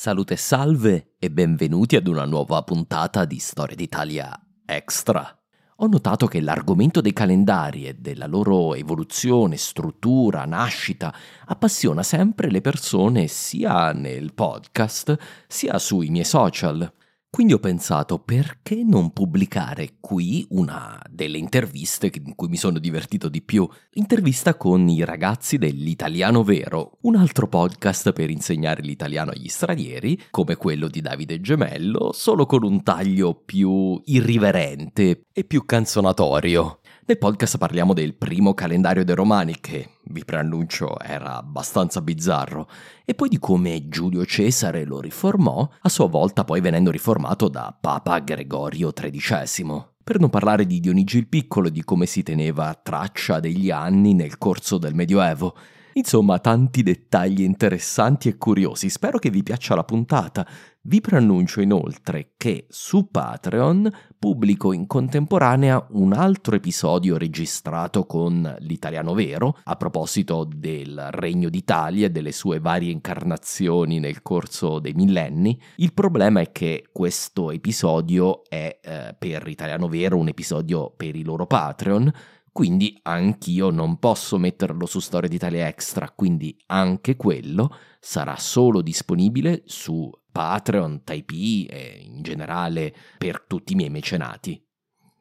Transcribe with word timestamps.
Salute 0.00 0.34
e 0.34 0.36
salve 0.36 1.14
e 1.18 1.28
benvenuti 1.28 1.96
ad 1.96 2.06
una 2.06 2.24
nuova 2.24 2.62
puntata 2.62 3.24
di 3.24 3.40
Storia 3.40 3.74
d'Italia 3.74 4.30
Extra. 4.64 5.36
Ho 5.78 5.88
notato 5.88 6.28
che 6.28 6.40
l'argomento 6.40 7.00
dei 7.00 7.12
calendari 7.12 7.84
e 7.84 7.94
della 7.94 8.28
loro 8.28 8.76
evoluzione, 8.76 9.56
struttura, 9.56 10.44
nascita 10.44 11.12
appassiona 11.46 12.04
sempre 12.04 12.48
le 12.48 12.60
persone 12.60 13.26
sia 13.26 13.90
nel 13.92 14.34
podcast 14.34 15.18
sia 15.48 15.80
sui 15.80 16.10
miei 16.10 16.24
social. 16.24 16.92
Quindi 17.30 17.52
ho 17.52 17.58
pensato 17.58 18.18
perché 18.18 18.82
non 18.82 19.12
pubblicare 19.12 19.96
qui 20.00 20.46
una 20.50 21.00
delle 21.10 21.36
interviste 21.36 22.10
in 22.24 22.34
cui 22.34 22.48
mi 22.48 22.56
sono 22.56 22.78
divertito 22.78 23.28
di 23.28 23.42
più, 23.42 23.68
intervista 23.92 24.56
con 24.56 24.88
i 24.88 25.04
ragazzi 25.04 25.58
dell'Italiano 25.58 26.42
Vero, 26.42 26.96
un 27.02 27.16
altro 27.16 27.46
podcast 27.46 28.12
per 28.12 28.30
insegnare 28.30 28.80
l'italiano 28.80 29.30
agli 29.30 29.48
stranieri, 29.48 30.18
come 30.30 30.56
quello 30.56 30.88
di 30.88 31.02
Davide 31.02 31.40
Gemello, 31.40 32.12
solo 32.12 32.46
con 32.46 32.64
un 32.64 32.82
taglio 32.82 33.34
più 33.34 34.00
irriverente 34.06 35.26
e 35.30 35.44
più 35.44 35.66
canzonatorio. 35.66 36.80
Nel 37.08 37.16
podcast 37.16 37.56
parliamo 37.56 37.94
del 37.94 38.12
primo 38.12 38.52
calendario 38.52 39.02
dei 39.02 39.14
Romani 39.14 39.60
che, 39.60 39.92
vi 40.10 40.26
preannuncio, 40.26 41.00
era 41.00 41.38
abbastanza 41.38 42.02
bizzarro, 42.02 42.68
e 43.06 43.14
poi 43.14 43.30
di 43.30 43.38
come 43.38 43.88
Giulio 43.88 44.26
Cesare 44.26 44.84
lo 44.84 45.00
riformò, 45.00 45.66
a 45.80 45.88
sua 45.88 46.06
volta 46.06 46.44
poi 46.44 46.60
venendo 46.60 46.90
riformato 46.90 47.48
da 47.48 47.74
Papa 47.80 48.18
Gregorio 48.18 48.92
XIII. 48.92 49.84
Per 50.04 50.20
non 50.20 50.28
parlare 50.28 50.66
di 50.66 50.80
Dionigi 50.80 51.16
il 51.16 51.28
Piccolo 51.28 51.68
e 51.68 51.72
di 51.72 51.82
come 51.82 52.04
si 52.04 52.22
teneva 52.22 52.74
traccia 52.74 53.40
degli 53.40 53.70
anni 53.70 54.12
nel 54.12 54.36
corso 54.36 54.76
del 54.76 54.92
Medioevo. 54.94 55.56
Insomma, 55.94 56.38
tanti 56.40 56.82
dettagli 56.82 57.40
interessanti 57.40 58.28
e 58.28 58.36
curiosi. 58.36 58.90
Spero 58.90 59.18
che 59.18 59.30
vi 59.30 59.42
piaccia 59.42 59.74
la 59.74 59.82
puntata. 59.82 60.46
Vi 60.80 61.00
preannuncio 61.00 61.60
inoltre 61.60 62.34
che 62.36 62.66
su 62.68 63.10
Patreon 63.10 63.92
pubblico 64.16 64.72
in 64.72 64.86
contemporanea 64.86 65.88
un 65.90 66.12
altro 66.12 66.54
episodio 66.54 67.18
registrato 67.18 68.06
con 68.06 68.56
l'italiano 68.60 69.12
vero 69.12 69.58
a 69.64 69.74
proposito 69.74 70.48
del 70.48 71.08
Regno 71.10 71.48
d'Italia 71.48 72.06
e 72.06 72.10
delle 72.10 72.30
sue 72.30 72.60
varie 72.60 72.92
incarnazioni 72.92 73.98
nel 73.98 74.22
corso 74.22 74.78
dei 74.78 74.92
millenni. 74.94 75.60
Il 75.76 75.92
problema 75.92 76.40
è 76.40 76.52
che 76.52 76.86
questo 76.92 77.50
episodio 77.50 78.44
è 78.48 78.78
eh, 78.80 79.16
per 79.18 79.48
italiano 79.48 79.88
vero 79.88 80.16
un 80.16 80.28
episodio 80.28 80.92
per 80.96 81.16
i 81.16 81.24
loro 81.24 81.46
Patreon 81.46 82.12
quindi 82.58 82.98
anch'io 83.02 83.70
non 83.70 84.00
posso 84.00 84.36
metterlo 84.36 84.84
su 84.84 84.98
Storia 84.98 85.28
d'Italia 85.28 85.68
Extra, 85.68 86.10
quindi 86.10 86.60
anche 86.66 87.14
quello 87.14 87.72
sarà 88.00 88.34
solo 88.34 88.82
disponibile 88.82 89.62
su 89.64 90.10
Patreon, 90.32 91.04
Typee 91.04 91.68
e 91.68 92.02
in 92.02 92.20
generale 92.22 92.92
per 93.16 93.44
tutti 93.46 93.74
i 93.74 93.76
miei 93.76 93.90
mecenati. 93.90 94.60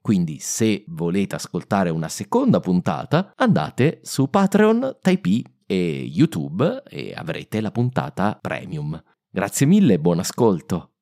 Quindi 0.02 0.40
se 0.40 0.84
volete 0.88 1.36
ascoltare 1.36 1.92
una 1.92 2.10
seconda 2.10 2.60
puntata, 2.60 3.34
andate 3.36 4.00
su 4.02 4.32
Patreon, 4.32 4.98
Typee 5.00 5.44
e 5.68 6.10
YouTube 6.12 6.86
e 6.90 7.14
avrete 7.16 7.62
la 7.62 7.70
puntata 7.70 8.36
premium. 8.42 9.00
Grazie 9.30 9.68
mille 9.68 9.94
e 9.94 10.00
buon 10.00 10.18
ascolto. 10.18 10.94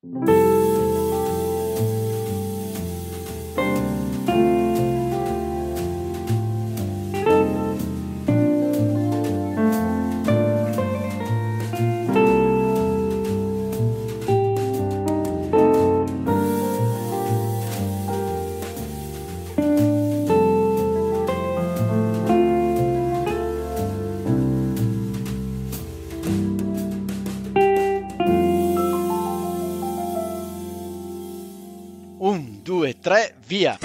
Via! 33.55 33.77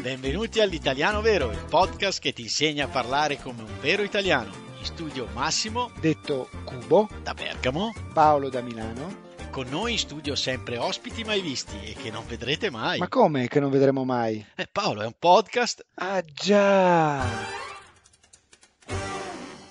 Benvenuti 0.00 0.60
all'Italiano 0.60 1.20
Vero, 1.20 1.52
il 1.52 1.64
podcast 1.68 2.20
che 2.20 2.32
ti 2.32 2.42
insegna 2.42 2.86
a 2.86 2.88
parlare 2.88 3.38
come 3.40 3.62
un 3.62 3.70
vero 3.80 4.02
italiano. 4.02 4.50
In 4.78 4.84
studio 4.84 5.28
Massimo, 5.32 5.90
detto 6.00 6.48
Cubo, 6.64 7.08
da 7.22 7.34
Bergamo, 7.34 7.92
Paolo 8.12 8.48
da 8.48 8.62
Milano. 8.62 9.24
Con 9.50 9.68
noi 9.70 9.92
in 9.92 9.98
studio 9.98 10.34
sempre 10.34 10.76
ospiti 10.76 11.22
mai 11.22 11.40
visti 11.40 11.76
e 11.84 11.94
che 11.94 12.10
non 12.10 12.24
vedrete 12.26 12.68
mai. 12.68 12.98
Ma 12.98 13.08
come 13.08 13.46
che 13.46 13.60
non 13.60 13.70
vedremo 13.70 14.04
mai? 14.04 14.44
Eh, 14.56 14.68
Paolo, 14.70 15.02
è 15.02 15.06
un 15.06 15.14
podcast. 15.16 15.86
Ah 15.94 16.22
già! 16.22 17.24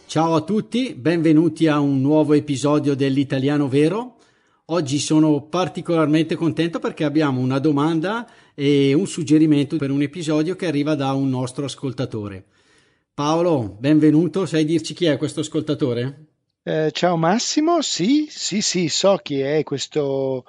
Ciao 0.05 0.35
a 0.35 0.41
tutti, 0.41 0.93
benvenuti 0.93 1.67
a 1.67 1.79
un 1.79 1.99
nuovo 1.99 2.33
episodio 2.33 2.95
dell'Italiano 2.95 3.67
Vero. 3.67 4.14
Oggi 4.69 4.97
sono 4.97 5.43
particolarmente 5.43 6.33
contento 6.33 6.79
perché 6.79 7.03
abbiamo 7.03 7.39
una 7.39 7.59
domanda 7.59 8.27
e 8.55 8.95
un 8.95 9.05
suggerimento 9.05 9.77
per 9.77 9.91
un 9.91 10.01
episodio 10.01 10.55
che 10.55 10.65
arriva 10.65 10.95
da 10.95 11.13
un 11.13 11.29
nostro 11.29 11.65
ascoltatore. 11.65 12.45
Paolo, 13.13 13.77
benvenuto, 13.77 14.47
sai 14.47 14.65
dirci 14.65 14.95
chi 14.95 15.05
è 15.05 15.17
questo 15.17 15.41
ascoltatore? 15.41 16.25
Eh, 16.63 16.89
ciao 16.93 17.15
Massimo, 17.15 17.83
sì, 17.83 18.25
sì, 18.27 18.61
sì, 18.61 18.89
so 18.89 19.19
chi 19.21 19.39
è 19.39 19.61
questo 19.61 20.45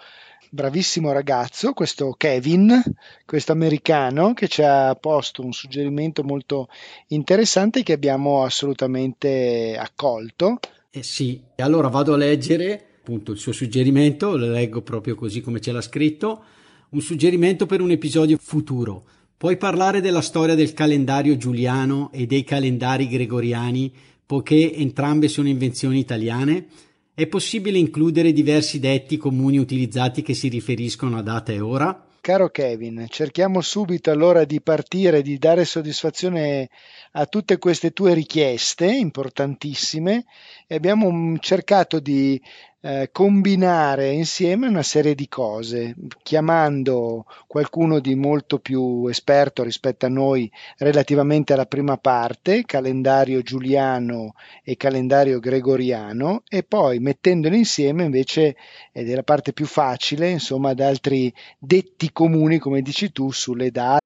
bravissimo 0.48 1.12
ragazzo, 1.12 1.74
questo 1.74 2.14
Kevin, 2.16 2.82
questo 3.26 3.52
americano 3.52 4.32
che 4.32 4.48
ci 4.48 4.62
ha 4.62 4.94
posto 4.94 5.42
un 5.42 5.52
suggerimento 5.52 6.22
molto 6.24 6.68
interessante 7.08 7.82
che 7.82 7.92
abbiamo 7.92 8.44
assolutamente 8.44 9.76
accolto. 9.78 10.58
Eh 10.88 11.02
sì, 11.02 11.42
allora 11.56 11.88
vado 11.88 12.14
a 12.14 12.16
leggere 12.16 12.95
appunto 13.06 13.30
il 13.30 13.38
suo 13.38 13.52
suggerimento, 13.52 14.36
lo 14.36 14.50
leggo 14.50 14.82
proprio 14.82 15.14
così 15.14 15.40
come 15.40 15.60
ce 15.60 15.70
l'ha 15.70 15.80
scritto, 15.80 16.42
un 16.88 17.00
suggerimento 17.00 17.64
per 17.64 17.80
un 17.80 17.92
episodio 17.92 18.36
futuro. 18.36 19.04
Puoi 19.36 19.56
parlare 19.56 20.00
della 20.00 20.20
storia 20.20 20.56
del 20.56 20.72
calendario 20.72 21.36
giuliano 21.36 22.10
e 22.12 22.26
dei 22.26 22.42
calendari 22.42 23.06
gregoriani, 23.06 23.92
poiché 24.26 24.74
entrambe 24.74 25.28
sono 25.28 25.46
invenzioni 25.46 26.00
italiane? 26.00 26.66
È 27.14 27.28
possibile 27.28 27.78
includere 27.78 28.32
diversi 28.32 28.80
detti 28.80 29.16
comuni 29.18 29.58
utilizzati 29.58 30.22
che 30.22 30.34
si 30.34 30.48
riferiscono 30.48 31.16
a 31.16 31.22
data 31.22 31.52
e 31.52 31.60
ora? 31.60 32.06
Caro 32.26 32.48
Kevin, 32.48 33.06
cerchiamo 33.08 33.60
subito 33.60 34.10
allora 34.10 34.44
di 34.44 34.60
partire, 34.60 35.22
di 35.22 35.38
dare 35.38 35.64
soddisfazione 35.64 36.68
a 37.12 37.24
tutte 37.26 37.56
queste 37.58 37.92
tue 37.92 38.14
richieste 38.14 38.86
importantissime 38.86 40.24
e 40.66 40.74
abbiamo 40.74 41.38
cercato 41.38 42.00
di 42.00 42.42
eh, 42.86 43.08
combinare 43.10 44.12
insieme 44.12 44.68
una 44.68 44.84
serie 44.84 45.16
di 45.16 45.26
cose, 45.26 45.96
chiamando 46.22 47.26
qualcuno 47.48 47.98
di 47.98 48.14
molto 48.14 48.60
più 48.60 49.08
esperto 49.08 49.64
rispetto 49.64 50.06
a 50.06 50.08
noi 50.08 50.48
relativamente 50.78 51.52
alla 51.52 51.66
prima 51.66 51.96
parte, 51.96 52.64
calendario 52.64 53.42
giuliano 53.42 54.34
e 54.62 54.76
calendario 54.76 55.40
gregoriano, 55.40 56.44
e 56.48 56.62
poi 56.62 57.00
mettendoli 57.00 57.56
insieme 57.56 58.04
invece, 58.04 58.54
ed 58.92 59.10
è 59.10 59.14
la 59.16 59.24
parte 59.24 59.52
più 59.52 59.66
facile, 59.66 60.30
insomma, 60.30 60.70
ad 60.70 60.78
altri 60.78 61.34
detti 61.58 62.12
comuni, 62.12 62.58
come 62.58 62.82
dici 62.82 63.10
tu, 63.10 63.32
sulle 63.32 63.72
date. 63.72 64.05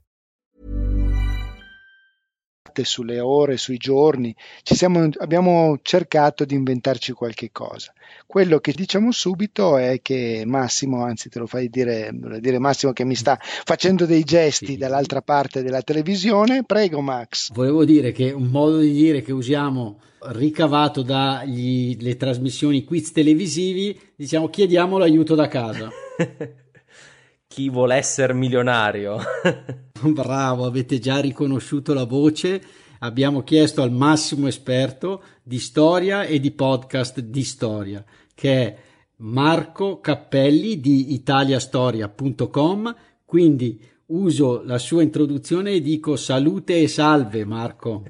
Sulle 2.83 3.19
ore, 3.19 3.57
sui 3.57 3.77
giorni, 3.77 4.35
ci 4.63 4.75
siamo, 4.75 5.09
abbiamo 5.17 5.79
cercato 5.81 6.45
di 6.45 6.55
inventarci 6.55 7.11
qualche 7.11 7.49
cosa. 7.51 7.93
Quello 8.25 8.59
che 8.59 8.71
diciamo 8.71 9.11
subito 9.11 9.77
è 9.77 9.99
che 10.01 10.43
Massimo, 10.45 11.03
anzi 11.03 11.29
te 11.29 11.39
lo 11.39 11.47
fai 11.47 11.69
dire, 11.69 12.11
dire 12.39 12.59
Massimo 12.59 12.93
che 12.93 13.03
mi 13.03 13.15
sta 13.15 13.37
facendo 13.41 14.05
dei 14.05 14.23
gesti 14.23 14.65
sì. 14.65 14.77
dall'altra 14.77 15.21
parte 15.21 15.61
della 15.61 15.81
televisione, 15.81 16.63
prego 16.63 17.01
Max. 17.01 17.51
Volevo 17.51 17.83
dire 17.83 18.11
che 18.11 18.31
un 18.31 18.47
modo 18.47 18.79
di 18.79 18.91
dire 18.91 19.21
che 19.21 19.31
usiamo 19.33 19.99
ricavato 20.23 21.01
dalle 21.01 22.15
trasmissioni 22.17 22.83
quiz 22.83 23.11
televisivi, 23.11 23.99
diciamo 24.15 24.49
chiediamo 24.49 24.97
l'aiuto 24.97 25.35
da 25.35 25.47
casa. 25.47 25.89
Chi 27.51 27.69
vuole 27.69 27.95
essere 27.95 28.33
milionario? 28.33 29.17
Bravo, 30.01 30.63
avete 30.63 30.99
già 30.99 31.19
riconosciuto 31.19 31.93
la 31.93 32.05
voce. 32.05 32.61
Abbiamo 32.99 33.43
chiesto 33.43 33.81
al 33.81 33.91
massimo 33.91 34.47
esperto 34.47 35.21
di 35.43 35.59
storia 35.59 36.23
e 36.23 36.39
di 36.39 36.51
podcast 36.51 37.19
di 37.19 37.43
storia, 37.43 38.05
che 38.33 38.53
è 38.53 38.77
Marco 39.17 39.99
Cappelli 39.99 40.79
di 40.79 41.13
italiastoria.com. 41.13 42.95
Quindi 43.25 43.85
uso 44.05 44.63
la 44.63 44.77
sua 44.77 45.01
introduzione 45.03 45.71
e 45.71 45.81
dico 45.81 46.15
salute 46.15 46.79
e 46.79 46.87
salve 46.87 47.43
Marco. 47.43 48.05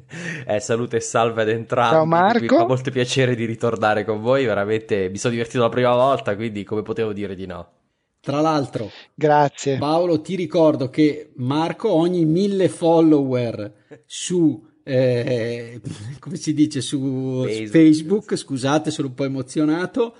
Eh, 0.45 0.59
salute 0.59 0.97
e 0.97 1.01
salve 1.01 1.41
ad 1.41 1.49
entrambi. 1.49 1.95
Ciao 1.95 2.05
Marco. 2.05 2.41
Mi 2.41 2.47
fa 2.47 2.67
molto 2.67 2.91
piacere 2.91 3.33
di 3.33 3.45
ritornare 3.45 4.05
con 4.05 4.21
voi, 4.21 4.45
veramente 4.45 5.09
mi 5.09 5.17
sono 5.17 5.33
divertito 5.33 5.63
la 5.63 5.69
prima 5.69 5.95
volta, 5.95 6.35
quindi 6.35 6.63
come 6.63 6.83
potevo 6.83 7.11
dire 7.11 7.33
di 7.33 7.47
no. 7.47 7.79
Tra 8.21 8.39
l'altro, 8.39 8.91
grazie 9.15 9.77
Paolo, 9.77 10.21
ti 10.21 10.35
ricordo 10.35 10.89
che 10.89 11.31
Marco 11.38 11.91
ogni 11.91 12.23
mille 12.25 12.69
follower 12.69 13.85
su 14.06 14.69
eh, 14.83 15.79
come 16.19 16.35
si 16.35 16.53
dice 16.53 16.81
su 16.81 17.44
Facebook. 17.45 17.69
Facebook, 17.69 18.35
scusate, 18.35 18.91
sono 18.91 19.07
un 19.07 19.13
po' 19.13 19.23
emozionato, 19.23 20.13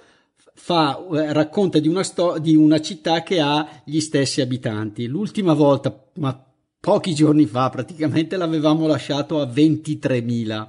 fa, 0.53 0.98
eh, 1.13 1.33
racconta 1.33 1.80
di 1.80 1.88
una, 1.88 2.03
sto- 2.03 2.38
di 2.39 2.56
una 2.56 2.80
città 2.80 3.24
che 3.24 3.39
ha 3.39 3.81
gli 3.83 4.00
stessi 4.00 4.42
abitanti. 4.42 5.07
L'ultima 5.07 5.54
volta, 5.54 6.07
ma 6.15 6.45
pochi 6.80 7.13
giorni 7.13 7.45
fa 7.45 7.69
praticamente, 7.69 8.38
l'avevamo 8.38 8.88
lasciato 8.88 9.42
a 9.42 9.45
23.000. 9.45 10.68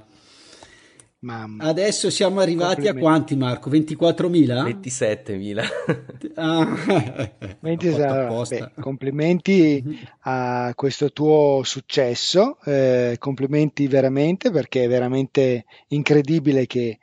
Mamma. 1.23 1.63
Adesso 1.63 2.09
siamo 2.09 2.41
arrivati 2.41 2.89
a 2.89 2.93
quanti, 2.93 3.37
Marco? 3.37 3.69
24.000? 3.69 4.79
27.000. 4.81 6.33
ah, 6.35 7.57
27, 7.61 8.55
beh, 8.57 8.71
complimenti 8.81 9.81
mm-hmm. 9.85 9.97
a 10.23 10.73
questo 10.75 11.13
tuo 11.13 11.61
successo, 11.63 12.57
eh, 12.65 13.15
complimenti 13.19 13.87
veramente 13.87 14.51
perché 14.51 14.83
è 14.83 14.89
veramente 14.89 15.63
incredibile 15.87 16.67
che 16.67 16.99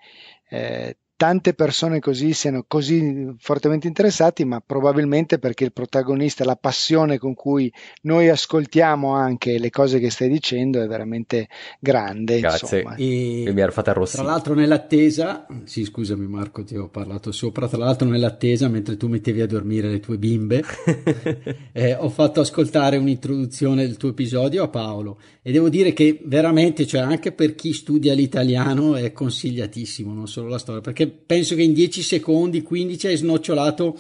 eh, 0.50 0.96
tante 1.20 1.52
persone 1.52 2.00
così 2.00 2.32
siano 2.32 2.64
così 2.66 3.34
fortemente 3.36 3.86
interessati, 3.86 4.46
ma 4.46 4.62
probabilmente 4.64 5.38
perché 5.38 5.64
il 5.64 5.72
protagonista, 5.74 6.46
la 6.46 6.56
passione 6.56 7.18
con 7.18 7.34
cui 7.34 7.70
noi 8.04 8.30
ascoltiamo 8.30 9.12
anche 9.12 9.58
le 9.58 9.68
cose 9.68 9.98
che 9.98 10.08
stai 10.08 10.30
dicendo 10.30 10.80
è 10.80 10.86
veramente 10.86 11.48
grande. 11.78 12.40
Grazie, 12.40 12.78
insomma. 12.78 12.96
e, 12.96 13.44
e 13.44 13.52
mi 13.52 13.60
ero 13.60 13.70
fatta 13.70 13.90
arrossire. 13.90 14.22
Tra 14.22 14.32
l'altro 14.32 14.54
nell'attesa, 14.54 15.46
sì 15.64 15.84
scusami 15.84 16.26
Marco 16.26 16.64
ti 16.64 16.74
ho 16.74 16.88
parlato 16.88 17.32
sopra, 17.32 17.68
tra 17.68 17.76
l'altro 17.76 18.08
nell'attesa 18.08 18.68
mentre 18.68 18.96
tu 18.96 19.06
mettevi 19.06 19.42
a 19.42 19.46
dormire 19.46 19.90
le 19.90 20.00
tue 20.00 20.16
bimbe, 20.16 20.64
eh, 21.72 21.96
ho 21.96 22.08
fatto 22.08 22.40
ascoltare 22.40 22.96
un'introduzione 22.96 23.86
del 23.86 23.98
tuo 23.98 24.08
episodio 24.08 24.62
a 24.62 24.68
Paolo 24.68 25.20
e 25.42 25.52
devo 25.52 25.68
dire 25.68 25.92
che 25.92 26.18
veramente, 26.24 26.86
cioè 26.86 27.02
anche 27.02 27.32
per 27.32 27.54
chi 27.54 27.74
studia 27.74 28.14
l'italiano 28.14 28.96
è 28.96 29.12
consigliatissimo, 29.12 30.14
non 30.14 30.26
solo 30.26 30.48
la 30.48 30.58
storia, 30.58 30.80
perché 30.80 31.08
penso 31.10 31.54
che 31.54 31.62
in 31.62 31.72
10 31.72 32.02
secondi, 32.02 32.62
15 32.62 33.06
hai 33.06 33.16
snocciolato 33.16 33.98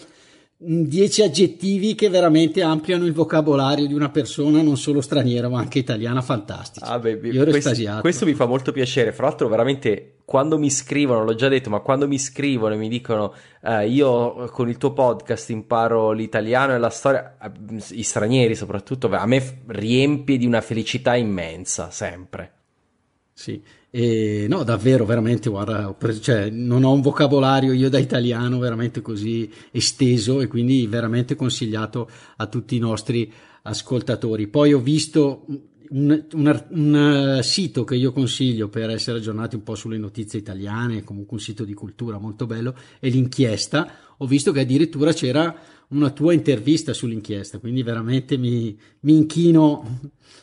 10 0.62 1.22
aggettivi 1.22 1.94
che 1.94 2.10
veramente 2.10 2.60
ampliano 2.60 3.06
il 3.06 3.14
vocabolario 3.14 3.86
di 3.86 3.94
una 3.94 4.10
persona 4.10 4.60
non 4.60 4.76
solo 4.76 5.00
straniera 5.00 5.48
ma 5.48 5.58
anche 5.58 5.78
italiana 5.78 6.20
fantastica. 6.20 6.86
Ah 6.86 7.00
Io 7.02 7.16
ero 7.16 7.44
questo, 7.44 7.56
estasiato. 7.56 8.02
Questo 8.02 8.26
mi 8.26 8.34
fa 8.34 8.44
molto 8.44 8.70
piacere. 8.70 9.12
Fra 9.12 9.28
l'altro, 9.28 9.48
veramente 9.48 10.16
quando 10.26 10.58
mi 10.58 10.68
scrivono, 10.68 11.24
l'ho 11.24 11.34
già 11.34 11.48
detto, 11.48 11.70
ma 11.70 11.80
quando 11.80 12.06
mi 12.06 12.18
scrivono 12.18 12.74
e 12.74 12.76
mi 12.76 12.90
dicono 12.90 13.32
eh, 13.62 13.88
io 13.88 14.50
con 14.50 14.68
il 14.68 14.76
tuo 14.76 14.92
podcast 14.92 15.48
imparo 15.48 16.12
l'italiano 16.12 16.74
e 16.74 16.78
la 16.78 16.90
storia, 16.90 17.38
eh, 17.40 17.50
i 17.92 18.02
stranieri 18.02 18.54
soprattutto, 18.54 19.08
a 19.10 19.26
me 19.26 19.62
riempie 19.68 20.36
di 20.36 20.44
una 20.44 20.60
felicità 20.60 21.16
immensa, 21.16 21.90
sempre. 21.90 22.52
Sì, 23.32 23.62
e 23.90 24.46
no, 24.48 24.62
davvero, 24.62 25.04
veramente, 25.04 25.50
guarda, 25.50 25.96
cioè, 26.20 26.48
non 26.48 26.84
ho 26.84 26.92
un 26.92 27.00
vocabolario 27.00 27.72
io 27.72 27.90
da 27.90 27.98
italiano 27.98 28.58
veramente 28.58 29.00
così 29.00 29.50
esteso 29.72 30.40
e 30.40 30.46
quindi 30.46 30.86
veramente 30.86 31.34
consigliato 31.34 32.08
a 32.36 32.46
tutti 32.46 32.76
i 32.76 32.78
nostri 32.78 33.32
ascoltatori. 33.62 34.46
Poi 34.46 34.72
ho 34.72 34.80
visto 34.80 35.44
un, 35.90 36.24
un, 36.32 36.64
un, 36.70 37.38
sito 37.42 37.84
che 37.84 37.96
io 37.96 38.12
consiglio 38.12 38.68
per 38.68 38.90
essere 38.90 39.18
aggiornati 39.18 39.54
un 39.56 39.62
po' 39.62 39.74
sulle 39.74 39.98
notizie 39.98 40.38
italiane, 40.38 41.02
comunque 41.02 41.36
un 41.36 41.42
sito 41.42 41.64
di 41.64 41.74
cultura 41.74 42.18
molto 42.18 42.46
bello, 42.46 42.74
è 42.98 43.08
l'inchiesta. 43.08 43.90
Ho 44.18 44.26
visto 44.26 44.52
che 44.52 44.60
addirittura 44.60 45.12
c'era 45.12 45.54
una 45.88 46.10
tua 46.10 46.32
intervista 46.32 46.92
sull'inchiesta, 46.92 47.58
quindi 47.58 47.82
veramente 47.82 48.36
mi, 48.36 48.78
mi 49.00 49.16
inchino 49.16 49.98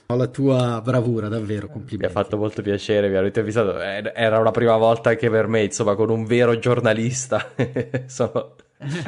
alla 0.08 0.28
tua 0.28 0.82
bravura, 0.84 1.28
davvero, 1.30 1.68
complimenti. 1.68 1.98
Mi 1.98 2.06
ha 2.06 2.24
fatto 2.24 2.38
molto 2.38 2.62
piacere, 2.62 3.10
mi 3.10 3.16
hanno 3.16 3.28
intervistato, 3.28 3.80
era 3.80 4.40
una 4.40 4.52
prima 4.52 4.76
volta 4.76 5.10
anche 5.12 5.30
per 5.30 5.48
me, 5.48 5.64
insomma, 5.64 5.96
con 5.96 6.10
un 6.10 6.26
vero 6.26 6.58
giornalista, 6.60 7.54
sono, 8.08 8.56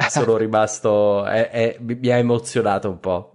sono 0.08 0.36
rimasto, 0.36 1.24
è, 1.26 1.50
è, 1.50 1.78
mi 1.80 2.08
ha 2.08 2.16
emozionato 2.16 2.88
un 2.88 3.00
po'. 3.00 3.34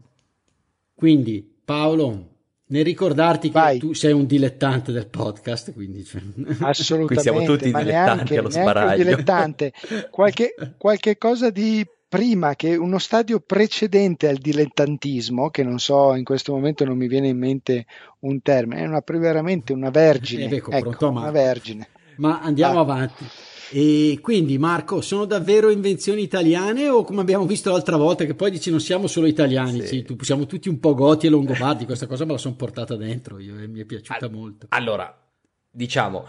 Quindi, 0.96 1.48
Paolo, 1.64 2.35
nel 2.68 2.84
ricordarti 2.84 3.48
che 3.48 3.60
Vai. 3.60 3.78
tu 3.78 3.94
sei 3.94 4.12
un 4.12 4.26
dilettante 4.26 4.92
del 4.92 5.08
podcast, 5.08 5.74
quindi 5.74 6.04
cioè... 6.04 6.22
assolutamente. 6.62 7.14
Qui 7.14 7.20
siamo 7.20 7.44
tutti 7.44 7.66
dilettanti 7.66 7.92
neanche, 7.92 8.38
allo 8.38 8.50
sbaraglio. 8.50 9.04
dilettante. 9.04 9.74
Qualche, 10.10 10.56
qualche 10.78 11.18
cosa 11.18 11.50
di 11.50 11.86
prima 12.08 12.56
che 12.56 12.76
uno 12.76 12.98
stadio 12.98 13.40
precedente 13.40 14.28
al 14.28 14.38
dilettantismo, 14.38 15.50
che 15.50 15.64
non 15.64 15.80
so, 15.80 16.16
in 16.16 16.24
questo 16.24 16.54
momento 16.54 16.86
non 16.86 16.98
mi 16.98 17.08
viene 17.08 17.28
in 17.28 17.38
mente 17.38 17.86
un 18.20 18.42
termine, 18.42 18.82
è 18.82 18.88
una, 18.88 19.04
veramente 19.06 19.74
una 19.74 19.90
vergine. 19.90 20.48
Eh, 20.48 20.56
ecco, 20.56 20.72
ecco, 20.72 21.10
una 21.10 21.32
vergine. 21.32 21.90
Ma 22.18 22.40
andiamo 22.42 22.80
ah. 22.80 22.82
avanti. 22.82 23.26
E 23.72 24.20
quindi 24.22 24.58
Marco, 24.58 25.02
sono 25.02 25.26
davvero 25.26 25.70
invenzioni 25.70 26.22
italiane 26.22 26.90
o 26.90 27.04
come 27.04 27.22
abbiamo 27.22 27.46
visto 27.46 27.72
l'altra 27.72 27.98
volta 27.98 28.26
che 28.26 28.36
poi 28.36 28.52
dici 28.52 28.70
non 28.70 28.80
siamo 28.80 29.08
solo 29.08 29.28
italiani, 29.28 29.82
sì. 29.82 30.06
Sì, 30.08 30.18
siamo 30.22 30.46
tutti 30.46 30.70
un 30.70 30.80
po' 30.80 30.94
goti 30.94 31.28
e 31.28 31.30
longobardi, 31.30 31.86
questa 31.86 32.08
cosa 32.08 32.26
me 32.26 32.34
la 32.34 32.38
sono 32.38 32.56
portata 32.56 32.96
dentro 32.96 33.40
io 33.40 33.58
e 33.58 33.68
mi 33.68 33.80
è 33.80 33.86
piaciuta 33.86 34.26
All- 34.26 34.32
molto. 34.32 34.68
Allora, 34.70 35.16
diciamo, 35.70 36.26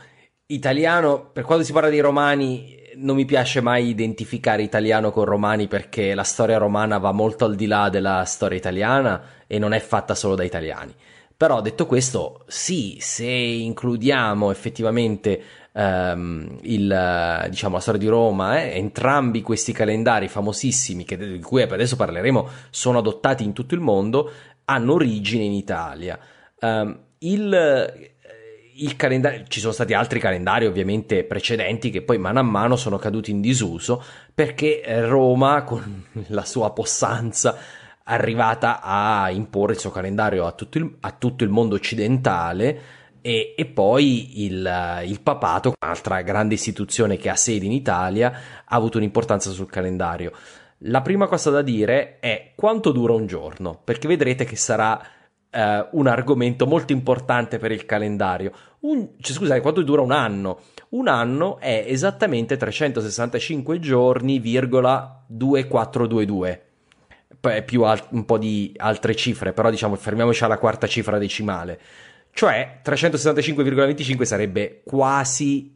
italiano, 0.46 1.30
per 1.32 1.44
quando 1.44 1.64
si 1.64 1.72
parla 1.72 1.90
di 1.90 2.00
romani 2.00 2.74
non 2.96 3.16
mi 3.16 3.26
piace 3.26 3.60
mai 3.60 3.88
identificare 3.88 4.62
italiano 4.62 5.10
con 5.10 5.24
romani 5.24 5.68
perché 5.68 6.14
la 6.14 6.22
storia 6.22 6.56
romana 6.56 6.98
va 6.98 7.12
molto 7.12 7.44
al 7.44 7.54
di 7.54 7.66
là 7.66 7.90
della 7.90 8.24
storia 8.24 8.56
italiana 8.56 9.22
e 9.46 9.58
non 9.58 9.72
è 9.72 9.80
fatta 9.80 10.14
solo 10.14 10.34
da 10.34 10.44
italiani. 10.44 10.94
Però 11.36 11.60
detto 11.60 11.84
questo, 11.84 12.44
sì, 12.46 12.96
se 12.98 13.26
includiamo 13.26 14.50
effettivamente 14.50 15.42
ehm, 15.76 16.58
il, 16.62 17.46
diciamo, 17.50 17.74
la 17.74 17.80
storia 17.80 18.00
di 18.00 18.08
Roma, 18.08 18.62
eh, 18.62 18.76
entrambi 18.76 19.42
questi 19.42 19.72
calendari 19.72 20.28
famosissimi, 20.28 21.04
che, 21.04 21.16
di 21.16 21.40
cui 21.40 21.62
adesso 21.62 21.96
parleremo, 21.96 22.48
sono 22.70 22.98
adottati 22.98 23.44
in 23.44 23.52
tutto 23.52 23.74
il 23.74 23.80
mondo, 23.80 24.30
hanno 24.64 24.94
origine 24.94 25.44
in 25.44 25.52
Italia. 25.52 26.18
Um, 26.60 26.98
il 27.18 28.14
il 28.78 28.94
calendario, 28.94 29.44
ci 29.48 29.60
sono 29.60 29.72
stati 29.72 29.94
altri 29.94 30.20
calendari 30.20 30.66
ovviamente 30.66 31.24
precedenti 31.24 31.88
che 31.88 32.02
poi 32.02 32.18
mano 32.18 32.40
a 32.40 32.42
mano 32.42 32.76
sono 32.76 32.98
caduti 32.98 33.30
in 33.30 33.40
disuso 33.40 34.04
perché 34.34 34.82
Roma 35.06 35.62
con 35.62 36.04
la 36.28 36.44
sua 36.44 36.70
possanza 36.72 37.56
è 37.56 37.58
arrivata 38.08 38.80
a 38.82 39.30
imporre 39.30 39.72
il 39.72 39.78
suo 39.78 39.90
calendario 39.90 40.44
a 40.44 40.52
tutto 40.52 40.76
il, 40.76 40.96
a 41.00 41.10
tutto 41.12 41.42
il 41.42 41.48
mondo 41.48 41.74
occidentale 41.74 42.80
e, 43.26 43.54
e 43.56 43.64
poi 43.64 44.44
il, 44.44 45.02
il, 45.04 45.20
papato, 45.20 45.72
un'altra 45.80 46.22
grande 46.22 46.54
istituzione 46.54 47.16
che 47.16 47.28
ha 47.28 47.34
sede 47.34 47.64
in 47.64 47.72
Italia, 47.72 48.32
ha 48.64 48.76
avuto 48.76 48.98
un'importanza 48.98 49.50
sul 49.50 49.68
calendario. 49.68 50.30
La 50.80 51.02
prima 51.02 51.26
cosa 51.26 51.50
da 51.50 51.60
dire 51.60 52.20
è 52.20 52.52
quanto 52.54 52.92
dura 52.92 53.14
un 53.14 53.26
giorno, 53.26 53.80
perché 53.82 54.06
vedrete 54.06 54.44
che 54.44 54.54
sarà 54.54 55.04
eh, 55.50 55.88
un 55.90 56.06
argomento 56.06 56.68
molto 56.68 56.92
importante 56.92 57.58
per 57.58 57.72
il 57.72 57.84
calendario. 57.84 58.52
Un, 58.82 59.08
cioè, 59.18 59.34
scusate, 59.34 59.60
quanto 59.60 59.82
dura 59.82 60.02
un 60.02 60.12
anno? 60.12 60.60
Un 60.90 61.08
anno 61.08 61.58
è 61.58 61.84
esattamente 61.84 62.56
365 62.56 63.80
giorni, 63.80 64.38
virgola 64.38 65.24
2422 65.26 66.60
più 67.64 67.82
al- 67.82 68.02
un 68.10 68.24
po' 68.24 68.38
di 68.38 68.72
altre 68.76 69.14
cifre, 69.14 69.52
però 69.52 69.70
diciamo 69.70 69.94
fermiamoci 69.94 70.42
alla 70.42 70.58
quarta 70.58 70.86
cifra 70.86 71.18
decimale. 71.18 71.78
Cioè 72.36 72.80
365,25 72.84 74.22
sarebbe 74.24 74.82
quasi 74.84 75.74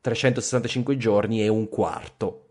365 0.00 0.96
giorni 0.96 1.40
e 1.40 1.46
un 1.46 1.68
quarto. 1.68 2.46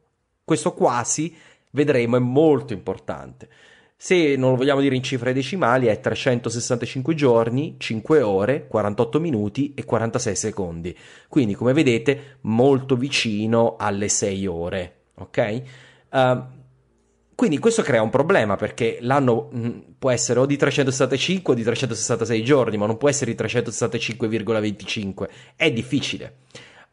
Questo 0.45 0.73
quasi, 0.73 1.35
vedremo, 1.71 2.15
è 2.15 2.19
molto 2.19 2.71
importante. 2.71 3.49
Se 3.97 4.37
non 4.37 4.51
lo 4.51 4.55
vogliamo 4.55 4.79
dire 4.79 4.95
in 4.95 5.03
cifre 5.03 5.33
decimali, 5.33 5.87
è 5.87 5.99
365 5.99 7.13
giorni, 7.15 7.75
5 7.77 8.21
ore, 8.21 8.65
48 8.65 9.19
minuti 9.19 9.73
e 9.73 9.83
46 9.83 10.35
secondi. 10.37 10.97
Quindi, 11.27 11.53
come 11.53 11.73
vedete, 11.73 12.37
molto 12.43 12.95
vicino 12.95 13.75
alle 13.77 14.07
6 14.07 14.47
ore. 14.47 14.93
Ok? 15.15 15.63
Uh, 16.11 16.43
quindi 17.39 17.58
questo 17.58 17.84
crea 17.84 18.01
un 18.01 18.10
problema 18.10 18.58
perché 18.58 18.98
l'anno 19.00 19.48
mh, 19.50 19.69
può 19.98 20.12
essere 20.12 20.41
o 20.41 20.46
di 20.46 20.58
365 20.58 21.53
o 21.53 21.55
di 21.55 21.63
366 21.63 22.43
giorni, 22.43 22.75
ma 22.75 22.86
non 22.86 22.98
può 22.98 23.08
essere 23.08 23.34
di 23.34 23.41
365,25. 23.41 25.29
È 25.55 25.72
difficile. 25.72 26.39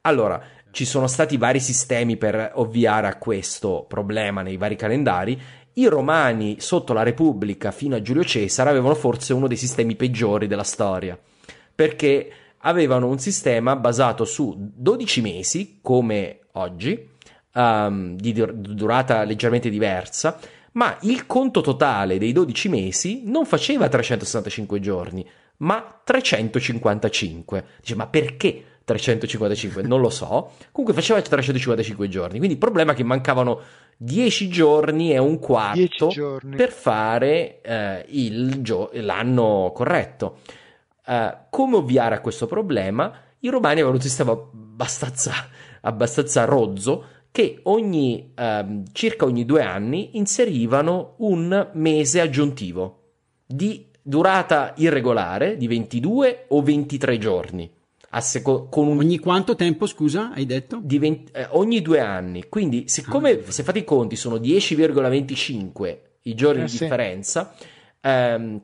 Allora, 0.03 0.41
ci 0.71 0.85
sono 0.85 1.09
stati 1.09 1.37
vari 1.37 1.59
sistemi 1.59 2.17
per 2.17 2.53
ovviare 2.55 3.09
a 3.09 3.17
questo 3.17 3.87
problema 3.88 4.43
nei 4.43 4.57
vari 4.57 4.76
calendari 4.76 5.37
i 5.73 5.87
romani 5.87 6.61
sotto 6.61 6.93
la 6.93 7.03
Repubblica 7.03 7.73
fino 7.73 7.97
a 7.97 8.00
Giulio 8.00 8.23
Cesare 8.23 8.71
avevano 8.71 8.95
forse 8.95 9.33
uno 9.33 9.49
dei 9.49 9.57
sistemi 9.57 9.97
peggiori 9.97 10.47
della 10.47 10.62
storia, 10.62 11.19
perché 11.75 12.31
avevano 12.59 13.09
un 13.09 13.19
sistema 13.19 13.75
basato 13.75 14.25
su 14.25 14.55
12 14.57 15.21
mesi, 15.23 15.79
come 15.83 16.38
oggi, 16.53 17.15
um, 17.56 18.16
di 18.16 18.32
durata 18.32 19.25
leggermente 19.25 19.70
diversa, 19.70 20.38
ma 20.72 20.96
il 21.02 21.26
conto 21.26 21.62
totale 21.62 22.18
dei 22.18 22.32
12 22.32 22.68
mesi 22.68 23.22
non 23.25 23.46
faceva 23.46 23.88
365 23.88 24.78
giorni, 24.78 25.26
ma 25.58 26.00
355. 26.04 27.64
Dice, 27.80 27.94
ma 27.94 28.06
perché 28.06 28.62
355? 28.84 29.82
Non 29.82 30.00
lo 30.00 30.10
so. 30.10 30.52
Comunque 30.70 30.94
faceva 30.94 31.20
355 31.20 32.08
giorni, 32.08 32.36
quindi 32.36 32.54
il 32.54 32.60
problema 32.60 32.92
è 32.92 32.94
che 32.94 33.04
mancavano 33.04 33.60
10 33.96 34.48
giorni 34.48 35.12
e 35.12 35.18
un 35.18 35.38
quarto 35.38 36.12
per 36.54 36.70
fare 36.70 37.62
eh, 37.62 38.04
il 38.08 38.60
gio- 38.60 38.90
l'anno 38.92 39.72
corretto. 39.75 40.40
Eh, 41.06 41.36
come 41.48 41.76
ovviare 41.76 42.16
a 42.16 42.20
questo 42.20 42.46
problema? 42.46 43.12
I 43.40 43.48
romani 43.48 43.76
avevano 43.76 43.96
un 43.96 44.02
sistema 44.02 44.32
abbastanza, 44.32 45.32
abbastanza 45.80 46.44
rozzo 46.44 47.04
che 47.37 47.61
ogni, 47.64 48.33
eh, 48.35 48.64
circa 48.93 49.26
ogni 49.26 49.45
due 49.45 49.61
anni 49.61 50.16
inserivano 50.16 51.16
un 51.19 51.69
mese 51.75 52.23
aggiuntivo 52.23 53.00
di 53.45 53.88
durata 54.00 54.73
irregolare 54.76 55.59
di 55.59 55.66
22 55.66 56.47
o 56.49 56.62
23 56.62 57.19
giorni 57.19 57.71
seco- 58.21 58.71
un... 58.76 58.97
Ogni 58.97 59.19
quanto 59.19 59.55
tempo, 59.55 59.85
scusa, 59.85 60.33
hai 60.33 60.47
detto? 60.47 60.81
20, 60.83 61.33
eh, 61.33 61.49
ogni 61.50 61.83
due 61.83 62.00
anni. 62.00 62.49
Quindi, 62.49 62.88
siccome 62.88 63.33
ah, 63.33 63.50
se 63.50 63.62
fate 63.62 63.81
i 63.81 63.85
conti 63.85 64.16
sono 64.16 64.37
10,25 64.37 65.99
i 66.23 66.35
giorni 66.35 66.62
eh, 66.62 66.64
di 66.64 66.71
sì. 66.71 66.78
differenza, 66.78 67.55
ehm, 68.00 68.59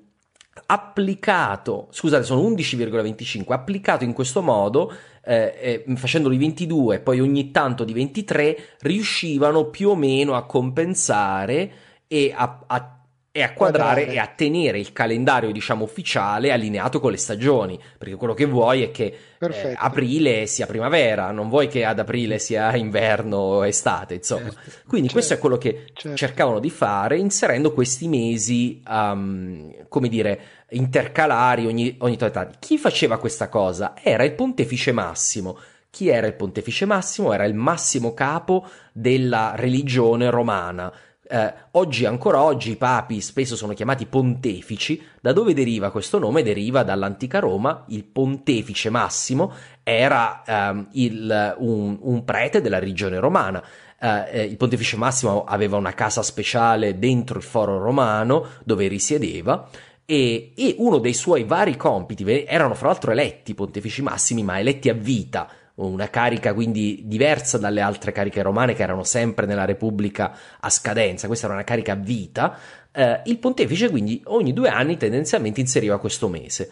applicato, 0.64 1.88
scusate, 1.90 2.24
sono 2.24 2.40
11,25, 2.48 3.52
applicato 3.52 4.04
in 4.04 4.14
questo 4.14 4.40
modo, 4.40 4.90
eh, 5.24 5.84
eh, 5.86 5.96
facendoli 5.96 6.36
22 6.36 6.96
e 6.96 7.00
poi 7.00 7.20
ogni 7.20 7.50
tanto 7.50 7.84
di 7.84 7.92
23, 7.92 8.58
riuscivano 8.80 9.66
più 9.66 9.90
o 9.90 9.96
meno 9.96 10.34
a 10.34 10.44
compensare 10.44 11.70
e 12.08 12.32
a, 12.34 12.64
a 12.66 13.02
e 13.34 13.42
a 13.42 13.54
quadrare 13.54 14.08
e 14.08 14.18
a 14.18 14.26
tenere 14.26 14.78
il 14.78 14.92
calendario, 14.92 15.50
diciamo, 15.52 15.84
ufficiale 15.84 16.52
allineato 16.52 17.00
con 17.00 17.10
le 17.10 17.16
stagioni, 17.16 17.80
perché 17.96 18.14
quello 18.14 18.34
che 18.34 18.44
vuoi 18.44 18.82
è 18.82 18.90
che 18.90 19.16
eh, 19.38 19.74
aprile 19.74 20.44
sia 20.44 20.66
primavera, 20.66 21.30
non 21.30 21.48
vuoi 21.48 21.66
che 21.66 21.86
ad 21.86 21.98
aprile 21.98 22.38
sia 22.38 22.76
inverno 22.76 23.38
o 23.38 23.66
estate, 23.66 24.16
insomma. 24.16 24.50
Certo, 24.50 24.70
Quindi 24.86 25.08
certo, 25.08 25.12
questo 25.12 25.32
è 25.32 25.38
quello 25.38 25.56
che 25.56 25.84
certo. 25.94 26.14
cercavano 26.14 26.58
di 26.58 26.68
fare 26.68 27.16
inserendo 27.16 27.72
questi 27.72 28.06
mesi, 28.06 28.82
um, 28.86 29.88
come 29.88 30.08
dire, 30.10 30.40
intercalari 30.72 31.66
ogni, 31.66 31.96
ogni 32.00 32.16
tot 32.16 32.58
Chi 32.58 32.78
faceva 32.78 33.18
questa 33.18 33.48
cosa? 33.48 33.94
Era 34.00 34.24
il 34.24 34.32
pontefice 34.32 34.92
massimo. 34.92 35.58
Chi 35.90 36.08
era 36.08 36.26
il 36.26 36.34
pontefice 36.34 36.84
massimo? 36.84 37.32
Era 37.32 37.44
il 37.44 37.54
massimo 37.54 38.14
capo 38.14 38.66
della 38.92 39.52
religione 39.56 40.30
romana 40.30 40.92
eh, 41.32 41.54
oggi, 41.70 42.04
ancora 42.04 42.42
oggi, 42.42 42.72
i 42.72 42.76
papi 42.76 43.22
spesso 43.22 43.56
sono 43.56 43.72
chiamati 43.72 44.04
pontefici. 44.04 45.02
Da 45.18 45.32
dove 45.32 45.54
deriva 45.54 45.90
questo 45.90 46.18
nome? 46.18 46.42
Deriva 46.42 46.82
dall'antica 46.82 47.38
Roma. 47.38 47.84
Il 47.88 48.04
pontefice 48.04 48.90
massimo 48.90 49.50
era 49.82 50.42
ehm, 50.44 50.88
il, 50.92 51.54
un, 51.56 51.98
un, 52.02 52.24
prete 52.24 52.60
della 52.60 52.78
regione 52.78 53.18
romana. 53.18 53.64
Eh, 53.98 54.42
il 54.44 54.56
pontefice 54.58 54.98
massimo 54.98 55.44
aveva 55.44 55.78
una 55.78 55.94
casa 55.94 56.22
speciale 56.22 56.98
dentro 56.98 57.38
il 57.38 57.44
foro 57.44 57.78
romano 57.78 58.48
dove 58.64 58.86
risiedeva. 58.86 59.66
E, 60.04 60.52
e 60.56 60.74
uno 60.78 60.98
dei 60.98 61.14
suoi 61.14 61.44
vari 61.44 61.76
compiti 61.76 62.24
erano 62.44 62.74
fra 62.74 62.88
l'altro 62.88 63.12
eletti 63.12 63.54
pontefici 63.54 64.02
massimi, 64.02 64.42
ma 64.42 64.58
eletti 64.58 64.88
a 64.88 64.94
vita. 64.94 65.48
Una 65.74 66.10
carica 66.10 66.52
quindi 66.52 67.02
diversa 67.06 67.56
dalle 67.56 67.80
altre 67.80 68.12
cariche 68.12 68.42
romane 68.42 68.74
che 68.74 68.82
erano 68.82 69.04
sempre 69.04 69.46
nella 69.46 69.64
Repubblica 69.64 70.36
a 70.60 70.68
scadenza, 70.68 71.26
questa 71.26 71.46
era 71.46 71.54
una 71.54 71.64
carica 71.64 71.92
a 71.92 71.96
vita, 71.96 72.58
eh, 72.92 73.22
il 73.24 73.38
pontefice 73.38 73.88
quindi 73.88 74.20
ogni 74.26 74.52
due 74.52 74.68
anni 74.68 74.98
tendenzialmente 74.98 75.60
inseriva 75.60 75.98
questo 75.98 76.28
mese. 76.28 76.70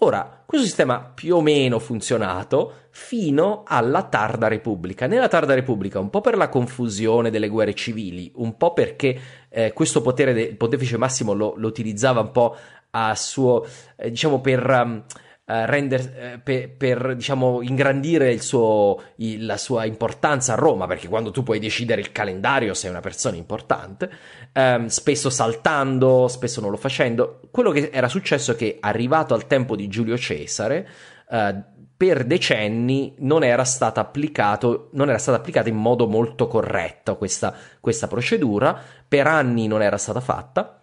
Ora, 0.00 0.44
questo 0.46 0.64
sistema 0.64 1.00
più 1.00 1.34
o 1.34 1.40
meno 1.40 1.80
funzionato 1.80 2.86
fino 2.90 3.64
alla 3.66 4.04
tarda 4.04 4.46
Repubblica. 4.46 5.08
Nella 5.08 5.26
tarda 5.26 5.54
Repubblica, 5.54 5.98
un 5.98 6.08
po' 6.08 6.20
per 6.20 6.36
la 6.36 6.48
confusione 6.48 7.30
delle 7.30 7.48
guerre 7.48 7.74
civili, 7.74 8.30
un 8.36 8.56
po' 8.56 8.72
perché 8.72 9.20
eh, 9.48 9.72
questo 9.72 10.00
potere 10.00 10.32
del 10.32 10.56
pontefice 10.56 10.96
Massimo 10.96 11.32
lo, 11.32 11.54
lo, 11.56 11.66
utilizzava 11.66 12.20
un 12.20 12.30
po' 12.30 12.56
a 12.90 13.12
suo, 13.16 13.66
eh, 13.96 14.10
diciamo, 14.10 14.40
per... 14.40 14.70
Um, 14.70 15.04
eh, 15.50 15.64
render, 15.64 16.00
eh, 16.14 16.40
per, 16.44 16.76
per, 16.76 17.14
diciamo, 17.14 17.62
ingrandire 17.62 18.30
il 18.30 18.42
suo, 18.42 19.02
il, 19.16 19.46
la 19.46 19.56
sua 19.56 19.86
importanza 19.86 20.52
a 20.52 20.56
Roma, 20.56 20.86
perché 20.86 21.08
quando 21.08 21.30
tu 21.30 21.42
puoi 21.42 21.58
decidere 21.58 22.02
il 22.02 22.12
calendario 22.12 22.74
sei 22.74 22.90
una 22.90 23.00
persona 23.00 23.36
importante, 23.36 24.10
ehm, 24.58 24.86
spesso 24.86 25.30
saltando, 25.30 26.26
spesso 26.28 26.60
non 26.60 26.70
lo 26.70 26.76
facendo. 26.76 27.40
Quello 27.50 27.70
che 27.70 27.90
era 27.92 28.08
successo 28.08 28.52
è 28.52 28.56
che 28.56 28.78
arrivato 28.80 29.34
al 29.34 29.46
tempo 29.46 29.76
di 29.76 29.86
Giulio 29.88 30.18
Cesare, 30.18 30.88
eh, 31.30 31.62
per 31.96 32.24
decenni 32.24 33.14
non 33.18 33.42
era 33.42 33.64
stata 33.64 34.00
applicata 34.00 35.68
in 35.68 35.76
modo 35.76 36.06
molto 36.06 36.46
corretto 36.46 37.16
questa, 37.16 37.54
questa 37.80 38.06
procedura, 38.06 38.80
per 39.06 39.26
anni 39.26 39.66
non 39.66 39.82
era 39.82 39.96
stata 39.96 40.20
fatta 40.20 40.74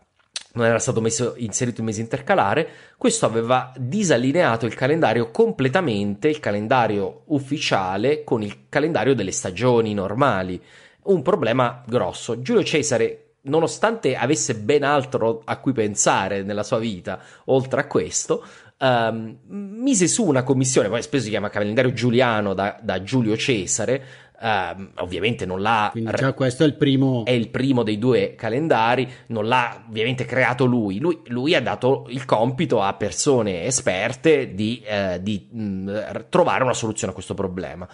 non 0.55 0.67
era 0.67 0.79
stato 0.79 1.01
messo, 1.01 1.33
inserito 1.35 1.81
il 1.81 1.85
mese 1.85 1.99
intercalare, 1.99 2.67
questo 2.97 3.25
aveva 3.25 3.73
disallineato 3.77 4.65
il 4.65 4.73
calendario 4.73 5.29
completamente, 5.29 6.29
il 6.29 6.39
calendario 6.39 7.23
ufficiale 7.25 8.23
con 8.23 8.41
il 8.41 8.69
calendario 8.69 9.13
delle 9.13 9.33
stagioni 9.33 9.93
normali. 9.93 10.61
Un 11.07 11.21
problema 11.21 11.83
grosso. 11.85 12.39
Giulio 12.39 12.63
Cesare, 12.63 13.24
nonostante 13.45 14.15
avesse 14.15 14.55
ben 14.55 14.83
altro 14.83 15.41
a 15.43 15.57
cui 15.57 15.73
pensare 15.73 16.43
nella 16.43 16.63
sua 16.63 16.79
vita, 16.79 17.19
oltre 17.45 17.81
a 17.81 17.87
questo, 17.87 18.45
um, 18.79 19.37
mise 19.47 20.07
su 20.07 20.25
una 20.25 20.43
commissione, 20.43 20.89
poi 20.89 21.01
spesso 21.01 21.25
si 21.25 21.29
chiama 21.29 21.49
calendario 21.49 21.93
giuliano 21.93 22.53
da, 22.53 22.77
da 22.81 23.01
Giulio 23.01 23.35
Cesare, 23.35 24.23
Uh, 24.37 24.89
ovviamente 24.97 25.45
non 25.45 25.61
l'ha. 25.61 25.87
Quindi 25.93 26.11
già 26.13 26.33
questo 26.33 26.63
è 26.63 26.65
il 26.65 26.75
primo. 26.75 27.23
È 27.23 27.31
il 27.31 27.47
primo 27.47 27.83
dei 27.83 27.97
due 27.97 28.35
calendari, 28.35 29.09
non 29.27 29.47
l'ha 29.47 29.85
ovviamente 29.87 30.25
creato 30.25 30.65
lui. 30.65 30.99
Lui, 30.99 31.21
lui 31.27 31.55
ha 31.55 31.61
dato 31.61 32.05
il 32.09 32.25
compito 32.25 32.81
a 32.81 32.93
persone 32.95 33.63
esperte 33.63 34.53
di, 34.53 34.83
uh, 34.85 35.19
di 35.21 35.47
mh, 35.49 36.25
trovare 36.27 36.63
una 36.63 36.73
soluzione 36.73 37.13
a 37.13 37.15
questo 37.15 37.33
problema. 37.33 37.87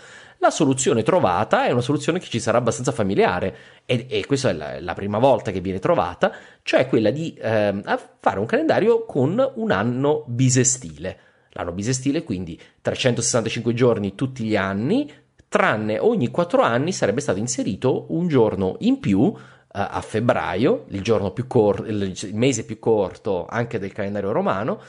La 0.43 0.49
soluzione 0.49 1.03
trovata 1.03 1.67
è 1.67 1.71
una 1.71 1.81
soluzione 1.81 2.17
che 2.17 2.25
ci 2.25 2.39
sarà 2.39 2.57
abbastanza 2.57 2.91
familiare 2.91 3.55
e, 3.85 4.07
e 4.09 4.25
questa 4.25 4.49
è 4.49 4.53
la, 4.53 4.81
la, 4.81 4.95
prima 4.95 5.19
volta 5.19 5.51
che 5.51 5.61
viene 5.61 5.77
trovata, 5.77 6.33
cioè 6.63 6.87
quella 6.87 7.11
di 7.11 7.37
uh, 7.37 7.79
fare 8.19 8.39
un 8.39 8.47
calendario 8.47 9.05
con 9.05 9.51
un 9.53 9.69
anno 9.69 10.23
bisestile. 10.25 11.19
L'anno 11.51 11.73
bisestile, 11.73 12.23
quindi 12.23 12.59
365 12.81 13.75
giorni 13.75 14.15
tutti 14.15 14.43
gli 14.43 14.55
anni, 14.55 15.13
tranne 15.47 15.99
ogni 15.99 16.29
quattro 16.29 16.63
anni 16.63 16.91
sarebbe 16.91 17.21
stato 17.21 17.37
inserito 17.37 18.07
un 18.09 18.27
giorno 18.27 18.77
in 18.79 18.99
più 18.99 19.31
a 19.73 20.01
febbraio, 20.01 20.85
il 20.89 21.45
corto, 21.47 21.85
il 21.85 22.13
mese 22.33 22.65
più 22.65 22.79
corto 22.79 23.45
anche 23.47 23.77
del 23.77 23.93
calendario 23.93 24.31
romano, 24.31 24.81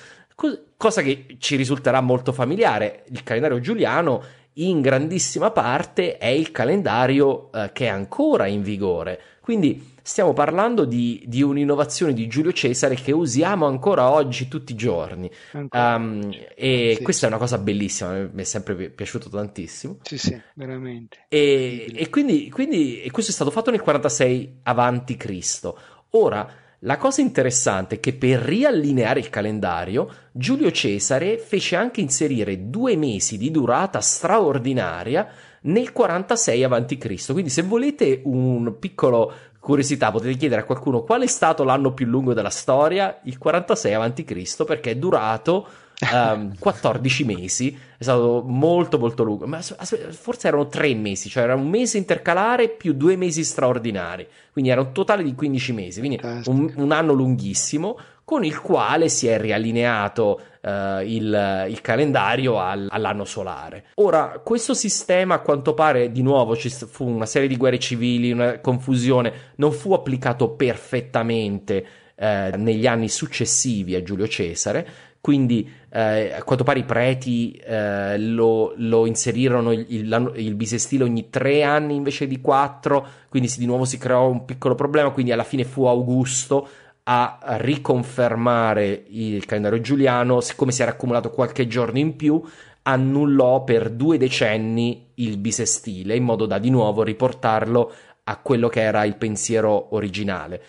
cosa 0.76 1.02
che 1.02 1.36
ci 1.38 1.56
risulterà 1.56 2.00
molto 2.00 2.32
familiare. 2.32 3.04
Il 3.10 3.22
calendario 3.22 3.60
giuliano 3.60 4.24
in 4.54 4.80
grandissima 4.80 5.50
parte 5.50 6.18
è 6.18 6.26
il 6.26 6.50
calendario 6.50 7.50
uh, 7.52 7.70
che 7.72 7.86
è 7.86 7.88
ancora 7.88 8.46
in 8.46 8.62
vigore. 8.62 9.20
Quindi 9.40 9.90
stiamo 10.02 10.32
parlando 10.32 10.84
di, 10.84 11.22
di, 11.26 11.42
un'innovazione 11.42 12.12
di 12.12 12.26
Giulio 12.26 12.52
Cesare 12.52 12.96
che 12.96 13.12
usiamo 13.12 13.66
ancora 13.66 14.10
oggi 14.10 14.48
tutti 14.48 14.72
i 14.72 14.76
giorni. 14.76 15.30
Um, 15.52 16.30
e 16.54 16.94
sì. 16.96 17.02
questa 17.02 17.26
è 17.26 17.28
una 17.28 17.38
cosa 17.38 17.58
bellissima, 17.58 18.28
mi 18.32 18.42
è 18.42 18.44
sempre 18.44 18.90
piaciuto 18.90 19.28
tantissimo. 19.28 19.98
Sì, 20.02 20.18
sì, 20.18 20.40
veramente. 20.54 21.24
E, 21.28 21.90
e, 21.94 22.08
quindi, 22.10 22.50
quindi 22.50 23.02
e 23.02 23.10
questo 23.10 23.30
è 23.30 23.34
stato 23.34 23.50
fatto 23.50 23.70
nel 23.70 23.80
46 23.80 24.60
avanti 24.64 25.16
Cristo. 25.16 25.78
Ora, 26.10 26.61
la 26.84 26.96
cosa 26.96 27.20
interessante 27.20 27.96
è 27.96 28.00
che 28.00 28.12
per 28.12 28.40
riallineare 28.40 29.20
il 29.20 29.30
calendario, 29.30 30.12
Giulio 30.32 30.72
Cesare 30.72 31.38
fece 31.38 31.76
anche 31.76 32.00
inserire 32.00 32.70
due 32.70 32.96
mesi 32.96 33.38
di 33.38 33.52
durata 33.52 34.00
straordinaria 34.00 35.28
nel 35.62 35.92
46 35.92 36.64
a.C. 36.64 37.32
Quindi 37.32 37.50
se 37.50 37.62
volete 37.62 38.22
un 38.24 38.78
piccolo 38.80 39.32
curiosità, 39.60 40.10
potete 40.10 40.36
chiedere 40.36 40.62
a 40.62 40.64
qualcuno 40.64 41.04
qual 41.04 41.22
è 41.22 41.26
stato 41.28 41.62
l'anno 41.62 41.94
più 41.94 42.06
lungo 42.06 42.34
della 42.34 42.50
storia? 42.50 43.20
Il 43.24 43.38
46 43.38 43.94
a.C. 43.94 44.64
perché 44.64 44.90
è 44.90 44.96
durato 44.96 45.68
um, 46.10 46.18
ehm, 46.18 46.58
14 46.58 47.24
mesi, 47.24 47.76
è 47.96 48.02
stato 48.02 48.42
molto 48.44 48.98
molto 48.98 49.22
lungo, 49.22 49.46
ma 49.46 49.60
forse 49.60 50.48
erano 50.48 50.66
tre 50.68 50.94
mesi, 50.94 51.28
cioè 51.28 51.44
era 51.44 51.54
un 51.54 51.68
mese 51.68 51.98
intercalare 51.98 52.68
più 52.68 52.92
due 52.94 53.16
mesi 53.16 53.44
straordinari, 53.44 54.26
quindi 54.52 54.70
era 54.70 54.80
un 54.80 54.92
totale 54.92 55.22
di 55.22 55.34
15 55.34 55.72
mesi, 55.72 56.00
quindi 56.00 56.20
un, 56.46 56.72
un 56.76 56.92
anno 56.92 57.12
lunghissimo 57.12 57.98
con 58.24 58.44
il 58.44 58.60
quale 58.60 59.08
si 59.08 59.26
è 59.26 59.38
riallineato 59.38 60.40
uh, 60.62 61.00
il, 61.02 61.66
il, 61.68 61.80
calendario 61.80 62.58
al, 62.60 62.86
all'anno 62.90 63.24
solare. 63.24 63.86
Ora, 63.96 64.40
questo 64.42 64.74
sistema 64.74 65.34
a 65.34 65.40
quanto 65.40 65.74
pare 65.74 66.12
di 66.12 66.22
nuovo 66.22 66.56
ci 66.56 66.70
fu 66.70 67.06
una 67.06 67.26
serie 67.26 67.48
di 67.48 67.56
guerre 67.56 67.78
civili, 67.78 68.30
una 68.30 68.60
confusione, 68.60 69.32
non 69.56 69.72
fu 69.72 69.92
applicato 69.92 70.50
perfettamente 70.50 71.84
uh, 72.14 72.24
negli 72.56 72.86
anni 72.86 73.08
successivi 73.08 73.96
a 73.96 74.02
Giulio 74.02 74.28
Cesare, 74.28 74.86
quindi 75.22 75.70
eh, 75.88 76.32
a 76.32 76.42
quanto 76.42 76.64
pare 76.64 76.80
i 76.80 76.84
preti 76.84 77.52
eh, 77.52 78.18
lo, 78.18 78.74
lo, 78.76 79.06
inserirono 79.06 79.70
il, 79.70 79.86
il, 79.88 80.32
il, 80.34 80.54
bisestile 80.56 81.04
ogni 81.04 81.30
tre 81.30 81.62
anni 81.62 81.94
invece 81.94 82.26
di 82.26 82.40
quattro, 82.40 83.06
quindi 83.28 83.48
di 83.56 83.64
nuovo 83.64 83.84
si 83.84 83.98
creò 83.98 84.28
un 84.28 84.44
piccolo 84.44 84.74
problema, 84.74 85.10
quindi 85.10 85.30
alla 85.30 85.44
fine 85.44 85.62
fu 85.62 85.84
Augusto 85.84 86.68
a 87.04 87.38
riconfermare 87.40 89.04
il 89.10 89.46
calendario 89.46 89.80
giuliano, 89.80 90.40
siccome 90.40 90.72
si 90.72 90.82
era 90.82 90.90
accumulato 90.90 91.30
qualche 91.30 91.68
giorno 91.68 91.98
in 91.98 92.16
più, 92.16 92.42
annullò 92.82 93.62
per 93.62 93.90
due 93.90 94.18
decenni 94.18 95.10
il 95.14 95.38
bisestile 95.38 96.16
in 96.16 96.24
modo 96.24 96.46
da 96.46 96.58
di 96.58 96.68
nuovo 96.68 97.04
riportarlo 97.04 97.92
a 98.24 98.36
quello 98.38 98.68
che 98.68 98.80
era 98.80 99.04
il 99.04 99.14
pensiero 99.14 99.94
originale. 99.94 100.60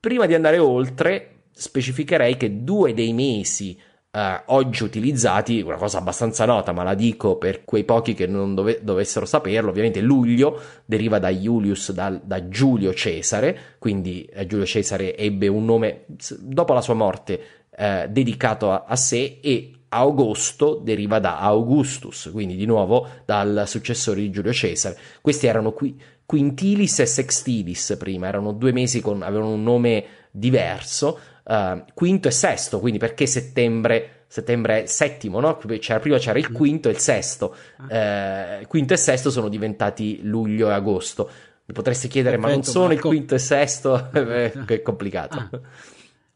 Prima 0.00 0.26
di 0.26 0.34
andare 0.34 0.58
oltre, 0.58 1.37
specificherei 1.58 2.36
che 2.36 2.62
due 2.62 2.94
dei 2.94 3.12
mesi 3.12 3.76
eh, 4.10 4.42
oggi 4.46 4.84
utilizzati, 4.84 5.60
una 5.60 5.76
cosa 5.76 5.98
abbastanza 5.98 6.44
nota, 6.44 6.72
ma 6.72 6.84
la 6.84 6.94
dico 6.94 7.36
per 7.36 7.64
quei 7.64 7.84
pochi 7.84 8.14
che 8.14 8.26
non 8.26 8.54
dove- 8.54 8.80
dovessero 8.82 9.26
saperlo, 9.26 9.70
ovviamente 9.70 10.00
luglio 10.00 10.60
deriva 10.84 11.18
da 11.18 11.30
Julius, 11.30 11.92
da, 11.92 12.10
da 12.22 12.48
Giulio 12.48 12.94
Cesare, 12.94 13.76
quindi 13.78 14.24
eh, 14.24 14.46
Giulio 14.46 14.66
Cesare 14.66 15.16
ebbe 15.16 15.48
un 15.48 15.64
nome 15.64 16.04
dopo 16.38 16.72
la 16.72 16.80
sua 16.80 16.94
morte 16.94 17.40
eh, 17.76 18.06
dedicato 18.08 18.70
a, 18.70 18.84
a 18.86 18.96
sé 18.96 19.38
e 19.42 19.72
Augusto 19.90 20.74
deriva 20.74 21.18
da 21.18 21.38
Augustus, 21.40 22.28
quindi 22.32 22.56
di 22.56 22.66
nuovo 22.66 23.08
dal 23.24 23.64
successore 23.66 24.20
di 24.20 24.30
Giulio 24.30 24.52
Cesare. 24.52 24.96
Questi 25.20 25.46
erano 25.46 25.72
qui 25.72 25.98
Quintilis 26.28 26.98
e 26.98 27.06
Sextilis 27.06 27.96
prima, 27.98 28.28
erano 28.28 28.52
due 28.52 28.70
mesi 28.70 29.00
con 29.00 29.22
avevano 29.22 29.52
un 29.52 29.62
nome 29.62 30.04
diverso, 30.30 31.18
uh, 31.48 31.84
quinto 31.94 32.28
e 32.28 32.30
sesto, 32.30 32.78
quindi 32.78 32.98
perché 32.98 33.26
settembre, 33.26 34.24
settembre 34.28 34.82
è 34.82 34.86
settimo, 34.86 35.40
no? 35.40 35.56
C'era, 35.56 35.98
prima 35.98 36.18
c'era 36.18 36.38
il 36.38 36.48
mm. 36.50 36.54
quinto 36.54 36.88
e 36.88 36.92
il 36.92 36.98
sesto, 36.98 37.54
uh, 37.78 38.66
quinto 38.66 38.92
e 38.92 38.96
sesto 38.96 39.30
sono 39.30 39.48
diventati 39.48 40.20
luglio 40.22 40.68
e 40.68 40.72
agosto. 40.72 41.30
Mi 41.64 41.74
potresti 41.74 42.08
chiedere, 42.08 42.36
Perfetto, 42.36 42.56
ma 42.56 42.62
non 42.62 42.72
sono 42.72 42.86
Marco. 42.86 43.08
il 43.08 43.14
quinto 43.14 43.34
e 43.34 43.38
sesto? 43.38 44.08
che 44.12 44.64
è 44.74 44.82
complicato. 44.82 45.36
Ah. 45.36 45.60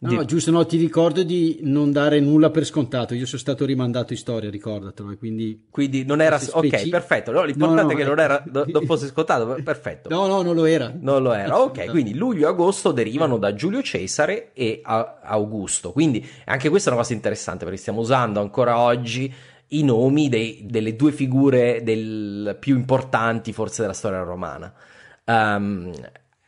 No, 0.03 0.11
no, 0.11 0.25
giusto, 0.25 0.51
no, 0.51 0.67
ti 0.67 0.79
ricordo 0.79 1.23
di 1.23 1.61
non 1.63 1.93
dare 1.93 2.19
nulla 2.19 2.51
per 2.51 2.65
scontato. 2.65 3.15
Io 3.15 3.25
sono 3.25 3.41
stato 3.41 3.65
rimandato 3.65 4.13
in 4.13 4.19
storia, 4.19 4.51
ricordatelo. 4.51 5.17
Quindi, 5.17 5.67
quindi 5.71 6.05
non 6.05 6.21
era. 6.21 6.39
Speci... 6.39 6.75
Ok, 6.75 6.89
perfetto. 6.89 7.31
No, 7.31 7.45
l'importante 7.45 7.83
no, 7.83 7.91
è 7.93 7.95
che 7.95 8.05
non, 8.05 8.19
era, 8.19 8.43
non 8.47 8.85
fosse 8.85 9.07
scontato. 9.15 9.57
Perfetto. 9.63 10.09
No, 10.09 10.27
no, 10.27 10.43
non 10.43 10.57
lo 10.57 10.65
era. 10.65 10.93
Non 10.99 11.23
lo 11.23 11.33
era. 11.33 11.57
Ok, 11.61 11.87
quindi 11.91 12.15
luglio 12.15 12.49
e 12.49 12.51
agosto 12.51 12.91
derivano 12.91 13.39
da 13.39 13.55
Giulio 13.55 13.81
Cesare 13.81 14.51
e 14.55 14.81
Augusto. 14.83 15.93
Quindi 15.93 16.27
anche 16.47 16.69
questa 16.69 16.91
è 16.91 16.93
una 16.93 17.03
cosa 17.03 17.15
interessante 17.15 17.65
perché 17.65 17.79
stiamo 17.79 18.01
usando 18.01 18.41
ancora 18.41 18.79
oggi 18.79 19.33
i 19.69 19.85
nomi 19.85 20.29
dei, 20.29 20.67
delle 20.69 20.97
due 20.97 21.13
figure 21.13 21.81
del, 21.85 22.57
più 22.59 22.77
importanti, 22.77 23.53
forse, 23.53 23.83
della 23.83 23.95
storia 23.95 24.23
romana. 24.23 24.73
Um, 25.25 25.93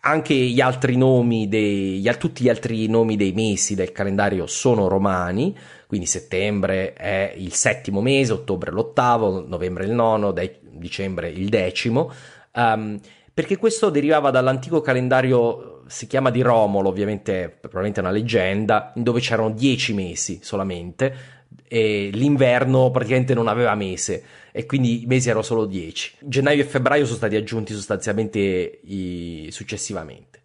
anche 0.06 0.34
gli 0.34 0.60
altri 0.60 0.96
nomi 0.96 1.48
dei, 1.48 2.02
tutti 2.18 2.44
gli 2.44 2.50
altri 2.50 2.86
nomi 2.88 3.16
dei 3.16 3.32
mesi 3.32 3.74
del 3.74 3.90
calendario 3.90 4.46
sono 4.46 4.86
romani, 4.86 5.56
quindi 5.86 6.06
settembre 6.06 6.92
è 6.92 7.32
il 7.36 7.54
settimo 7.54 8.02
mese, 8.02 8.34
ottobre 8.34 8.70
l'ottavo, 8.70 9.46
novembre 9.46 9.84
il 9.84 9.92
nono, 9.92 10.30
de- 10.30 10.60
dicembre 10.60 11.30
il 11.30 11.48
decimo, 11.48 12.12
um, 12.52 13.00
perché 13.32 13.56
questo 13.56 13.88
derivava 13.88 14.30
dall'antico 14.30 14.82
calendario, 14.82 15.82
si 15.86 16.06
chiama 16.06 16.30
di 16.30 16.42
Romolo, 16.42 16.90
ovviamente 16.90 17.48
probabilmente 17.48 18.00
è 18.00 18.04
una 18.04 18.12
leggenda, 18.12 18.92
dove 18.94 19.20
c'erano 19.20 19.52
dieci 19.52 19.94
mesi 19.94 20.38
solamente, 20.42 21.32
e 21.66 22.10
l'inverno 22.12 22.90
praticamente 22.90 23.32
non 23.32 23.48
aveva 23.48 23.74
mese 23.74 24.22
e 24.56 24.66
quindi 24.66 25.02
i 25.02 25.06
mesi 25.06 25.28
erano 25.28 25.42
solo 25.42 25.64
10. 25.64 26.18
Gennaio 26.20 26.62
e 26.62 26.66
febbraio 26.66 27.06
sono 27.06 27.16
stati 27.16 27.34
aggiunti 27.34 27.74
sostanzialmente 27.74 28.78
i... 28.84 29.48
successivamente. 29.50 30.42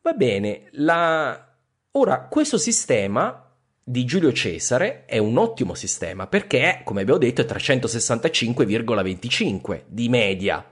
Va 0.00 0.14
bene, 0.14 0.68
la... 0.70 1.54
ora 1.90 2.28
questo 2.28 2.56
sistema 2.56 3.46
di 3.84 4.06
Giulio 4.06 4.32
Cesare 4.32 5.04
è 5.04 5.18
un 5.18 5.36
ottimo 5.36 5.74
sistema 5.74 6.28
perché, 6.28 6.80
come 6.82 7.02
abbiamo 7.02 7.18
detto, 7.18 7.42
è 7.42 7.44
365,25 7.44 9.82
di 9.86 10.08
media 10.08 10.64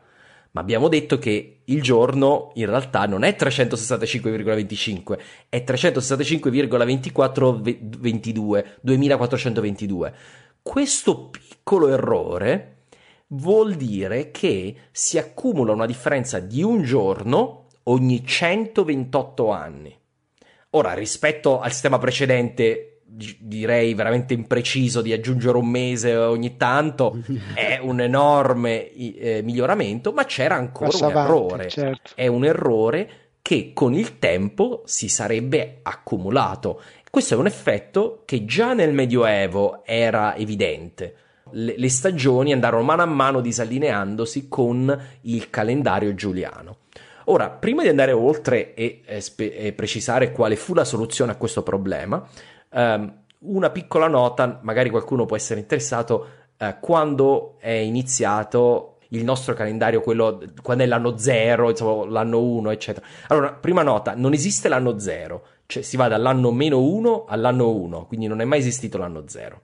ma 0.52 0.62
abbiamo 0.62 0.88
detto 0.88 1.18
che 1.18 1.60
il 1.64 1.82
giorno 1.82 2.52
in 2.54 2.64
realtà 2.66 3.04
non 3.06 3.22
è 3.22 3.36
365,25, 3.38 5.18
è 5.48 5.62
365,2422, 5.66 8.64
2422. 8.80 10.14
Questo 10.68 11.30
piccolo 11.30 11.88
errore 11.88 12.82
vuol 13.28 13.72
dire 13.72 14.30
che 14.30 14.76
si 14.90 15.16
accumula 15.16 15.72
una 15.72 15.86
differenza 15.86 16.40
di 16.40 16.62
un 16.62 16.82
giorno 16.82 17.68
ogni 17.84 18.22
128 18.22 19.50
anni. 19.50 19.98
Ora, 20.72 20.92
rispetto 20.92 21.58
al 21.58 21.72
sistema 21.72 21.96
precedente, 21.96 23.00
direi 23.02 23.94
veramente 23.94 24.34
impreciso 24.34 25.00
di 25.00 25.14
aggiungere 25.14 25.56
un 25.56 25.68
mese 25.68 26.14
ogni 26.14 26.58
tanto 26.58 27.18
è 27.54 27.78
un 27.80 28.02
enorme 28.02 28.92
eh, 28.92 29.40
miglioramento 29.42 30.12
ma 30.12 30.26
c'era 30.26 30.56
ancora 30.56 30.90
Passa 30.90 31.06
un 31.06 31.12
avanti, 31.12 31.30
errore 31.32 31.68
certo. 31.70 32.10
è 32.14 32.26
un 32.26 32.44
errore 32.44 33.10
che 33.40 33.72
con 33.72 33.94
il 33.94 34.18
tempo 34.18 34.82
si 34.84 35.08
sarebbe 35.08 35.78
accumulato 35.82 36.82
questo 37.18 37.34
è 37.34 37.38
un 37.38 37.46
effetto 37.46 38.22
che 38.24 38.44
già 38.44 38.74
nel 38.74 38.92
medioevo 38.92 39.82
era 39.84 40.36
evidente. 40.36 41.16
Le, 41.50 41.74
le 41.76 41.88
stagioni 41.88 42.52
andarono 42.52 42.84
mano 42.84 43.02
a 43.02 43.06
mano 43.06 43.40
disallineandosi 43.40 44.46
con 44.46 44.96
il 45.22 45.50
calendario 45.50 46.14
giuliano. 46.14 46.76
Ora, 47.24 47.50
prima 47.50 47.82
di 47.82 47.88
andare 47.88 48.12
oltre 48.12 48.72
e, 48.74 49.02
e, 49.04 49.20
spe- 49.20 49.52
e 49.52 49.72
precisare 49.72 50.30
quale 50.30 50.54
fu 50.54 50.74
la 50.74 50.84
soluzione 50.84 51.32
a 51.32 51.36
questo 51.36 51.64
problema, 51.64 52.24
Um, 52.70 53.22
una 53.38 53.70
piccola 53.70 54.08
nota, 54.08 54.60
magari 54.62 54.90
qualcuno 54.90 55.24
può 55.24 55.34
essere 55.34 55.58
interessato, 55.58 56.26
uh, 56.58 56.74
quando 56.80 57.56
è 57.58 57.70
iniziato 57.70 58.98
il 59.08 59.24
nostro 59.24 59.54
calendario, 59.54 60.02
quello 60.02 60.42
quando 60.62 60.84
è 60.84 60.86
l'anno 60.86 61.16
0, 61.16 61.70
insomma, 61.70 62.10
l'anno 62.10 62.42
1, 62.42 62.70
eccetera. 62.70 63.06
Allora, 63.28 63.54
prima 63.54 63.82
nota, 63.82 64.14
non 64.14 64.34
esiste 64.34 64.68
l'anno 64.68 64.98
0, 64.98 65.44
cioè 65.68 65.82
si 65.82 65.98
va 65.98 66.08
dall'anno 66.08 66.50
meno 66.50 66.80
1 66.80 67.26
all'anno 67.28 67.70
1, 67.70 68.06
quindi 68.06 68.26
non 68.26 68.40
è 68.40 68.44
mai 68.44 68.58
esistito 68.58 68.96
l'anno 68.96 69.24
0. 69.26 69.60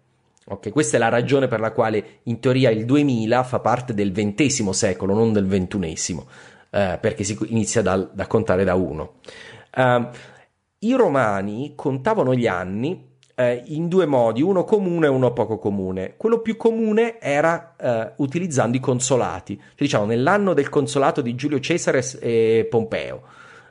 Ok, 0.48 0.70
questa 0.70 0.98
è 0.98 1.00
la 1.00 1.08
ragione 1.08 1.48
per 1.48 1.60
la 1.60 1.72
quale 1.72 2.18
in 2.24 2.40
teoria 2.40 2.68
il 2.68 2.84
2000 2.84 3.42
fa 3.42 3.60
parte 3.60 3.94
del 3.94 4.12
XX 4.12 4.68
secolo, 4.68 5.14
non 5.14 5.32
del 5.32 5.46
XXI. 5.46 6.22
eh, 6.68 6.98
perché 7.00 7.24
si 7.24 7.38
inizia 7.46 7.80
dal, 7.80 8.10
da 8.12 8.26
contare 8.26 8.64
da 8.64 8.74
1. 8.74 9.12
Uh, 9.76 10.08
I 10.80 10.92
romani 10.92 11.72
contavano 11.74 12.34
gli 12.34 12.46
anni 12.46 13.12
eh, 13.34 13.62
in 13.68 13.88
due 13.88 14.04
modi, 14.04 14.42
uno 14.42 14.64
comune 14.64 15.06
e 15.06 15.08
uno 15.08 15.32
poco 15.32 15.56
comune. 15.58 16.16
Quello 16.18 16.40
più 16.40 16.58
comune 16.58 17.18
era 17.18 17.76
eh, 17.80 18.12
utilizzando 18.16 18.76
i 18.76 18.80
consolati, 18.80 19.56
cioè 19.56 19.74
diciamo 19.76 20.04
nell'anno 20.04 20.52
del 20.52 20.68
consolato 20.68 21.22
di 21.22 21.34
Giulio 21.34 21.60
Cesare 21.60 22.04
e 22.20 22.66
Pompeo. 22.68 23.22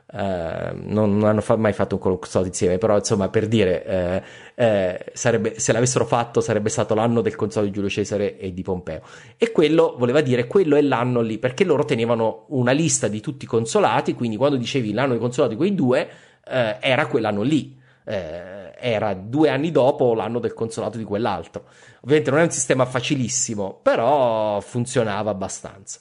Uh, 0.06 0.70
non, 0.74 1.16
non, 1.18 1.24
hanno 1.24 1.40
fa- 1.40 1.56
mai 1.56 1.72
fatto 1.72 1.96
un 1.96 2.00
consolato 2.00 2.46
insieme, 2.46 2.78
però 2.78 2.96
insomma 2.96 3.28
per 3.30 3.48
dire, 3.48 3.84
eh, 3.84 4.22
eh, 4.54 5.04
sarebbe, 5.12 5.58
se 5.58 5.72
l'avessero 5.72 6.04
fatto 6.04 6.40
sarebbe 6.40 6.68
stato 6.68 6.94
l'anno 6.94 7.20
del 7.20 7.34
consolato 7.34 7.66
di 7.68 7.74
Giulio 7.74 7.90
Cesare 7.90 8.38
e 8.38 8.52
di 8.52 8.62
Pompeo. 8.62 9.00
E 9.36 9.50
quello 9.50 9.96
voleva 9.98 10.20
dire, 10.20 10.46
quello 10.46 10.76
è 10.76 10.82
l'anno 10.82 11.20
lì, 11.20 11.38
perché 11.38 11.64
loro 11.64 11.84
tenevano 11.84 12.44
una 12.48 12.72
lista 12.72 13.08
di 13.08 13.20
tutti 13.20 13.44
i 13.44 13.48
consolati, 13.48 14.14
quindi 14.14 14.36
quando 14.36 14.56
dicevi 14.56 14.92
l'anno 14.92 15.12
del 15.12 15.20
consolato 15.20 15.52
di 15.52 15.58
quei 15.58 15.74
due, 15.74 16.08
eh, 16.46 16.76
era 16.80 17.06
quell'anno 17.06 17.42
lì 17.42 17.82
eh, 18.04 18.74
era 18.78 19.14
due 19.14 19.48
anni 19.48 19.70
dopo 19.70 20.14
l'anno 20.14 20.38
del 20.38 20.52
consolato 20.52 20.98
di 20.98 21.04
quell'altro. 21.04 21.64
Ovviamente 22.02 22.30
non 22.30 22.40
è 22.40 22.42
un 22.42 22.50
sistema 22.50 22.84
facilissimo, 22.84 23.78
però 23.82 24.60
funzionava 24.60 25.30
abbastanza. 25.30 26.00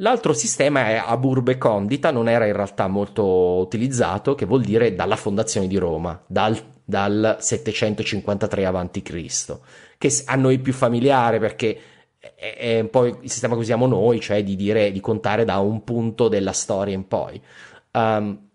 L'altro 0.00 0.32
sistema 0.32 0.88
è 0.88 0.94
Aburbe 0.94 1.58
Condita, 1.58 2.12
non 2.12 2.28
era 2.28 2.46
in 2.46 2.52
realtà 2.52 2.86
molto 2.86 3.24
utilizzato, 3.58 4.36
che 4.36 4.46
vuol 4.46 4.62
dire 4.62 4.94
dalla 4.94 5.16
fondazione 5.16 5.66
di 5.66 5.76
Roma, 5.76 6.22
dal, 6.24 6.56
dal 6.84 7.36
753 7.40 8.64
a.C., 8.64 9.58
che 9.98 10.22
a 10.26 10.36
noi 10.36 10.54
è 10.54 10.58
più 10.60 10.72
familiare 10.72 11.40
perché 11.40 11.80
è 12.36 12.78
un 12.78 12.90
po' 12.90 13.06
il 13.06 13.18
sistema 13.24 13.54
che 13.54 13.60
usiamo 13.60 13.88
noi, 13.88 14.20
cioè 14.20 14.44
di, 14.44 14.54
dire, 14.54 14.92
di 14.92 15.00
contare 15.00 15.44
da 15.44 15.58
un 15.58 15.82
punto 15.82 16.28
della 16.28 16.52
storia 16.52 16.94
in 16.94 17.08
poi. 17.08 17.42
Um, 17.90 18.46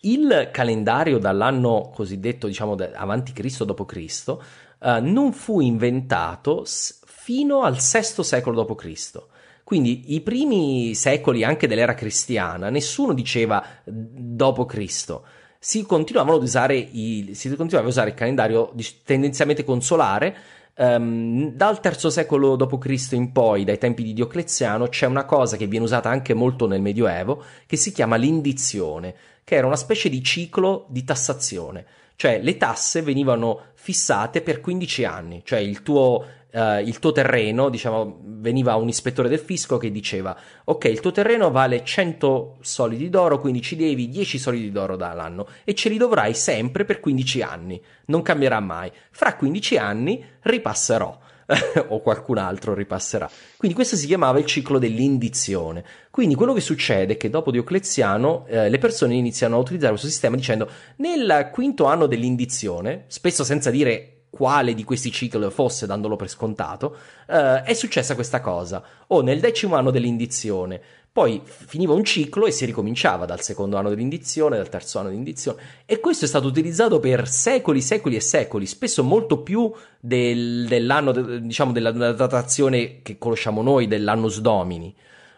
il 0.00 0.50
calendario 0.52 1.16
dall'anno 1.16 1.90
cosiddetto, 1.94 2.46
diciamo, 2.46 2.76
avanti 2.94 3.32
Cristo 3.32 3.64
dopo 3.64 3.86
Cristo, 3.86 4.42
eh, 4.82 5.00
non 5.00 5.32
fu 5.32 5.60
inventato 5.60 6.64
fino 6.66 7.62
al 7.62 7.76
VI 7.76 8.22
secolo 8.22 8.62
d.C. 8.62 9.32
Quindi 9.64 10.14
i 10.14 10.20
primi 10.20 10.94
secoli 10.94 11.42
anche 11.42 11.66
dell'era 11.66 11.94
cristiana, 11.94 12.68
nessuno 12.68 13.14
diceva 13.14 13.64
dopo 13.84 14.66
Cristo. 14.66 15.24
Si 15.58 15.82
continuavano 15.84 16.36
ad 16.36 16.42
usare 16.42 16.86
si 16.92 17.48
continuava 17.56 17.86
a 17.86 17.90
usare 17.90 18.10
il 18.10 18.14
calendario 18.14 18.72
tendenzialmente 19.04 19.64
consolare. 19.64 20.36
Um, 20.76 21.52
dal 21.52 21.80
III 21.82 22.10
secolo 22.10 22.56
d.C. 22.56 23.12
in 23.12 23.32
poi, 23.32 23.64
dai 23.64 23.78
tempi 23.78 24.02
di 24.02 24.12
Diocleziano, 24.12 24.88
c'è 24.88 25.06
una 25.06 25.24
cosa 25.24 25.56
che 25.56 25.66
viene 25.66 25.84
usata 25.84 26.10
anche 26.10 26.34
molto 26.34 26.66
nel 26.66 26.82
Medioevo, 26.82 27.42
che 27.66 27.76
si 27.76 27.92
chiama 27.92 28.16
l'indizione 28.16 29.14
che 29.44 29.56
era 29.56 29.66
una 29.66 29.76
specie 29.76 30.08
di 30.08 30.22
ciclo 30.22 30.86
di 30.88 31.04
tassazione, 31.04 31.84
cioè 32.16 32.40
le 32.42 32.56
tasse 32.56 33.02
venivano 33.02 33.72
fissate 33.74 34.40
per 34.40 34.60
15 34.60 35.04
anni, 35.04 35.42
cioè 35.44 35.58
il 35.58 35.82
tuo, 35.82 36.24
uh, 36.54 36.78
il 36.78 36.98
tuo 36.98 37.12
terreno, 37.12 37.68
diciamo, 37.68 38.20
veniva 38.22 38.76
un 38.76 38.88
ispettore 38.88 39.28
del 39.28 39.38
fisco 39.38 39.76
che 39.76 39.90
diceva 39.90 40.36
ok, 40.64 40.84
il 40.84 41.00
tuo 41.00 41.10
terreno 41.10 41.50
vale 41.50 41.84
100 41.84 42.58
solidi 42.60 43.10
d'oro, 43.10 43.40
quindi 43.40 43.60
ci 43.60 43.76
devi 43.76 44.08
10 44.08 44.38
solidi 44.38 44.70
d'oro 44.70 44.96
dall'anno 44.96 45.46
e 45.64 45.74
ce 45.74 45.88
li 45.88 45.96
dovrai 45.96 46.34
sempre 46.34 46.84
per 46.84 47.00
15 47.00 47.42
anni, 47.42 47.82
non 48.06 48.22
cambierà 48.22 48.60
mai. 48.60 48.90
Fra 49.10 49.34
15 49.34 49.76
anni 49.76 50.24
ripasserò. 50.42 51.20
o 51.88 52.00
qualcun 52.00 52.38
altro 52.38 52.72
ripasserà. 52.72 53.30
Quindi 53.58 53.76
questo 53.76 53.96
si 53.96 54.06
chiamava 54.06 54.38
il 54.38 54.46
ciclo 54.46 54.78
dell'indizione. 54.78 55.84
Quindi 56.10 56.34
quello 56.34 56.54
che 56.54 56.62
succede 56.62 57.12
è 57.12 57.16
che 57.18 57.28
dopo 57.28 57.50
Diocleziano 57.50 58.46
eh, 58.48 58.70
le 58.70 58.78
persone 58.78 59.14
iniziano 59.14 59.56
a 59.56 59.58
utilizzare 59.58 59.90
questo 59.90 60.08
sistema 60.08 60.36
dicendo 60.36 60.68
nel 60.96 61.50
quinto 61.52 61.84
anno 61.84 62.06
dell'indizione, 62.06 63.04
spesso 63.08 63.44
senza 63.44 63.70
dire 63.70 64.13
quale 64.34 64.74
di 64.74 64.82
questi 64.82 65.12
cicli 65.12 65.48
fosse, 65.50 65.86
dandolo 65.86 66.16
per 66.16 66.28
scontato, 66.28 66.96
eh, 67.28 67.62
è 67.62 67.72
successa 67.72 68.16
questa 68.16 68.40
cosa. 68.40 68.82
O 69.08 69.20
nel 69.20 69.38
decimo 69.38 69.76
anno 69.76 69.92
dell'indizione 69.92 70.80
poi 71.14 71.40
finiva 71.44 71.92
un 71.94 72.02
ciclo 72.02 72.44
e 72.44 72.50
si 72.50 72.64
ricominciava 72.64 73.24
dal 73.24 73.40
secondo 73.40 73.76
anno 73.76 73.88
dell'indizione, 73.88 74.56
dal 74.56 74.68
terzo 74.68 74.98
anno 74.98 75.10
dell'indizione. 75.10 75.62
E 75.86 76.00
questo 76.00 76.24
è 76.24 76.28
stato 76.28 76.48
utilizzato 76.48 76.98
per 76.98 77.28
secoli, 77.28 77.80
secoli 77.80 78.16
e 78.16 78.20
secoli, 78.20 78.66
spesso 78.66 79.04
molto 79.04 79.38
più 79.38 79.72
del, 80.00 80.66
dell'anno, 80.66 81.12
diciamo, 81.12 81.70
della, 81.70 81.92
datazione 81.92 83.02
che 83.02 83.16
conosciamo 83.16 83.62
noi, 83.62 83.86
dell'annus 83.86 84.40
domini, 84.40 84.92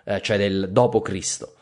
eh, 0.05 0.23
cioè 0.23 0.39
del 0.39 0.71
dopo 0.73 1.03
Cristo. 1.03 1.56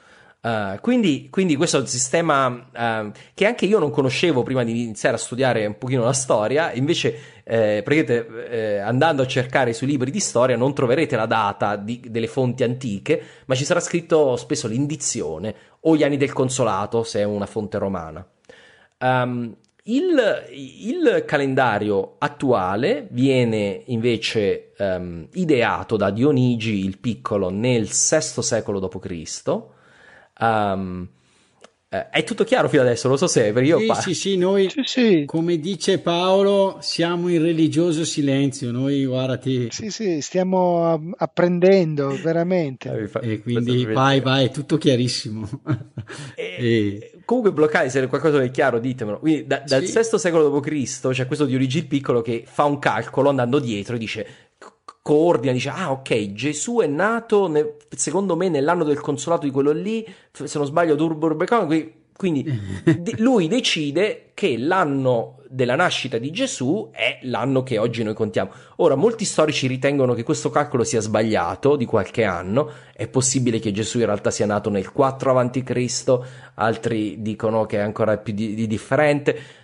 Uh, 0.44 0.78
quindi, 0.82 1.28
quindi, 1.30 1.56
questo 1.56 1.78
è 1.78 1.80
un 1.80 1.86
sistema 1.86 2.48
uh, 2.48 3.10
che 3.32 3.46
anche 3.46 3.64
io 3.64 3.78
non 3.78 3.90
conoscevo 3.90 4.42
prima 4.42 4.62
di 4.62 4.82
iniziare 4.82 5.14
a 5.14 5.18
studiare 5.18 5.64
un 5.64 5.78
pochino 5.78 6.04
la 6.04 6.12
storia, 6.12 6.70
invece 6.74 7.42
eh, 7.44 7.82
eh, 7.82 8.76
andando 8.76 9.22
a 9.22 9.26
cercare 9.26 9.72
sui 9.72 9.86
libri 9.86 10.10
di 10.10 10.20
storia 10.20 10.54
non 10.54 10.74
troverete 10.74 11.16
la 11.16 11.24
data 11.24 11.76
di, 11.76 11.98
delle 12.10 12.26
fonti 12.26 12.62
antiche, 12.62 13.22
ma 13.46 13.54
ci 13.54 13.64
sarà 13.64 13.80
scritto 13.80 14.36
spesso 14.36 14.68
l'indizione 14.68 15.54
o 15.80 15.96
gli 15.96 16.02
anni 16.02 16.18
del 16.18 16.34
consolato 16.34 17.04
se 17.04 17.20
è 17.20 17.24
una 17.24 17.46
fonte 17.46 17.78
romana. 17.78 18.26
Um, 18.98 19.56
il, 19.84 20.44
il, 20.50 21.24
calendario 21.26 22.16
attuale 22.18 23.06
viene 23.10 23.80
invece 23.86 24.72
um, 24.76 25.26
ideato 25.32 25.96
da 25.96 26.10
Dionigi 26.10 26.84
il 26.84 26.98
Piccolo 26.98 27.48
nel 27.48 27.84
VI 27.84 28.42
secolo 28.42 28.78
d.C., 28.78 29.72
Um, 30.40 31.08
è 32.10 32.24
tutto 32.24 32.42
chiaro 32.42 32.68
fino 32.68 32.82
adesso, 32.82 33.08
lo 33.08 33.16
so 33.16 33.28
se 33.28 33.52
perché 33.52 33.68
io 33.68 33.78
sì, 33.78 33.86
par- 33.86 34.02
sì, 34.02 34.14
sì, 34.14 34.36
noi 34.36 34.68
sì, 34.68 34.82
sì. 34.84 35.22
come 35.26 35.60
dice 35.60 36.00
Paolo 36.00 36.78
siamo 36.80 37.28
in 37.28 37.40
religioso 37.40 38.04
silenzio, 38.04 38.72
noi 38.72 39.04
guardati. 39.04 39.68
Sì, 39.70 39.90
sì, 39.90 40.20
stiamo 40.20 41.12
apprendendo 41.16 42.08
veramente. 42.20 43.10
Eh, 43.22 43.32
e 43.32 43.42
quindi 43.42 43.84
vai, 43.84 44.20
vai, 44.20 44.46
è 44.46 44.50
tutto 44.50 44.76
chiarissimo. 44.76 45.48
E, 46.34 46.56
e... 46.58 47.12
Comunque 47.24 47.52
bloccare, 47.52 47.88
se 47.88 48.06
qualcosa 48.08 48.42
è 48.42 48.50
chiaro 48.50 48.78
ditemelo. 48.78 49.18
Quindi 49.20 49.46
da, 49.46 49.62
dal 49.64 49.82
VI 49.82 50.18
secolo 50.18 50.50
d.C. 50.50 51.08
c'è 51.12 51.26
questo 51.26 51.46
Dionigi 51.46 51.78
il 51.78 51.86
Piccolo 51.86 52.20
che 52.20 52.44
fa 52.46 52.64
un 52.64 52.78
calcolo 52.78 53.30
andando 53.30 53.58
dietro 53.58 53.94
e 53.94 53.98
dice 53.98 54.26
coordina, 55.04 55.52
dice, 55.52 55.68
ah 55.68 55.90
ok, 55.90 56.32
Gesù 56.32 56.78
è 56.78 56.86
nato 56.86 57.46
ne, 57.46 57.74
secondo 57.94 58.36
me 58.36 58.48
nell'anno 58.48 58.84
del 58.84 59.00
consolato 59.00 59.44
di 59.44 59.52
quello 59.52 59.70
lì, 59.70 60.02
se 60.32 60.56
non 60.56 60.66
sbaglio 60.66 60.94
Durburbecon, 60.94 61.92
quindi 62.16 62.50
lui 63.18 63.46
decide 63.46 64.30
che 64.32 64.56
l'anno 64.56 65.40
della 65.46 65.76
nascita 65.76 66.16
di 66.16 66.30
Gesù 66.30 66.88
è 66.90 67.18
l'anno 67.24 67.62
che 67.62 67.76
oggi 67.76 68.02
noi 68.02 68.14
contiamo. 68.14 68.50
Ora, 68.76 68.94
molti 68.94 69.26
storici 69.26 69.66
ritengono 69.66 70.14
che 70.14 70.22
questo 70.22 70.48
calcolo 70.48 70.84
sia 70.84 71.02
sbagliato 71.02 71.76
di 71.76 71.84
qualche 71.84 72.24
anno, 72.24 72.70
è 72.94 73.06
possibile 73.06 73.58
che 73.58 73.72
Gesù 73.72 73.98
in 73.98 74.06
realtà 74.06 74.30
sia 74.30 74.46
nato 74.46 74.70
nel 74.70 74.90
4 74.90 75.38
a.C., 75.38 76.18
altri 76.54 77.20
dicono 77.20 77.66
che 77.66 77.76
è 77.76 77.80
ancora 77.80 78.16
più 78.16 78.32
di, 78.32 78.54
di 78.54 78.66
differente 78.66 79.63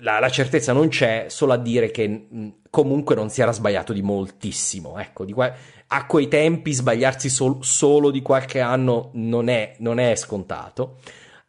la, 0.00 0.18
la, 0.18 0.28
certezza 0.28 0.72
non 0.72 0.88
c'è, 0.88 1.26
solo 1.28 1.52
a 1.52 1.56
dire 1.56 1.90
che 1.90 2.08
mh, 2.08 2.48
comunque 2.70 3.14
non 3.14 3.30
si 3.30 3.40
era 3.40 3.52
sbagliato 3.52 3.92
di 3.92 4.02
moltissimo. 4.02 4.98
Ecco, 4.98 5.24
di 5.24 5.32
qua, 5.32 5.52
a 5.86 6.06
quei 6.06 6.28
tempi 6.28 6.72
sbagliarsi 6.72 7.28
sol, 7.28 7.58
solo 7.60 8.10
di 8.10 8.22
qualche 8.22 8.60
anno 8.60 9.10
non 9.14 9.48
è, 9.48 9.76
non 9.78 9.98
è 9.98 10.14
scontato. 10.14 10.98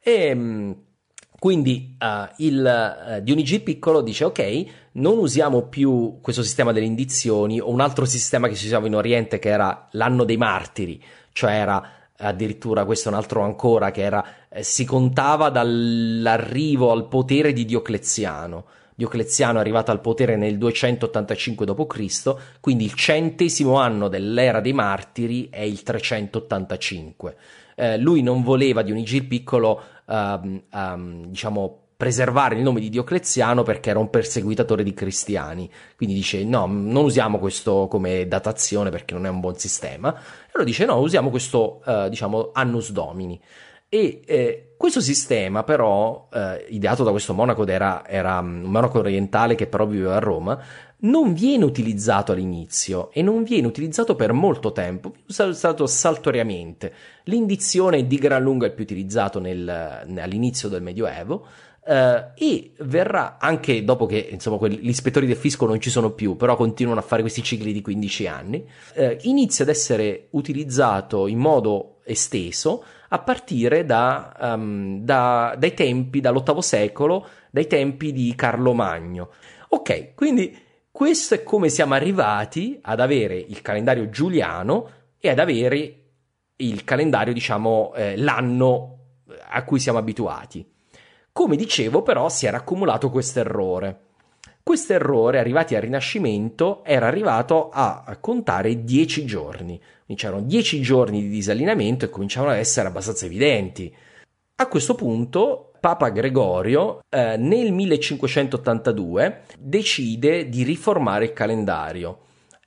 E, 0.02 0.34
mh, 0.34 0.76
quindi 1.40 1.96
uh, 2.00 2.34
il 2.38 3.18
uh, 3.18 3.22
Dionigi 3.22 3.62
Piccolo 3.62 4.02
dice: 4.02 4.26
Ok, 4.26 4.66
non 4.94 5.18
usiamo 5.18 5.68
più 5.68 6.20
questo 6.22 6.44
sistema 6.44 6.72
delle 6.72 6.86
indizioni 6.86 7.60
o 7.60 7.70
un 7.70 7.80
altro 7.80 8.06
sistema 8.06 8.48
che 8.48 8.56
si 8.56 8.66
usava 8.66 8.88
in 8.88 8.96
Oriente 8.96 9.40
che 9.40 9.50
era 9.50 9.88
l'anno 9.92 10.26
dei 10.26 10.38
martiri, 10.38 11.02
cioè 11.32 11.52
era 11.54 11.94
addirittura 12.22 12.86
questo 12.86 13.10
è 13.10 13.12
un 13.12 13.18
altro 13.18 13.42
ancora 13.42 13.92
che 13.92 14.02
era 14.02 14.26
eh, 14.50 14.64
si 14.64 14.84
contava 14.86 15.50
dall'arrivo 15.50 16.92
al 16.92 17.08
potere 17.08 17.54
di 17.54 17.66
Diocleziano. 17.66 18.66
Diocleziano 18.96 19.60
è 19.60 19.62
arrivato 19.62 19.92
al 19.92 20.02
potere 20.02 20.36
nel 20.36 20.58
285 20.58 21.66
d.C., 21.66 22.36
quindi 22.60 22.84
il 22.84 22.94
centesimo 22.96 23.76
anno 23.76 24.10
dell'era 24.10 24.60
dei 24.60 24.74
martiri 24.74 25.48
è 25.50 25.62
il 25.62 25.84
385. 25.84 27.36
Eh, 27.76 27.98
lui 27.98 28.22
non 28.22 28.44
voleva 28.44 28.82
Dionigi 28.82 29.16
il 29.16 29.26
Piccolo, 29.26 29.82
um, 30.06 30.62
um, 30.74 31.26
diciamo, 31.28 31.84
preservare 31.96 32.56
il 32.56 32.62
nome 32.62 32.82
di 32.82 32.90
Diocleziano 32.90 33.64
perché 33.64 33.90
era 33.90 34.00
un 34.00 34.10
perseguitatore 34.10 34.84
di 34.84 34.94
cristiani. 34.94 35.70
Quindi 35.96 36.16
dice: 36.16 36.44
No, 36.44 36.66
non 36.66 37.06
usiamo 37.06 37.40
questo 37.40 37.88
come 37.90 38.28
datazione 38.28 38.90
perché 38.90 39.14
non 39.14 39.26
è 39.26 39.30
un 39.30 39.40
buon 39.40 39.58
sistema. 39.58 40.14
E 40.14 40.52
allora 40.54 40.64
dice: 40.64 40.84
No, 40.84 41.00
usiamo 41.00 41.30
questo, 41.30 41.82
uh, 41.86 42.10
diciamo, 42.10 42.50
annus 42.54 42.92
domini. 42.92 43.40
E 43.92 44.22
eh, 44.24 44.76
questo 44.78 45.02
sistema, 45.02 45.64
però, 45.64 46.30
eh, 46.32 46.68
ideato 46.70 47.04
da 47.04 47.10
questo 47.10 47.34
monaco, 47.34 47.66
era, 47.66 48.08
era 48.08 48.38
un 48.38 48.62
monaco 48.62 49.00
orientale 49.00 49.56
che 49.56 49.66
però 49.66 49.88
viveva 49.88 50.18
a 50.18 50.20
Roma, 50.20 50.62
non 51.02 51.34
viene 51.34 51.66
utilizzato 51.66 52.32
all'inizio 52.32 53.10
e 53.12 53.24
non 53.24 53.44
viene 53.44 53.66
utilizzato 53.66 54.16
per 54.16 54.32
molto 54.32 54.72
tempo, 54.72 55.14
viene 55.26 55.52
usato 55.52 55.88
saltuariamente. 55.88 56.94
L'indizione 57.24 57.98
è 57.98 58.04
di 58.04 58.18
gran 58.18 58.44
lunga 58.44 58.68
il 58.68 58.74
più 58.74 58.84
utilizzato 58.84 59.40
nel, 59.40 59.68
all'inizio 59.68 60.70
del 60.70 60.84
Medioevo. 60.84 61.46
Uh, 61.90 62.34
e 62.36 62.74
verrà 62.82 63.40
anche 63.40 63.84
dopo 63.84 64.06
che 64.06 64.28
insomma 64.30 64.58
quelli, 64.58 64.78
gli 64.78 64.90
ispettori 64.90 65.26
del 65.26 65.38
fisco 65.38 65.66
non 65.66 65.80
ci 65.80 65.90
sono 65.90 66.12
più, 66.12 66.36
però 66.36 66.56
continuano 66.56 67.00
a 67.00 67.04
fare 67.04 67.22
questi 67.22 67.42
cicli 67.42 67.74
di 67.74 67.82
15 67.82 68.28
anni, 68.28 68.64
uh, 68.96 69.18
inizia 69.22 69.64
ad 69.64 69.72
essere 69.72 70.28
utilizzato 70.32 71.26
in 71.26 71.40
modo 71.40 72.02
esteso 72.04 72.84
a 73.10 73.20
partire 73.20 73.86
da, 73.86 74.36
um, 74.40 75.02
da, 75.02 75.56
dai 75.58 75.74
tempi, 75.74 76.22
dall'VIII 76.22 76.62
secolo, 76.62 77.28
dai 77.50 77.68
tempi 77.68 78.12
di 78.12 78.34
Carlo 78.36 78.74
Magno. 78.74 79.30
Ok, 79.70 80.14
quindi 80.16 80.58
questo 80.92 81.36
è 81.36 81.44
come 81.44 81.70
siamo 81.70 81.94
arrivati 81.94 82.80
ad 82.82 83.00
avere 83.00 83.38
il 83.38 83.62
calendario 83.62 84.10
giuliano 84.10 84.90
e 85.20 85.30
ad 85.30 85.40
avere 85.40 85.96
il 86.58 86.84
calendario, 86.84 87.34
diciamo, 87.34 87.94
eh, 87.96 88.18
l'anno 88.18 88.98
a 89.50 89.64
cui 89.64 89.80
siamo 89.80 89.98
abituati. 89.98 90.68
Come 91.32 91.56
dicevo, 91.56 92.02
però, 92.02 92.30
si 92.30 92.46
era 92.46 92.58
accumulato 92.58 93.10
questo 93.10 93.40
errore. 93.40 94.08
Questo 94.62 94.94
errore, 94.94 95.40
arrivati 95.40 95.76
al 95.76 95.82
Rinascimento, 95.82 96.84
era 96.84 97.08
arrivato 97.08 97.70
a 97.72 98.18
contare 98.20 98.84
10 98.84 99.26
giorni. 99.26 99.82
C'erano 100.16 100.42
10 100.42 100.82
giorni 100.82 101.22
di 101.22 101.30
disallineamento 101.30 102.06
e 102.06 102.10
cominciavano 102.10 102.54
ad 102.54 102.60
essere 102.60 102.88
abbastanza 102.88 103.26
evidenti. 103.26 103.94
A 104.56 104.68
questo 104.68 104.96
punto 104.96 105.72
Papa 105.80 106.10
Gregorio 106.10 107.00
eh, 107.10 107.38
nel 107.38 107.72
1582 107.72 109.44
decide 109.58 110.50
di 110.50 110.64
riformare 110.64 111.26
il 111.26 111.34
calendario 111.34 112.20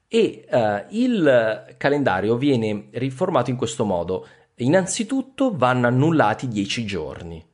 e 0.09 0.45
eh, 0.49 0.85
il 0.91 1.75
calendario 1.77 2.37
viene 2.37 2.89
riformato 2.93 3.51
in 3.51 3.57
questo 3.57 3.85
modo. 3.85 4.27
Innanzitutto 4.57 5.57
vanno 5.57 5.87
annullati 5.87 6.49
10 6.49 6.85
giorni, 6.85 7.45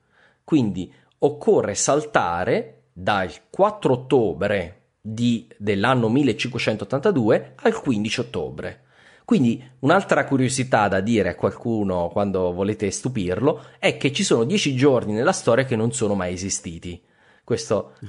quindi 0.44 0.92
occorre 1.18 1.74
saltare 1.74 2.82
dal 2.92 3.30
4 3.48 3.92
ottobre 3.92 4.80
di, 5.00 5.48
dell'anno 5.56 6.08
1582 6.08 7.52
al 7.62 7.80
15 7.80 8.20
ottobre. 8.20 8.82
Quindi 9.28 9.62
un'altra 9.80 10.24
curiosità 10.24 10.88
da 10.88 11.00
dire 11.00 11.28
a 11.28 11.34
qualcuno 11.34 12.08
quando 12.08 12.50
volete 12.54 12.90
stupirlo 12.90 13.62
è 13.78 13.98
che 13.98 14.10
ci 14.10 14.24
sono 14.24 14.44
dieci 14.44 14.74
giorni 14.74 15.12
nella 15.12 15.32
storia 15.32 15.66
che 15.66 15.76
non 15.76 15.92
sono 15.92 16.14
mai 16.14 16.32
esistiti. 16.32 16.98
Questo, 17.44 17.92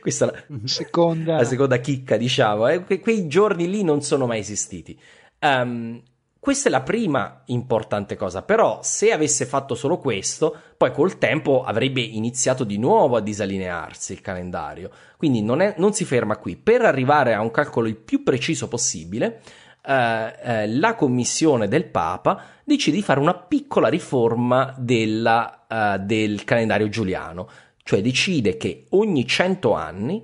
questa 0.00 0.32
è 0.32 0.44
la 0.48 0.58
seconda. 0.64 1.36
la 1.36 1.44
seconda 1.44 1.76
chicca, 1.76 2.16
diciamo. 2.16 2.66
Eh? 2.66 2.82
Que- 2.82 2.98
quei 2.98 3.28
giorni 3.28 3.70
lì 3.70 3.84
non 3.84 4.02
sono 4.02 4.26
mai 4.26 4.40
esistiti. 4.40 4.98
Um, 5.38 6.02
questa 6.44 6.68
è 6.68 6.70
la 6.70 6.82
prima 6.82 7.40
importante 7.46 8.16
cosa, 8.16 8.42
però 8.42 8.80
se 8.82 9.12
avesse 9.12 9.46
fatto 9.46 9.74
solo 9.74 9.96
questo, 9.96 10.54
poi 10.76 10.92
col 10.92 11.16
tempo 11.16 11.64
avrebbe 11.64 12.02
iniziato 12.02 12.64
di 12.64 12.76
nuovo 12.76 13.16
a 13.16 13.22
disallinearsi 13.22 14.12
il 14.12 14.20
calendario. 14.20 14.90
Quindi 15.16 15.40
non, 15.40 15.62
è, 15.62 15.72
non 15.78 15.94
si 15.94 16.04
ferma 16.04 16.36
qui. 16.36 16.56
Per 16.56 16.82
arrivare 16.82 17.32
a 17.32 17.40
un 17.40 17.50
calcolo 17.50 17.88
il 17.88 17.96
più 17.96 18.22
preciso 18.22 18.68
possibile, 18.68 19.40
eh, 19.86 20.34
eh, 20.42 20.68
la 20.68 20.94
commissione 20.94 21.66
del 21.66 21.86
Papa 21.86 22.42
decide 22.62 22.96
di 22.96 23.02
fare 23.02 23.20
una 23.20 23.38
piccola 23.38 23.88
riforma 23.88 24.74
della, 24.76 25.64
eh, 25.66 25.98
del 26.00 26.44
calendario 26.44 26.90
giuliano, 26.90 27.48
cioè 27.84 28.02
decide 28.02 28.58
che 28.58 28.84
ogni 28.90 29.26
100 29.26 29.72
anni 29.72 30.22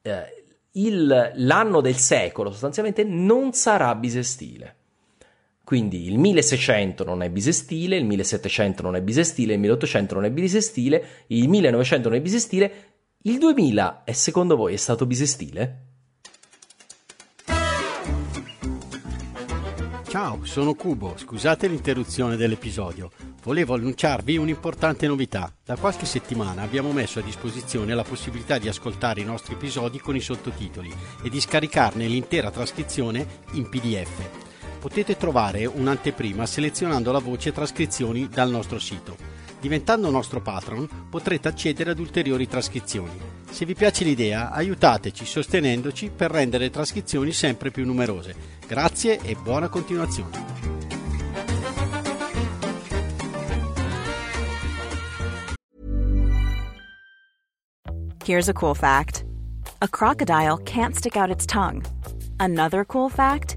eh, 0.00 0.44
il, 0.72 1.32
l'anno 1.34 1.82
del 1.82 1.96
secolo 1.96 2.50
sostanzialmente 2.50 3.04
non 3.04 3.52
sarà 3.52 3.94
bisestile. 3.94 4.76
Quindi 5.70 6.08
il 6.08 6.18
1600 6.18 7.04
non 7.04 7.22
è 7.22 7.30
bisestile, 7.30 7.96
il 7.96 8.04
1700 8.04 8.82
non 8.82 8.96
è 8.96 9.02
bisestile, 9.02 9.52
il 9.52 9.60
1800 9.60 10.14
non 10.16 10.24
è 10.24 10.30
bisestile, 10.32 11.04
il 11.28 11.48
1900 11.48 12.08
non 12.08 12.18
è 12.18 12.20
bisestile. 12.20 12.72
Il 13.22 13.38
2000 13.38 14.02
è 14.02 14.10
secondo 14.10 14.56
voi 14.56 14.74
è 14.74 14.76
stato 14.76 15.06
bisestile? 15.06 15.84
Ciao, 20.08 20.40
sono 20.42 20.74
Cubo, 20.74 21.14
scusate 21.16 21.68
l'interruzione 21.68 22.34
dell'episodio. 22.34 23.12
Volevo 23.44 23.74
annunciarvi 23.74 24.38
un'importante 24.38 25.06
novità. 25.06 25.54
Da 25.64 25.76
qualche 25.76 26.04
settimana 26.04 26.62
abbiamo 26.62 26.90
messo 26.90 27.20
a 27.20 27.22
disposizione 27.22 27.94
la 27.94 28.02
possibilità 28.02 28.58
di 28.58 28.66
ascoltare 28.66 29.20
i 29.20 29.24
nostri 29.24 29.54
episodi 29.54 30.00
con 30.00 30.16
i 30.16 30.20
sottotitoli 30.20 30.92
e 31.22 31.28
di 31.28 31.40
scaricarne 31.40 32.08
l'intera 32.08 32.50
trascrizione 32.50 33.24
in 33.52 33.68
PDF 33.68 34.49
potete 34.80 35.16
trovare 35.16 35.66
un'anteprima 35.66 36.46
selezionando 36.46 37.12
la 37.12 37.18
voce 37.18 37.52
trascrizioni 37.52 38.28
dal 38.28 38.50
nostro 38.50 38.78
sito. 38.78 39.16
Diventando 39.60 40.10
nostro 40.10 40.40
patron 40.40 40.88
potrete 41.10 41.48
accedere 41.48 41.90
ad 41.90 41.98
ulteriori 41.98 42.48
trascrizioni. 42.48 43.12
Se 43.50 43.66
vi 43.66 43.74
piace 43.74 44.04
l'idea, 44.04 44.50
aiutateci 44.50 45.26
sostenendoci 45.26 46.10
per 46.14 46.30
rendere 46.30 46.64
le 46.64 46.70
trascrizioni 46.70 47.30
sempre 47.30 47.70
più 47.70 47.84
numerose. 47.84 48.34
Grazie 48.66 49.20
e 49.20 49.36
buona 49.36 49.68
continuazione. 49.68 50.48
Here's 58.24 58.48
a 58.48 58.52
cool 58.52 58.74
fact. 58.74 59.24
A 59.80 59.88
crocodile 59.88 60.58
can't 60.64 60.94
stick 60.94 61.16
out 61.16 61.30
its 61.30 61.44
tongue. 61.44 61.82
Another 62.38 62.86
cool 62.86 63.10
fact 63.10 63.56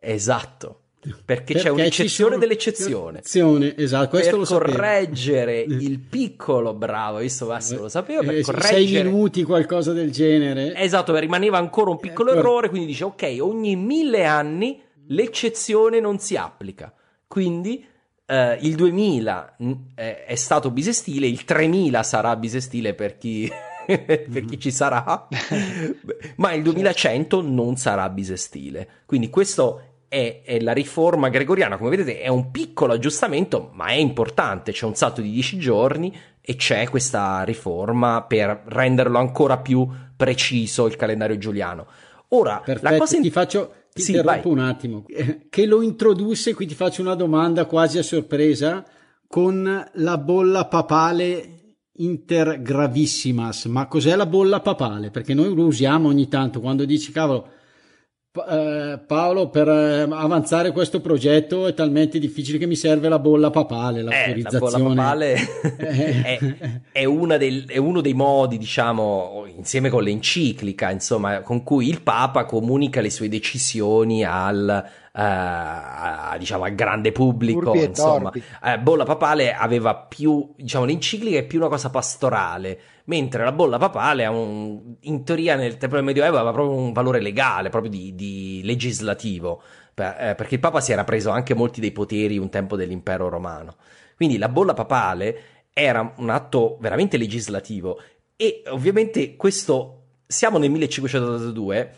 Esatto. 0.00 0.82
Perché, 1.00 1.22
perché 1.24 1.54
c'è 1.54 1.68
un'eccezione 1.70 2.38
dell'eccezione. 2.38 3.20
Esatto, 3.76 4.08
questo 4.08 4.30
per 4.30 4.38
lo 4.40 4.44
correggere 4.44 5.62
sapevo. 5.62 5.82
il 5.82 5.98
piccolo, 6.00 6.74
bravo, 6.74 7.18
visto 7.18 7.46
Massimo 7.46 7.82
lo 7.82 7.88
sapevo, 7.88 8.22
per 8.22 8.34
eh, 8.34 8.42
correggere... 8.42 8.86
Sei 8.86 9.02
minuti, 9.04 9.44
qualcosa 9.44 9.92
del 9.92 10.10
genere. 10.10 10.74
Esatto, 10.74 11.16
rimaneva 11.16 11.56
ancora 11.58 11.90
un 11.90 11.98
piccolo 11.98 12.32
eh, 12.32 12.38
errore, 12.38 12.68
quindi 12.68 12.88
dice, 12.88 13.04
ok, 13.04 13.36
ogni 13.40 13.76
mille 13.76 14.24
anni 14.24 14.82
l'eccezione 15.06 16.00
non 16.00 16.18
si 16.18 16.34
applica. 16.34 16.92
Quindi 17.28 17.86
eh, 18.26 18.58
il 18.60 18.74
2000 18.74 19.56
è, 19.94 20.24
è 20.26 20.34
stato 20.34 20.72
bisestile, 20.72 21.28
il 21.28 21.44
3000 21.44 22.02
sarà 22.02 22.34
bisestile 22.34 22.94
per 22.94 23.16
chi... 23.16 23.50
per 23.88 24.44
chi 24.44 24.60
ci 24.60 24.70
sarà, 24.70 25.26
ma 26.36 26.52
il 26.52 26.62
2100 26.62 27.40
non 27.40 27.76
sarà 27.76 28.10
bisestile. 28.10 28.86
Quindi 29.06 29.30
questo 29.30 29.87
è, 30.08 30.42
è, 30.44 30.60
la 30.60 30.72
riforma 30.72 31.28
gregoriana, 31.28 31.76
come 31.76 31.90
vedete 31.90 32.20
è 32.20 32.28
un 32.28 32.50
piccolo 32.50 32.94
aggiustamento, 32.94 33.70
ma 33.74 33.86
è 33.88 33.94
importante, 33.94 34.72
c'è 34.72 34.86
un 34.86 34.94
salto 34.94 35.20
di 35.20 35.30
10 35.30 35.58
giorni 35.58 36.16
e 36.40 36.56
c'è 36.56 36.88
questa 36.88 37.42
riforma 37.42 38.22
per 38.22 38.62
renderlo 38.66 39.18
ancora 39.18 39.58
più 39.58 39.86
preciso 40.16 40.86
il 40.86 40.96
calendario 40.96 41.36
giuliano. 41.36 41.86
Ora, 42.28 42.62
Perfetto, 42.64 42.90
la 42.90 42.98
cosa 42.98 43.16
in... 43.16 43.22
ti 43.22 43.30
faccio 43.30 43.72
ti 43.92 44.02
sì, 44.02 44.10
interrompo 44.12 44.48
vai. 44.50 44.58
un 44.58 44.64
attimo, 44.64 45.04
che 45.50 45.66
lo 45.66 45.82
introdusse, 45.82 46.54
qui 46.54 46.66
ti 46.66 46.74
faccio 46.74 47.02
una 47.02 47.14
domanda 47.14 47.66
quasi 47.66 47.98
a 47.98 48.02
sorpresa, 48.02 48.84
con 49.26 49.90
la 49.92 50.18
bolla 50.18 50.66
papale 50.66 51.54
intergravissimas, 51.98 53.66
ma 53.66 53.86
cos'è 53.86 54.14
la 54.16 54.26
bolla 54.26 54.60
papale? 54.60 55.10
Perché 55.10 55.34
noi 55.34 55.54
lo 55.54 55.64
usiamo 55.64 56.08
ogni 56.08 56.28
tanto 56.28 56.60
quando 56.60 56.84
dici 56.84 57.12
cavolo 57.12 57.56
eh, 58.46 58.98
Paolo, 59.06 59.48
per 59.48 59.68
eh, 59.68 60.02
avanzare 60.02 60.72
questo 60.72 61.00
progetto 61.00 61.66
è 61.66 61.74
talmente 61.74 62.18
difficile 62.18 62.58
che 62.58 62.66
mi 62.66 62.76
serve 62.76 63.08
la 63.08 63.18
bolla 63.18 63.50
papale, 63.50 64.02
l'autorizzazione. 64.02 64.66
Eh, 64.66 64.70
la 64.70 64.78
bolla 64.78 64.94
papale 64.94 65.34
è, 65.76 66.38
è, 66.92 67.38
dei, 67.38 67.64
è, 67.66 67.78
uno 67.78 68.00
dei 68.00 68.14
modi, 68.14 68.58
diciamo, 68.58 69.44
insieme 69.56 69.88
con 69.88 70.02
l'enciclica, 70.02 70.90
insomma, 70.90 71.40
con 71.40 71.62
cui 71.62 71.88
il 71.88 72.02
Papa 72.02 72.44
comunica 72.44 73.00
le 73.00 73.10
sue 73.10 73.28
decisioni 73.28 74.24
al, 74.24 74.84
Uh, 75.18 76.38
diciamo 76.38 76.62
al 76.62 76.76
grande 76.76 77.10
pubblico 77.10 77.74
insomma 77.74 78.30
uh, 78.30 78.80
bolla 78.80 79.02
papale 79.02 79.52
aveva 79.52 79.96
più 79.96 80.52
diciamo 80.54 80.84
l'enciclica 80.84 81.38
è 81.38 81.44
più 81.44 81.58
una 81.58 81.66
cosa 81.66 81.90
pastorale 81.90 82.78
mentre 83.08 83.44
la 83.44 83.52
bolla 83.52 83.78
papale 83.78 84.26
un, 84.26 84.96
in 85.00 85.24
teoria 85.24 85.56
nel 85.56 85.76
tempo 85.76 85.96
del 85.96 86.04
Medioevo 86.04 86.36
aveva 86.36 86.52
proprio 86.52 86.76
un 86.76 86.92
valore 86.92 87.20
legale, 87.20 87.70
proprio 87.70 87.90
di, 87.90 88.14
di 88.14 88.60
legislativo, 88.64 89.62
per, 89.92 90.16
eh, 90.18 90.34
perché 90.34 90.54
il 90.54 90.60
Papa 90.60 90.80
si 90.80 90.92
era 90.92 91.04
preso 91.04 91.30
anche 91.30 91.54
molti 91.54 91.80
dei 91.80 91.92
poteri 91.92 92.38
un 92.38 92.50
tempo 92.50 92.76
dell'impero 92.76 93.28
romano. 93.28 93.76
Quindi 94.14 94.38
la 94.38 94.48
bolla 94.48 94.74
papale 94.74 95.42
era 95.72 96.12
un 96.16 96.28
atto 96.28 96.76
veramente 96.80 97.16
legislativo 97.16 98.00
e 98.36 98.62
ovviamente 98.68 99.36
questo, 99.36 100.02
siamo 100.26 100.58
nel 100.58 100.70
1582 100.70 101.94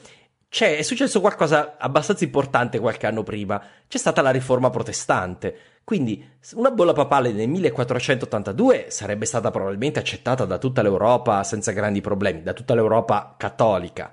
c'è, 0.50 0.76
è 0.76 0.82
successo 0.82 1.20
qualcosa 1.20 1.76
abbastanza 1.78 2.24
importante 2.24 2.80
qualche 2.80 3.06
anno 3.06 3.22
prima. 3.22 3.62
C'è 3.86 3.98
stata 3.98 4.20
la 4.20 4.32
riforma 4.32 4.68
protestante. 4.68 5.56
Quindi 5.84 6.28
una 6.54 6.72
bolla 6.72 6.92
papale 6.92 7.30
nel 7.30 7.48
1482 7.48 8.86
sarebbe 8.88 9.26
stata 9.26 9.52
probabilmente 9.52 10.00
accettata 10.00 10.44
da 10.44 10.58
tutta 10.58 10.82
l'Europa 10.82 11.44
senza 11.44 11.70
grandi 11.70 12.00
problemi, 12.00 12.42
da 12.42 12.52
tutta 12.52 12.74
l'Europa 12.74 13.36
cattolica. 13.38 14.12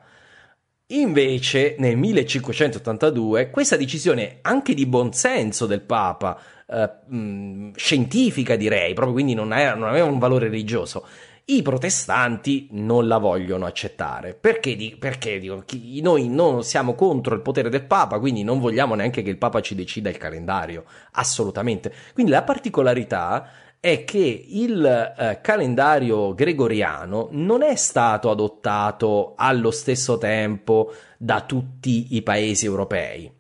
Invece 0.90 1.76
nel 1.80 1.98
1582 1.98 3.50
questa 3.50 3.76
decisione 3.76 4.38
anche 4.44 4.76
di 4.76 4.86
buonsenso 4.86 5.66
del 5.66 5.82
Papa, 5.82 6.40
eh, 6.68 7.72
scientifica 7.76 8.56
direi, 8.56 8.94
proprio 8.94 9.14
quindi 9.14 9.34
non, 9.34 9.54
era, 9.54 9.74
non 9.74 9.90
aveva 9.90 10.06
un 10.06 10.20
valore 10.20 10.50
religioso, 10.50 11.06
i 11.50 11.62
protestanti 11.62 12.68
non 12.72 13.08
la 13.08 13.20
vogliono 13.20 13.66
accettare. 13.66 14.34
Perché? 14.34 14.76
Perché 15.00 15.40
dico, 15.40 15.64
noi 16.02 16.28
non 16.28 16.64
siamo 16.64 16.94
contro 16.94 17.36
il 17.36 17.42
potere 17.42 17.70
del 17.70 17.86
Papa, 17.86 18.20
quindi 18.20 18.44
non 18.44 18.60
vogliamo 18.60 18.96
neanche 18.96 19.22
che 19.22 19.30
il 19.30 19.38
Papa 19.38 19.62
ci 19.62 19.74
decida 19.74 20.10
il 20.10 20.18
calendario, 20.18 20.84
assolutamente. 21.12 21.94
Quindi 22.14 22.32
la 22.32 22.44
particolarità 22.44 23.50
è 23.80 24.04
che 24.04 24.46
il 24.48 24.86
eh, 24.86 25.40
calendario 25.42 26.34
gregoriano 26.34 27.30
non 27.32 27.62
è 27.62 27.76
stato 27.76 28.30
adottato 28.30 29.34
allo 29.38 29.72
stesso 29.72 30.18
tempo 30.18 30.92
da 31.18 31.42
tutti 31.42 32.16
i 32.16 32.24
paesi 32.24 32.66
europei. 32.66 33.32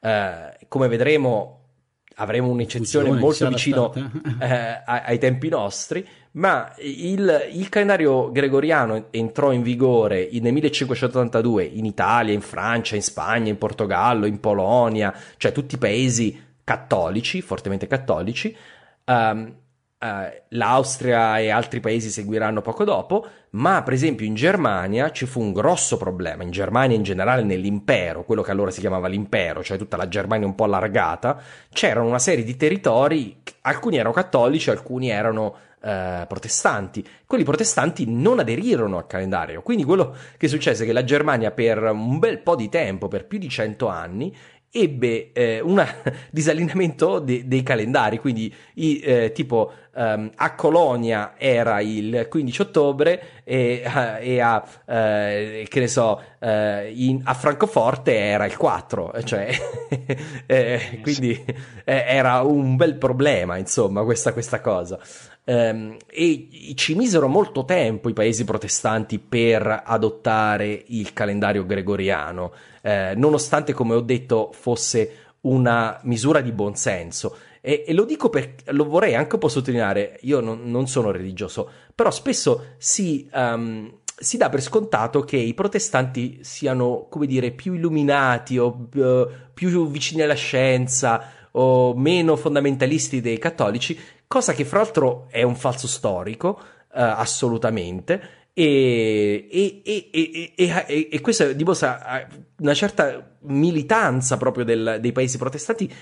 Eh, 0.00 0.56
come 0.68 0.88
vedremo 0.88 1.61
avremo 2.16 2.48
un'eccezione 2.48 3.10
molto 3.10 3.48
vicino 3.48 3.92
eh, 4.40 4.82
ai 4.84 5.18
tempi 5.18 5.48
nostri, 5.48 6.06
ma 6.32 6.72
il, 6.78 7.50
il, 7.52 7.68
calendario 7.68 8.30
gregoriano 8.30 9.06
entrò 9.10 9.52
in 9.52 9.62
vigore 9.62 10.28
nel 10.32 10.52
1582 10.52 11.64
in 11.64 11.84
Italia, 11.84 12.32
in 12.32 12.40
Francia, 12.40 12.96
in 12.96 13.02
Spagna, 13.02 13.50
in 13.50 13.58
Portogallo, 13.58 14.26
in 14.26 14.40
Polonia, 14.40 15.14
cioè 15.36 15.52
tutti 15.52 15.74
i 15.74 15.78
paesi 15.78 16.40
cattolici, 16.64 17.42
fortemente 17.42 17.86
cattolici. 17.86 18.56
Um, 19.04 19.54
Uh, 20.02 20.28
l'Austria 20.48 21.38
e 21.38 21.50
altri 21.50 21.78
paesi 21.78 22.10
seguiranno 22.10 22.60
poco 22.60 22.82
dopo, 22.82 23.24
ma 23.50 23.84
per 23.84 23.92
esempio 23.92 24.26
in 24.26 24.34
Germania 24.34 25.12
ci 25.12 25.26
fu 25.26 25.40
un 25.40 25.52
grosso 25.52 25.96
problema, 25.96 26.42
in 26.42 26.50
Germania 26.50 26.96
in 26.96 27.04
generale 27.04 27.44
nell'impero, 27.44 28.24
quello 28.24 28.42
che 28.42 28.50
allora 28.50 28.72
si 28.72 28.80
chiamava 28.80 29.06
l'impero, 29.06 29.62
cioè 29.62 29.78
tutta 29.78 29.96
la 29.96 30.08
Germania 30.08 30.44
un 30.44 30.56
po' 30.56 30.64
allargata, 30.64 31.40
c'erano 31.72 32.08
una 32.08 32.18
serie 32.18 32.42
di 32.42 32.56
territori, 32.56 33.42
alcuni 33.60 33.98
erano 33.98 34.12
cattolici, 34.12 34.70
alcuni 34.70 35.08
erano 35.08 35.54
uh, 35.78 36.26
protestanti. 36.26 37.06
Quelli 37.24 37.44
protestanti 37.44 38.04
non 38.08 38.40
aderirono 38.40 38.96
al 38.96 39.06
calendario, 39.06 39.62
quindi 39.62 39.84
quello 39.84 40.16
che 40.36 40.48
successe 40.48 40.82
è 40.82 40.86
che 40.86 40.92
la 40.92 41.04
Germania 41.04 41.52
per 41.52 41.80
un 41.80 42.18
bel 42.18 42.40
po' 42.40 42.56
di 42.56 42.68
tempo, 42.68 43.06
per 43.06 43.24
più 43.26 43.38
di 43.38 43.48
cento 43.48 43.86
anni, 43.86 44.34
ebbe 44.72 45.32
eh, 45.32 45.60
un 45.60 45.84
disallineamento 46.32 47.18
de- 47.18 47.46
dei 47.46 47.62
calendari, 47.62 48.18
quindi 48.18 48.52
i, 48.74 49.00
eh, 49.00 49.32
tipo 49.32 49.70
um, 49.94 50.30
a 50.34 50.54
Colonia 50.54 51.34
era 51.36 51.80
il 51.80 52.26
15 52.28 52.62
ottobre 52.62 53.22
e, 53.44 53.82
uh, 53.84 54.22
e 54.22 54.40
a, 54.40 54.64
uh, 54.64 55.64
che 55.68 55.80
ne 55.80 55.88
so, 55.88 56.20
uh, 56.38 56.46
in, 56.90 57.20
a 57.24 57.34
Francoforte 57.34 58.16
era 58.16 58.46
il 58.46 58.56
4, 58.56 59.12
cioè, 59.24 59.50
eh, 60.46 60.98
quindi 61.02 61.44
eh, 61.84 62.04
era 62.06 62.40
un 62.40 62.76
bel 62.76 62.96
problema, 62.96 63.58
insomma, 63.58 64.02
questa, 64.04 64.32
questa 64.32 64.60
cosa. 64.60 64.98
Um, 65.44 65.96
e 66.06 66.72
ci 66.76 66.94
misero 66.94 67.26
molto 67.26 67.64
tempo 67.64 68.08
i 68.08 68.12
paesi 68.12 68.44
protestanti 68.44 69.18
per 69.18 69.82
adottare 69.84 70.84
il 70.86 71.12
calendario 71.12 71.66
gregoriano 71.66 72.52
eh, 72.82 73.14
nonostante, 73.16 73.72
come 73.72 73.94
ho 73.94 74.00
detto, 74.00 74.50
fosse 74.52 75.16
una 75.42 75.98
misura 76.04 76.40
di 76.40 76.52
buonsenso. 76.52 77.36
E, 77.60 77.84
e 77.86 77.92
lo 77.94 78.04
dico 78.04 78.28
perché 78.28 78.72
lo 78.72 78.84
vorrei 78.84 79.14
anche 79.14 79.34
un 79.34 79.40
po' 79.40 79.48
sottolineare. 79.48 80.18
Io 80.22 80.40
non, 80.40 80.62
non 80.64 80.86
sono 80.86 81.10
religioso, 81.10 81.68
però 81.94 82.10
spesso 82.10 82.74
si. 82.76 83.28
Um, 83.32 84.00
si 84.14 84.36
dà 84.36 84.48
per 84.48 84.62
scontato 84.62 85.22
che 85.22 85.36
i 85.36 85.52
protestanti 85.52 86.40
siano, 86.42 87.06
come 87.08 87.26
dire, 87.26 87.50
più 87.50 87.74
illuminati 87.74 88.56
o 88.56 88.88
uh, 88.94 89.28
più 89.52 89.90
vicini 89.90 90.22
alla 90.22 90.34
scienza 90.34 91.48
o 91.52 91.94
meno 91.96 92.36
fondamentalisti 92.36 93.20
dei 93.20 93.38
cattolici, 93.38 93.98
cosa 94.32 94.54
che 94.54 94.64
fra 94.64 94.78
l'altro 94.78 95.26
è 95.28 95.42
un 95.42 95.54
falso 95.54 95.86
storico, 95.86 96.58
uh, 96.58 96.88
assolutamente. 96.92 98.40
E, 98.54 99.46
e, 99.50 99.82
e, 100.54 101.08
e, 101.10 101.20
questo 101.20 101.52
dimostra 101.52 102.20
eh, 102.20 102.26
una 102.60 102.72
certa 102.72 103.36
militanza 103.40 104.38
proprio 104.38 104.64
del, 104.64 104.98
dei 105.00 105.12
paesi 105.12 105.36
protestanti 105.36 105.92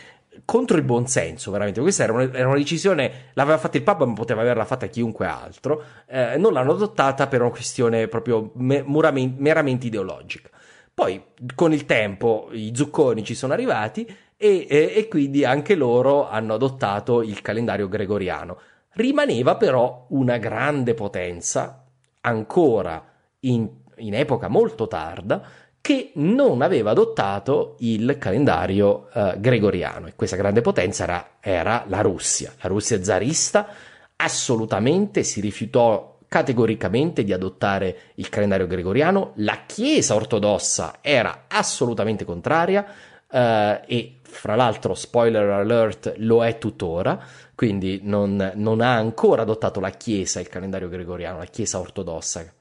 contro 0.45 0.77
il 0.77 0.85
buonsenso, 0.85 1.51
veramente. 1.51 1.81
Questa 1.81 2.05
era, 2.05 2.13
una, 2.13 2.33
era 2.33 2.47
una, 2.47 2.57
decisione, 2.57 3.31
l'aveva 3.33 3.59
fatta 3.59 3.77
il 3.77 3.83
Papa, 3.83 4.05
ma 4.05 4.13
poteva 4.13 4.43
averla 4.43 4.65
fatta 4.65 4.87
chiunque 4.87 5.27
altro. 5.27 5.83
Eh, 6.07 6.37
non 6.39 6.53
l'hanno 6.53 6.75
adottata 6.75 7.27
per 7.27 7.41
una 7.41 7.51
questione 7.51 8.07
proprio 8.07 8.53
me, 8.55 8.85
meramente 8.85 9.89
ideologica. 9.89 10.51
Poi, 10.95 11.21
con 11.57 11.73
il 11.73 11.85
tempo, 11.85 12.49
i 12.53 12.71
zucconi 12.77 13.25
ci 13.25 13.35
sono 13.35 13.53
arrivati 13.55 14.07
e, 14.43 14.67
e, 14.71 14.93
e 14.97 15.07
quindi 15.07 15.45
anche 15.45 15.75
loro 15.75 16.27
hanno 16.27 16.55
adottato 16.55 17.21
il 17.21 17.43
calendario 17.43 17.91
gregoriano. 17.91 18.59
Rimaneva 18.93 19.57
però 19.57 20.07
una 20.09 20.39
grande 20.39 20.95
potenza 20.95 21.85
ancora 22.23 23.05
in, 23.41 23.69
in 23.97 24.15
epoca 24.15 24.49
molto 24.49 24.89
tarda 24.89 25.43
che 25.83 26.13
non 26.15 26.63
aveva 26.63 26.93
adottato 26.93 27.77
il 27.81 28.17
calendario 28.19 29.11
eh, 29.13 29.35
gregoriano 29.37 30.07
e 30.07 30.15
questa 30.17 30.37
grande 30.37 30.63
potenza 30.63 31.05
era, 31.05 31.29
era, 31.41 31.85
la 31.89 32.01
Russia. 32.01 32.51
La 32.63 32.69
Russia 32.71 33.03
zarista 33.05 33.69
assolutamente 34.17 35.23
si 35.23 35.43
rifiutò 35.43 36.17
categoricamente 36.27 37.25
di 37.25 37.35
adottare 37.35 38.13
il 38.15 38.31
calendario 38.31 38.67
gregoriano, 38.67 39.33
la 39.37 39.65
Chiesa 39.67 40.15
ortodossa 40.15 40.99
era 41.03 41.45
assolutamente 41.49 42.25
contraria 42.25 42.87
eh, 43.31 43.81
e 43.87 44.20
fra 44.31 44.55
l'altro, 44.55 44.95
spoiler 44.95 45.49
alert, 45.49 46.15
lo 46.19 46.45
è 46.45 46.59
tuttora, 46.59 47.19
quindi 47.55 48.01
non, 48.03 48.53
non, 48.55 48.81
ha 48.81 48.95
ancora 48.95 49.43
adottato 49.43 49.81
la 49.81 49.91
Chiesa 49.91 50.41
il 50.41 50.49
calendario 50.49 50.89
gregoriano, 50.89 51.39
la 51.39 51.45
Chiesa 51.45 51.79
ortodossa. 51.79 52.53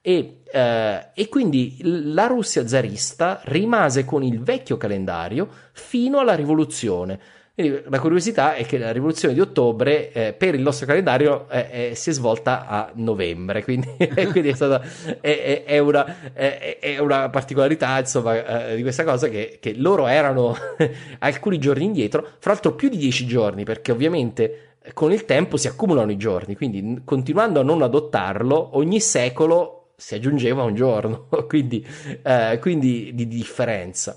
E, 0.00 0.42
eh, 0.44 1.06
e, 1.14 1.28
quindi 1.28 1.78
la 1.82 2.26
Russia 2.26 2.66
zarista 2.68 3.40
rimase 3.44 4.04
con 4.04 4.22
il 4.22 4.40
vecchio 4.40 4.76
calendario 4.76 5.48
fino 5.72 6.20
alla 6.20 6.34
rivoluzione. 6.34 7.18
Quindi 7.56 7.84
la 7.88 8.00
curiosità 8.00 8.54
è 8.54 8.66
che 8.66 8.76
la 8.76 8.92
rivoluzione 8.92 9.32
di 9.32 9.40
ottobre 9.40 10.12
eh, 10.12 10.34
per 10.34 10.54
il 10.54 10.60
nostro 10.60 10.84
calendario 10.84 11.48
eh, 11.48 11.88
eh, 11.88 11.94
si 11.94 12.10
è 12.10 12.12
svolta 12.12 12.66
a 12.66 12.90
novembre, 12.96 13.64
quindi, 13.64 13.88
quindi 14.30 14.50
è, 14.50 14.54
stata, 14.54 14.82
è, 15.22 15.62
è, 15.64 15.78
una, 15.78 16.34
è, 16.34 16.98
una, 16.98 17.30
particolarità 17.30 17.98
insomma, 17.98 18.66
eh, 18.66 18.76
di 18.76 18.82
questa 18.82 19.04
cosa 19.04 19.28
che, 19.28 19.56
che 19.58 19.72
loro 19.74 20.06
erano 20.06 20.54
alcuni 21.20 21.58
giorni 21.58 21.84
indietro, 21.84 22.28
fra 22.40 22.52
l'altro 22.52 22.74
più 22.74 22.90
di 22.90 22.98
dieci 22.98 23.24
giorni, 23.26 23.64
perché 23.64 23.90
ovviamente 23.90 24.74
con 24.92 25.10
il 25.10 25.24
tempo 25.24 25.56
si 25.56 25.66
accumulano 25.66 26.12
i 26.12 26.18
giorni, 26.18 26.56
quindi 26.56 27.00
continuando 27.06 27.60
a 27.60 27.62
non 27.62 27.80
adottarlo, 27.80 28.76
ogni 28.76 29.00
secolo 29.00 29.92
si 29.96 30.14
aggiungeva 30.14 30.62
un 30.62 30.74
giorno, 30.74 31.26
quindi, 31.48 31.84
eh, 32.22 32.58
quindi 32.60 33.12
di 33.14 33.26
differenza. 33.26 34.14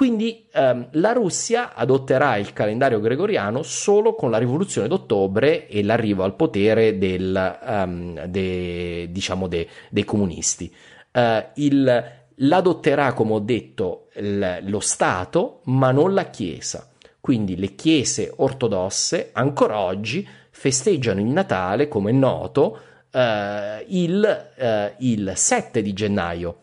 Quindi 0.00 0.46
ehm, 0.50 0.88
la 0.92 1.12
Russia 1.12 1.74
adotterà 1.74 2.36
il 2.36 2.54
calendario 2.54 3.00
gregoriano 3.00 3.62
solo 3.62 4.14
con 4.14 4.30
la 4.30 4.38
rivoluzione 4.38 4.88
d'ottobre 4.88 5.68
e 5.68 5.82
l'arrivo 5.82 6.22
al 6.22 6.36
potere 6.36 6.96
del, 6.96 7.58
um, 7.66 8.24
de, 8.24 9.08
diciamo 9.10 9.46
de, 9.46 9.68
dei 9.90 10.04
comunisti. 10.04 10.74
Uh, 11.12 11.44
il, 11.56 12.12
l'adotterà, 12.34 13.12
come 13.12 13.34
ho 13.34 13.38
detto, 13.40 14.06
l, 14.14 14.60
lo 14.62 14.80
Stato, 14.80 15.60
ma 15.64 15.90
non 15.90 16.14
la 16.14 16.30
Chiesa. 16.30 16.88
Quindi 17.20 17.58
le 17.58 17.74
chiese 17.74 18.32
ortodosse 18.34 19.28
ancora 19.34 19.80
oggi 19.80 20.26
festeggiano 20.48 21.20
il 21.20 21.26
Natale, 21.26 21.88
come 21.88 22.08
è 22.08 22.14
noto, 22.14 22.78
uh, 23.12 23.18
il, 23.88 24.48
uh, 24.56 24.94
il 25.04 25.32
7 25.34 25.82
di 25.82 25.92
gennaio 25.92 26.56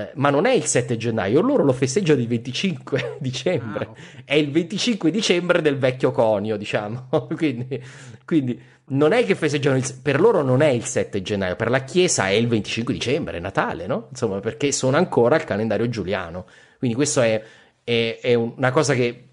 eh, 0.00 0.10
ma 0.14 0.30
non 0.30 0.46
è 0.46 0.52
il 0.52 0.64
7 0.64 0.96
gennaio, 0.96 1.40
loro 1.40 1.64
lo 1.64 1.72
festeggiano 1.72 2.20
il 2.20 2.28
25 2.28 3.16
dicembre, 3.20 3.84
ah, 3.84 3.90
okay. 3.90 4.04
è 4.24 4.34
il 4.34 4.50
25 4.50 5.10
dicembre 5.10 5.60
del 5.62 5.78
vecchio 5.78 6.10
conio, 6.10 6.56
diciamo, 6.56 7.08
quindi, 7.36 7.82
quindi, 8.24 8.60
non 8.90 9.12
è 9.12 9.24
che 9.24 9.34
festeggiano, 9.34 9.76
il, 9.76 9.84
per 10.02 10.20
loro 10.20 10.42
non 10.42 10.62
è 10.62 10.68
il 10.68 10.84
7 10.84 11.22
gennaio, 11.22 11.56
per 11.56 11.70
la 11.70 11.84
Chiesa 11.84 12.28
è 12.28 12.32
il 12.32 12.48
25 12.48 12.92
dicembre, 12.92 13.36
è 13.36 13.40
Natale, 13.40 13.86
no? 13.86 14.08
Insomma, 14.10 14.40
perché 14.40 14.72
sono 14.72 14.96
ancora 14.96 15.36
al 15.36 15.44
calendario 15.44 15.88
giuliano, 15.88 16.46
quindi 16.78 16.96
questo 16.96 17.20
è, 17.20 17.42
è, 17.84 18.18
è 18.20 18.34
una 18.34 18.70
cosa 18.70 18.94
che 18.94 19.28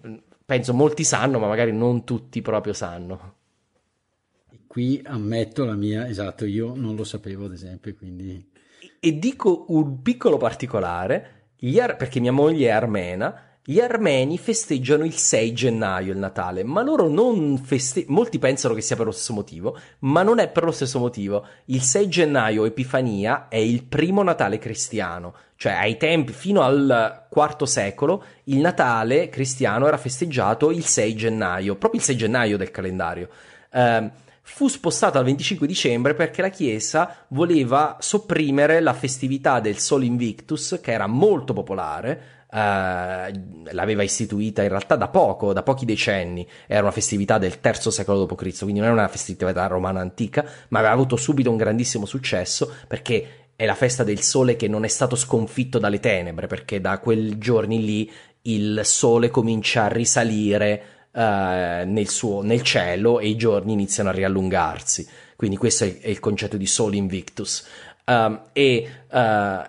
penso 0.46 0.74
molti 0.74 1.04
sanno, 1.04 1.40
ma 1.40 1.48
magari 1.48 1.74
non 1.74 2.04
tutti 2.04 2.42
proprio 2.42 2.74
sanno. 2.74 3.36
Qui 4.66 5.02
ammetto 5.04 5.66
la 5.66 5.76
mia, 5.76 6.08
esatto, 6.08 6.46
io 6.46 6.74
non 6.76 6.96
lo 6.96 7.04
sapevo 7.04 7.46
ad 7.46 7.54
esempio, 7.54 7.94
quindi 7.96 8.56
e 9.00 9.18
dico 9.20 9.66
un 9.70 10.02
piccolo 10.02 10.38
particolare, 10.38 11.50
ar- 11.80 11.96
perché 11.96 12.20
mia 12.20 12.32
moglie 12.32 12.68
è 12.68 12.72
armena, 12.72 13.42
gli 13.70 13.82
armeni 13.82 14.38
festeggiano 14.38 15.04
il 15.04 15.14
6 15.14 15.52
gennaio 15.52 16.14
il 16.14 16.18
Natale, 16.18 16.64
ma 16.64 16.82
loro 16.82 17.10
non 17.10 17.58
festeggiano, 17.58 18.14
molti 18.14 18.40
pensano 18.40 18.74
che 18.74 18.80
sia 18.80 18.96
per 18.96 19.08
lo 19.08 19.12
stesso 19.12 19.34
motivo, 19.34 19.78
ma 20.00 20.24
non 20.24 20.40
è 20.40 20.48
per 20.48 20.64
lo 20.64 20.72
stesso 20.72 21.00
motivo. 21.00 21.46
Il 21.66 21.82
6 21.82 22.08
gennaio, 22.08 22.64
Epifania, 22.64 23.50
è 23.50 23.58
il 23.58 23.84
primo 23.84 24.24
Natale 24.24 24.58
cristiano, 24.58 25.34
cioè 25.58 25.74
ai 25.74 25.98
tempi, 25.98 26.32
fino 26.32 26.62
al 26.62 27.28
IV 27.30 27.64
secolo, 27.64 28.24
il 28.46 28.60
Natale 28.60 29.28
cristiano 29.28 29.86
era 29.86 29.98
festeggiato 29.98 30.72
il 30.72 30.86
6 30.86 31.16
gennaio, 31.16 31.76
proprio 31.76 32.00
il 32.00 32.06
6 32.06 32.16
gennaio 32.16 32.56
del 32.56 32.72
calendario. 32.72 33.28
Uh, 33.70 34.10
fu 34.50 34.70
spostato 34.70 35.18
al 35.18 35.26
25 35.26 35.68
dicembre 35.68 36.16
perché 36.16 36.42
la 36.42 36.50
Chiesa 36.50 37.26
voleva 37.28 37.98
sopprimere 38.00 38.80
la 38.80 38.94
festività 38.94 39.60
del 39.60 39.78
Sol 39.78 40.06
Invictus, 40.06 40.80
che 40.82 40.94
era 40.94 41.06
molto 41.06 41.54
popolare, 41.54 42.36
Uh, 42.50 43.30
l'aveva 43.72 44.04
istituita 44.04 44.64
in 44.64 44.70
realtà 44.70 44.96
da 44.96 45.10
poco, 45.10 45.52
da 45.52 45.64
pochi 45.64 45.84
decenni, 45.84 46.48
era 46.66 46.84
una 46.84 46.92
festività 46.92 47.38
del 47.38 47.60
terzo 47.60 47.92
secolo 47.92 48.24
d.C., 48.24 48.60
quindi 48.60 48.80
non 48.80 48.86
era 48.86 48.94
una 48.94 49.10
festività 49.10 49.68
romana 49.68 50.00
antica, 50.00 50.46
ma 50.70 50.80
aveva 50.80 50.94
avuto 50.94 51.18
subito 51.18 51.52
un 51.52 51.58
grandissimo 51.58 52.06
successo 52.06 52.74
perché 52.88 53.50
è 53.54 53.66
la 53.66 53.76
festa 53.76 54.06
del 54.06 54.22
sole 54.22 54.56
che 54.56 54.70
non 54.70 54.86
è 54.86 54.88
stato 54.88 55.18
sconfitto 55.18 55.78
dalle 55.78 56.00
tenebre, 56.00 56.48
perché 56.48 56.80
da 56.80 57.00
quei 57.00 57.38
giorni 57.38 57.84
lì 57.84 58.12
il 58.44 58.80
sole 58.86 59.30
comincia 59.30 59.84
a 59.84 59.90
risalire 59.90 60.97
eh, 61.18 61.84
nel, 61.84 62.08
suo, 62.10 62.44
nel 62.44 62.62
cielo 62.62 63.20
e 63.20 63.28
i 63.28 63.36
giorni 63.36 63.74
iniziano 63.74 64.10
a 64.10 64.12
riallungarsi. 64.12 65.08
Quindi 65.36 65.58
questo 65.58 65.84
è, 65.84 65.98
è 66.00 66.10
il 66.10 66.20
concetto 66.20 66.58
di 66.58 66.68
Sol 66.68 66.94
Invictus. 66.94 67.66
Um, 68.06 68.42
e, 68.54 68.88
uh, 69.10 69.18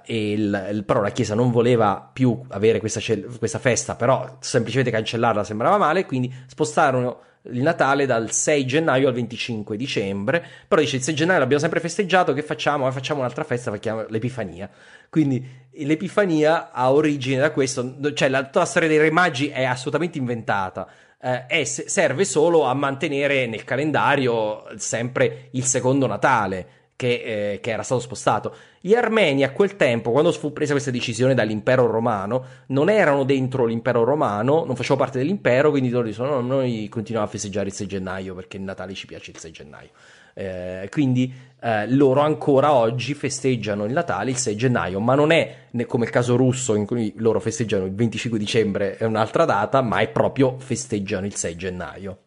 e 0.04 0.32
il, 0.32 0.68
il, 0.72 0.84
però 0.84 1.00
la 1.00 1.10
Chiesa 1.10 1.34
non 1.34 1.50
voleva 1.50 2.06
più 2.12 2.38
avere 2.50 2.80
questa, 2.80 3.00
questa, 3.38 3.58
festa, 3.58 3.96
però 3.96 4.36
semplicemente 4.40 4.92
cancellarla 4.92 5.42
sembrava 5.42 5.78
male, 5.78 6.04
quindi 6.04 6.32
spostarono 6.46 7.22
il 7.50 7.62
Natale 7.62 8.04
dal 8.04 8.30
6 8.30 8.66
gennaio 8.66 9.08
al 9.08 9.14
25 9.14 9.74
dicembre. 9.76 10.44
Però 10.68 10.80
dice: 10.80 10.96
il 10.96 11.02
6 11.02 11.14
gennaio 11.14 11.38
l'abbiamo 11.38 11.62
sempre 11.62 11.80
festeggiato, 11.80 12.34
che 12.34 12.42
facciamo? 12.42 12.90
Facciamo 12.90 13.20
un'altra 13.20 13.44
festa, 13.44 13.70
facciamo 13.70 14.04
l'Epifania. 14.10 14.68
Quindi 15.08 15.44
l'Epifania 15.70 16.72
ha 16.72 16.92
origine 16.92 17.40
da 17.40 17.50
questo, 17.50 18.12
cioè 18.12 18.28
la, 18.28 18.44
tutta 18.44 18.60
la 18.60 18.66
storia 18.66 18.88
dei 18.88 18.98
Re 18.98 19.10
Magi 19.10 19.48
è 19.48 19.64
assolutamente 19.64 20.18
inventata 20.18 20.86
eh, 21.20 21.64
serve 21.64 22.24
solo 22.24 22.64
a 22.64 22.74
mantenere 22.74 23.46
nel 23.46 23.64
calendario 23.64 24.64
sempre 24.76 25.48
il 25.52 25.64
secondo 25.64 26.06
Natale. 26.06 26.76
Che, 26.98 27.52
eh, 27.52 27.60
che, 27.60 27.70
era 27.70 27.84
stato 27.84 28.00
spostato. 28.00 28.56
Gli 28.80 28.92
armeni 28.92 29.44
a 29.44 29.52
quel 29.52 29.76
tempo, 29.76 30.10
quando 30.10 30.32
fu 30.32 30.52
presa 30.52 30.72
questa 30.72 30.90
decisione 30.90 31.32
dall'impero 31.32 31.86
romano, 31.86 32.44
non 32.68 32.90
erano 32.90 33.22
dentro 33.22 33.66
l'impero 33.66 34.02
romano, 34.02 34.64
non 34.64 34.74
facevano 34.74 35.04
parte 35.04 35.18
dell'impero, 35.18 35.70
quindi 35.70 35.90
loro 35.90 36.08
dicono: 36.08 36.40
no, 36.40 36.40
noi 36.40 36.88
continuiamo 36.88 37.28
a 37.28 37.30
festeggiare 37.30 37.68
il 37.68 37.72
6 37.72 37.86
gennaio 37.86 38.34
perché 38.34 38.56
il 38.56 38.64
Natale 38.64 38.94
ci 38.94 39.06
piace 39.06 39.30
il 39.30 39.38
6 39.38 39.50
gennaio. 39.52 39.90
Eh, 40.34 40.88
quindi 40.90 41.32
eh, 41.60 41.90
loro 41.90 42.20
ancora 42.20 42.72
oggi 42.74 43.14
festeggiano 43.14 43.84
il 43.84 43.92
Natale 43.92 44.30
il 44.30 44.36
6 44.36 44.56
gennaio, 44.56 45.00
ma 45.00 45.14
non 45.14 45.32
è 45.32 45.66
come 45.86 46.04
il 46.04 46.10
caso 46.10 46.36
russo 46.36 46.74
in 46.74 46.86
cui 46.86 47.12
loro 47.16 47.40
festeggiano 47.40 47.84
il 47.84 47.94
25 47.94 48.38
dicembre, 48.38 48.96
è 48.96 49.04
un'altra 49.04 49.44
data, 49.44 49.82
ma 49.82 49.98
è 49.98 50.08
proprio 50.08 50.58
festeggiano 50.58 51.26
il 51.26 51.34
6 51.34 51.56
gennaio. 51.56 52.18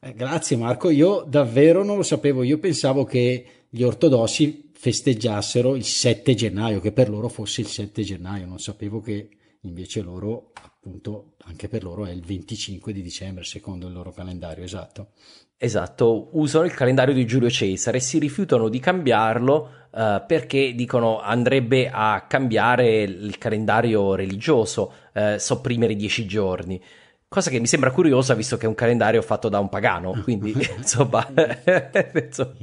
Eh, 0.00 0.12
grazie 0.14 0.56
Marco, 0.56 0.90
io 0.90 1.24
davvero 1.26 1.84
non 1.84 1.96
lo 1.96 2.02
sapevo, 2.02 2.42
io 2.42 2.58
pensavo 2.58 3.04
che 3.04 3.46
gli 3.68 3.82
ortodossi 3.82 4.70
festeggiassero 4.72 5.76
il 5.76 5.84
7 5.84 6.34
gennaio, 6.34 6.80
che 6.80 6.92
per 6.92 7.08
loro 7.08 7.28
fosse 7.28 7.60
il 7.60 7.68
7 7.68 8.02
gennaio, 8.02 8.46
non 8.46 8.58
sapevo 8.58 9.00
che 9.00 9.28
invece 9.60 10.02
loro 10.02 10.52
appunto 10.84 11.34
anche 11.44 11.68
per 11.68 11.82
loro 11.82 12.04
è 12.04 12.10
il 12.10 12.22
25 12.22 12.92
di 12.92 13.00
dicembre 13.00 13.44
secondo 13.44 13.86
il 13.86 13.94
loro 13.94 14.12
calendario 14.12 14.64
esatto 14.64 15.12
Esatto, 15.64 16.28
usano 16.32 16.66
il 16.66 16.74
calendario 16.74 17.14
di 17.14 17.24
Giulio 17.24 17.48
Cesare 17.48 17.96
e 17.96 18.00
si 18.00 18.18
rifiutano 18.18 18.68
di 18.68 18.78
cambiarlo 18.80 19.70
uh, 19.92 20.22
perché 20.26 20.74
dicono 20.74 21.22
andrebbe 21.22 21.88
a 21.90 22.26
cambiare 22.28 23.00
il 23.00 23.38
calendario 23.38 24.14
religioso, 24.14 24.92
uh, 25.14 25.38
sopprimere 25.38 25.96
dieci 25.96 26.26
giorni. 26.26 26.78
Cosa 27.26 27.48
che 27.48 27.60
mi 27.60 27.66
sembra 27.66 27.92
curiosa 27.92 28.34
visto 28.34 28.58
che 28.58 28.66
è 28.66 28.68
un 28.68 28.74
calendario 28.74 29.22
fatto 29.22 29.48
da 29.48 29.58
un 29.58 29.70
pagano, 29.70 30.20
quindi 30.22 30.52
insomma, 30.76 31.26
insomma 32.12 32.56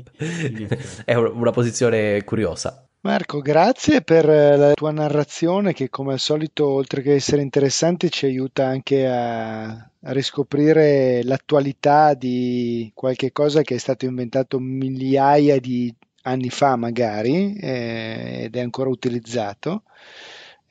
è 1.04 1.16
una 1.16 1.50
posizione 1.50 2.24
curiosa. 2.24 2.86
Marco, 3.04 3.40
grazie 3.42 4.02
per 4.04 4.30
eh, 4.30 4.56
la 4.58 4.74
tua 4.74 4.92
narrazione 4.92 5.74
che 5.74 5.90
come 5.90 6.14
al 6.14 6.20
solito, 6.20 6.68
oltre 6.68 7.02
che 7.02 7.14
essere 7.14 7.42
interessante, 7.42 8.10
ci 8.10 8.26
aiuta 8.26 8.68
anche 8.68 9.08
a, 9.08 9.70
a 9.70 10.12
riscoprire 10.12 11.24
l'attualità 11.24 12.14
di 12.14 12.92
qualche 12.94 13.32
cosa 13.32 13.64
che 13.64 13.76
è 13.76 13.78
stato 13.80 14.06
inventato 14.06 14.60
migliaia 14.60 15.60
di 15.60 15.92
anni 16.24 16.52
fa 16.52 16.76
magari 16.76 17.56
eh, 17.58 18.42
ed 18.44 18.56
è 18.56 18.60
ancora 18.60 18.90
utilizzato 18.90 19.84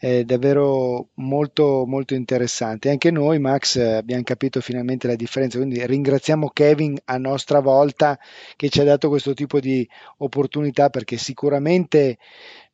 è 0.00 0.24
davvero 0.24 1.08
molto 1.16 1.84
molto 1.86 2.14
interessante. 2.14 2.88
Anche 2.88 3.10
noi, 3.10 3.38
Max, 3.38 3.76
abbiamo 3.76 4.22
capito 4.22 4.62
finalmente 4.62 5.06
la 5.06 5.14
differenza, 5.14 5.58
quindi 5.58 5.84
ringraziamo 5.84 6.48
Kevin 6.48 6.98
a 7.04 7.18
nostra 7.18 7.60
volta 7.60 8.18
che 8.56 8.70
ci 8.70 8.80
ha 8.80 8.84
dato 8.84 9.10
questo 9.10 9.34
tipo 9.34 9.60
di 9.60 9.86
opportunità 10.16 10.88
perché 10.88 11.18
sicuramente 11.18 12.16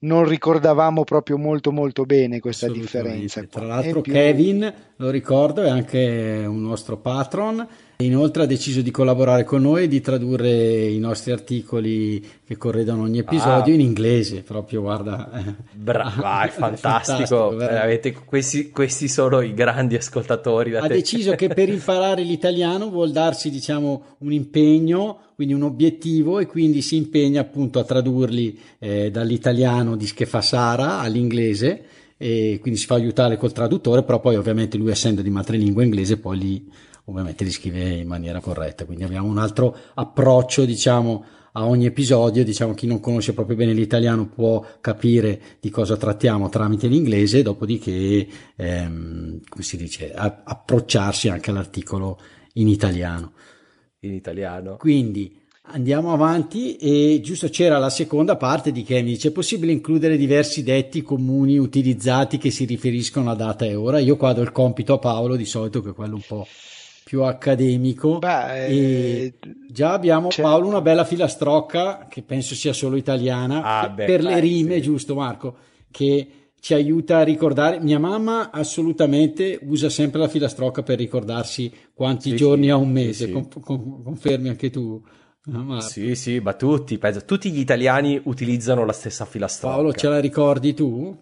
non 0.07 0.25
ricordavamo 0.25 1.05
proprio 1.05 1.37
molto 1.37 1.73
molto 1.73 2.05
bene 2.05 2.41
questa 2.41 2.69
differenza. 2.69 3.43
Tra 3.43 3.65
l'altro 3.65 4.01
più... 4.01 4.13
Kevin, 4.13 4.73
lo 4.97 5.11
ricordo, 5.11 5.63
è 5.63 5.69
anche 5.69 6.45
un 6.47 6.63
nostro 6.63 6.97
patron 6.97 7.67
Inoltre 8.01 8.43
ha 8.43 8.47
deciso 8.47 8.83
di 8.83 8.91
collaborare 8.91 9.45
con 9.45 9.63
noi 9.63 9.85
e 9.85 9.89
di 9.89 10.03
tradurre 10.03 10.85
i 10.87 10.99
nostri 10.99 11.33
articoli 11.33 12.23
che 12.45 12.59
corredano 12.59 13.05
ogni 13.05 13.21
episodio 13.21 13.73
ah. 13.73 13.77
in 13.77 13.81
inglese, 13.81 14.43
proprio 14.43 14.83
guarda. 14.83 15.31
Brava, 15.73 16.43
è 16.45 16.49
fantastico, 16.49 16.77
fantastico 16.77 17.57
veramente, 17.57 18.13
questi, 18.13 18.69
questi, 18.69 19.09
sono 19.09 19.41
i 19.41 19.55
grandi 19.55 19.97
ascoltatori. 19.97 20.77
ha 20.77 20.83
te. 20.83 20.89
deciso 20.89 21.35
che 21.37 21.49
per 21.49 21.71
imparare 21.73 22.21
l'italiano 22.21 22.91
vuol 22.91 23.13
darsi 23.13 23.49
diciamo 23.49 24.03
un 24.19 24.33
impegno, 24.33 25.21
quindi 25.37 25.55
un 25.55 25.63
obiettivo 25.63 26.41
e 26.41 26.47
quindi 26.47 26.83
si 26.83 26.97
impegna 26.97 27.43
appunto 27.43 27.79
a 27.79 27.85
tradurli 27.85 28.59
eh, 28.79 29.11
dall'italiano 29.13 29.95
di 29.95 30.11
Sara 30.41 30.99
all'inglese 30.99 31.85
e 32.17 32.59
quindi 32.61 32.81
si 32.81 32.87
fa 32.87 32.95
aiutare 32.95 33.37
col 33.37 33.53
traduttore, 33.53 34.03
però 34.03 34.19
poi 34.19 34.37
ovviamente 34.37 34.77
lui 34.79 34.91
essendo 34.91 35.23
di 35.23 35.31
madrelingua 35.31 35.85
inglese 35.85 36.17
poi 36.17 36.39
li 36.39 36.71
ovviamente 37.07 37.45
li 37.45 37.51
scrive 37.51 37.89
in 37.91 38.07
maniera 38.07 38.41
corretta. 38.41 38.85
Quindi 38.85 39.05
abbiamo 39.05 39.29
un 39.29 39.39
altro 39.39 39.77
approccio, 39.95 40.65
diciamo, 40.65 41.25
a 41.53 41.67
ogni 41.67 41.87
episodio. 41.87 42.45
Diciamo, 42.45 42.75
chi 42.75 42.87
non 42.87 43.01
conosce 43.01 43.33
proprio 43.33 43.57
bene 43.57 43.73
l'italiano 43.73 44.27
può 44.27 44.65
capire 44.81 45.41
di 45.61 45.71
cosa 45.71 45.97
trattiamo 45.97 46.49
tramite 46.49 46.87
l'inglese, 46.89 47.43
dopodiché, 47.43 48.27
ehm, 48.57 49.41
come 49.49 49.65
si 49.65 49.77
dice, 49.77 50.13
a- 50.13 50.43
approcciarsi 50.45 51.29
anche 51.29 51.51
all'articolo 51.51 52.19
in 52.55 52.69
italiano. 52.69 53.33
In 54.07 54.15
italiano. 54.15 54.77
Quindi 54.77 55.45
Andiamo 55.69 56.13
avanti 56.13 56.77
e 56.77 57.19
giusto 57.25 57.49
c'era 57.49 57.79
la 57.79 57.91
seconda 57.91 58.37
parte 58.37 58.71
di 58.71 58.85
dice 59.03 59.29
è 59.29 59.33
possibile 59.33 59.73
includere 59.73 60.17
diversi 60.17 60.63
detti 60.63 61.03
comuni 61.03 61.59
utilizzati 61.59 62.39
che 62.39 62.53
si 62.53 62.65
riferiscono 62.67 63.33
a 63.33 63.35
data 63.35 63.65
e 63.65 63.75
ora? 63.75 63.99
Io 63.99 64.17
qua 64.17 64.33
do 64.33 64.43
il 64.43 64.53
compito 64.53 64.93
a 64.93 64.99
Paolo 64.99 65.35
di 65.35 65.45
solito 65.45 65.83
che 65.83 65.91
è 65.91 65.93
quello 65.93 66.15
un 66.15 66.23
po' 66.25 66.47
più 67.03 67.23
accademico 67.25 68.19
Beh, 68.19 68.67
e 68.67 68.77
eh, 69.25 69.35
già 69.69 69.93
abbiamo 69.93 70.29
c'è- 70.29 70.43
Paolo 70.43 70.69
una 70.69 70.81
bella 70.81 71.05
filastrocca 71.05 72.07
che 72.09 72.23
penso 72.23 72.55
sia 72.55 72.73
solo 72.73 72.95
italiana 72.95 73.81
Ah, 73.81 73.89
beh, 73.89 74.05
per 74.05 74.23
le 74.23 74.35
beh, 74.35 74.41
rime, 74.41 74.75
sì. 74.77 74.83
giusto 74.83 75.17
Marco? 75.17 75.57
Che 75.91 76.29
ci 76.67 76.75
aiuta 76.75 77.19
a 77.19 77.23
ricordare. 77.23 77.79
Mia 77.79 78.01
mamma 78.01 78.51
assolutamente 78.51 79.57
usa 79.63 79.89
sempre 79.89 80.19
la 80.19 80.27
filastrocca 80.27 80.83
per 80.83 80.99
ricordarsi 80.99 81.73
quanti 81.95 82.31
Sì, 82.31 82.37
giorni 82.37 82.65
sì, 82.65 82.71
ha 82.71 82.77
un 82.77 82.91
mese. 82.91 83.27
sì. 83.27 83.31
Con- 83.31 83.49
con- 83.61 84.03
confermi 84.03 84.49
anche 84.49 84.69
tu? 84.69 85.01
Ah, 85.53 85.59
Marco? 85.63 85.87
Sì, 85.87 86.17
sì, 86.17 86.41
ma 86.41 86.55
tutti, 86.55 86.99
penso, 86.99 87.25
tutti 87.25 87.53
gli 87.53 87.61
italiani 87.61 88.21
utilizzano 88.25 88.85
la 88.85 88.93
stessa 88.93 89.25
filastrocca. 89.27 89.75
Paolo, 89.77 89.93
ce 89.93 90.09
la 90.09 90.19
ricordi 90.19 90.75
tu? 90.75 91.17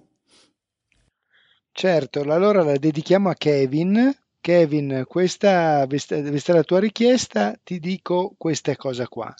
Certo, 1.73 2.21
allora 2.23 2.63
la 2.63 2.79
dedichiamo 2.79 3.29
a 3.29 3.35
Kevin. 3.35 4.17
Kevin, 4.41 5.05
questa, 5.07 5.85
vista 5.85 6.55
la 6.55 6.63
tua 6.63 6.81
richiesta, 6.81 7.55
ti 7.63 7.79
dico 7.79 8.33
questa 8.39 8.75
cosa 8.77 9.07
qua. 9.09 9.35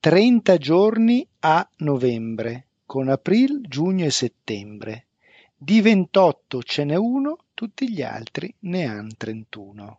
30 0.00 0.56
giorni 0.56 1.26
a 1.40 1.68
novembre, 1.80 2.68
con 2.86 3.10
aprile, 3.10 3.60
giugno 3.60 4.06
e 4.06 4.10
settembre. 4.10 5.04
Di 5.64 5.80
28 5.80 6.62
ce 6.62 6.84
n'è 6.84 6.94
uno, 6.94 7.38
tutti 7.54 7.90
gli 7.90 8.02
altri 8.02 8.54
ne 8.60 8.84
hanno 8.84 9.08
31. 9.16 9.98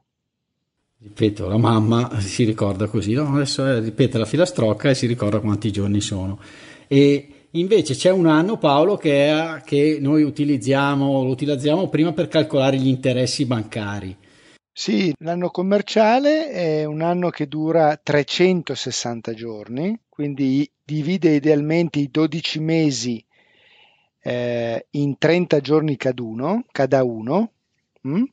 Ripeto, 1.00 1.48
la 1.48 1.58
mamma 1.58 2.20
si 2.20 2.44
ricorda 2.44 2.86
così, 2.86 3.14
no? 3.14 3.34
Adesso 3.34 3.66
eh, 3.66 3.80
ripete 3.80 4.20
la 4.20 4.26
filastrocca 4.26 4.92
e 4.92 4.94
si 4.94 5.08
ricorda 5.08 5.40
quanti 5.40 5.72
giorni 5.72 6.02
sono. 6.02 6.40
E 6.86 7.48
invece 7.50 7.96
c'è 7.96 8.12
un 8.12 8.28
anno, 8.28 8.60
Paolo, 8.60 8.96
che, 8.96 9.28
è- 9.28 9.62
che 9.66 9.98
noi 10.00 10.22
utilizziamo, 10.22 11.24
lo 11.24 11.30
utilizziamo 11.32 11.90
prima 11.90 12.14
per 12.14 12.28
calcolare 12.28 12.78
gli 12.78 12.88
interessi 12.88 13.46
bancari. 13.46 14.16
Sì, 14.72 15.16
l'anno 15.18 15.50
commerciale 15.50 16.52
è 16.52 16.86
un 16.86 17.02
anno 17.02 17.32
che 17.32 17.48
dura 17.48 17.98
360 17.98 19.34
giorni, 19.34 20.00
quindi 20.08 20.70
divide 20.84 21.34
idealmente 21.34 21.98
i 21.98 22.10
12 22.12 22.60
mesi 22.60 23.25
eh, 24.28 24.88
in 24.92 25.20
30 25.20 25.60
giorni 25.60 25.98
caduno, 25.98 26.66
cada 26.72 27.04
uno, 27.04 27.52
mm? 28.08 28.24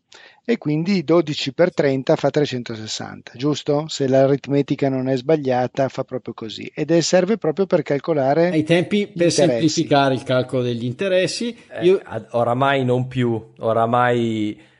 e 0.42 0.56
quindi 0.56 1.04
12 1.04 1.52
per 1.52 1.74
30 1.74 2.16
fa 2.16 2.30
360, 2.30 3.32
giusto? 3.34 3.84
Se 3.88 4.08
l'aritmetica 4.08 4.88
non 4.88 5.08
è 5.10 5.16
sbagliata, 5.18 5.90
fa 5.90 6.04
proprio 6.04 6.32
così. 6.32 6.70
Ed 6.74 6.90
è, 6.90 7.00
serve 7.02 7.36
proprio 7.36 7.66
per 7.66 7.82
calcolare 7.82 8.48
Ai 8.48 8.64
tempi, 8.64 9.00
per 9.06 9.26
interessi. 9.26 9.40
semplificare 9.42 10.14
il 10.14 10.22
calcolo 10.22 10.62
degli 10.62 10.84
interessi, 10.86 11.54
Eh, 11.68 11.84
io 11.84 12.00
oramai 12.30 12.84
non 12.86 13.06
più, 13.06 13.50
oramai... 13.58 14.70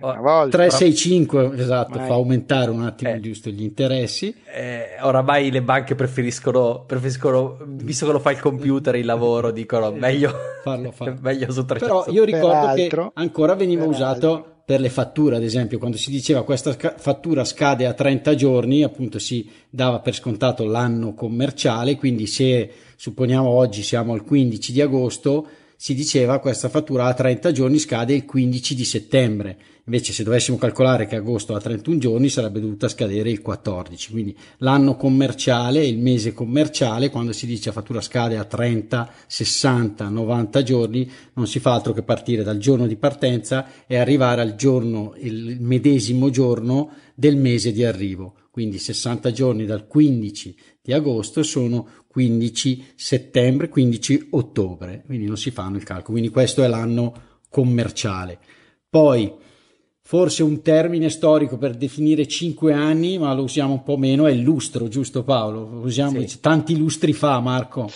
una 0.00 0.20
volta. 0.20 0.56
365, 0.58 1.52
esatto, 1.56 1.98
Mai. 1.98 2.06
fa 2.08 2.14
aumentare 2.14 2.70
un 2.70 2.82
attimo 2.82 3.10
Eh. 3.12 3.20
giusto 3.20 3.50
gli 3.50 3.62
interessi. 3.62 4.34
eh, 4.54 4.96
oramai 5.00 5.50
le 5.50 5.62
banche 5.62 5.94
preferiscono, 5.94 6.84
preferiscono, 6.86 7.58
visto 7.66 8.06
che 8.06 8.12
lo 8.12 8.18
fa 8.20 8.30
il 8.30 8.40
computer, 8.40 8.94
il 8.96 9.04
lavoro, 9.06 9.50
dicono 9.50 9.90
meglio 9.92 10.32
Farlo 10.62 10.90
fare. 10.92 11.16
meglio 11.20 11.50
su 11.52 11.64
300. 11.64 12.02
Però 12.04 12.12
io 12.12 12.24
ricordo 12.24 12.66
che 12.74 12.86
Peraltro- 12.88 13.10
ancora 13.14 13.54
veniva 13.54 13.84
peraltro- 13.86 14.06
usato 14.30 14.46
per 14.64 14.80
le 14.80 14.90
fatture, 14.90 15.36
ad 15.36 15.42
esempio, 15.42 15.78
quando 15.78 15.96
si 15.96 16.10
diceva 16.10 16.44
questa 16.44 16.72
fattura 16.96 17.44
scade 17.44 17.84
a 17.84 17.94
30 17.94 18.34
giorni, 18.36 18.82
appunto 18.84 19.18
si 19.18 19.48
dava 19.68 19.98
per 19.98 20.14
scontato 20.14 20.64
l'anno 20.64 21.14
commerciale, 21.14 21.96
quindi 21.96 22.26
se 22.28 22.70
supponiamo 22.96 23.48
oggi 23.48 23.82
siamo 23.82 24.12
al 24.12 24.22
15 24.22 24.72
di 24.72 24.80
agosto, 24.80 25.46
si 25.82 25.96
diceva 25.96 26.38
questa 26.38 26.68
fattura 26.68 27.06
a 27.06 27.12
30 27.12 27.50
giorni 27.50 27.80
scade 27.80 28.14
il 28.14 28.24
15 28.24 28.76
di 28.76 28.84
settembre. 28.84 29.58
Invece 29.86 30.12
se 30.12 30.22
dovessimo 30.22 30.56
calcolare 30.56 31.08
che 31.08 31.16
agosto 31.16 31.56
ha 31.56 31.60
31 31.60 31.98
giorni 31.98 32.28
sarebbe 32.28 32.60
dovuta 32.60 32.86
scadere 32.86 33.30
il 33.30 33.42
14. 33.42 34.12
Quindi 34.12 34.36
l'anno 34.58 34.94
commerciale, 34.94 35.84
il 35.84 35.98
mese 35.98 36.34
commerciale, 36.34 37.10
quando 37.10 37.32
si 37.32 37.46
dice 37.46 37.72
fattura 37.72 38.00
scade 38.00 38.36
a 38.36 38.44
30, 38.44 39.10
60, 39.26 40.08
90 40.08 40.62
giorni, 40.62 41.10
non 41.32 41.48
si 41.48 41.58
fa 41.58 41.74
altro 41.74 41.92
che 41.92 42.04
partire 42.04 42.44
dal 42.44 42.58
giorno 42.58 42.86
di 42.86 42.94
partenza 42.94 43.66
e 43.84 43.96
arrivare 43.96 44.40
al 44.40 44.54
giorno, 44.54 45.14
il 45.18 45.56
medesimo 45.58 46.30
giorno 46.30 46.90
del 47.16 47.36
mese 47.36 47.72
di 47.72 47.84
arrivo. 47.84 48.34
Quindi 48.52 48.78
60 48.78 49.32
giorni 49.32 49.64
dal 49.64 49.86
15 49.86 50.54
di 50.82 50.92
agosto 50.92 51.42
sono 51.42 51.88
15 52.12 52.92
settembre, 52.94 53.68
15 53.70 54.28
ottobre, 54.32 55.02
quindi 55.06 55.26
non 55.26 55.38
si 55.38 55.50
fanno 55.50 55.76
il 55.78 55.82
calcolo. 55.84 56.12
Quindi 56.18 56.28
questo 56.28 56.62
è 56.62 56.68
l'anno 56.68 57.40
commerciale. 57.48 58.38
Poi 58.88 59.32
forse 60.04 60.42
un 60.42 60.60
termine 60.60 61.08
storico 61.08 61.56
per 61.56 61.74
definire 61.74 62.26
5 62.26 62.72
anni, 62.74 63.16
ma 63.18 63.32
lo 63.32 63.44
usiamo 63.44 63.72
un 63.72 63.82
po' 63.82 63.96
meno, 63.96 64.26
è 64.26 64.30
il 64.32 64.40
lustro, 64.42 64.88
giusto 64.88 65.22
Paolo? 65.24 65.68
Lo 65.70 65.80
usiamo 65.80 66.20
Sì. 66.26 66.40
tanti 66.40 66.76
lustri 66.76 67.12
fa, 67.14 67.40
Marco. 67.40 67.90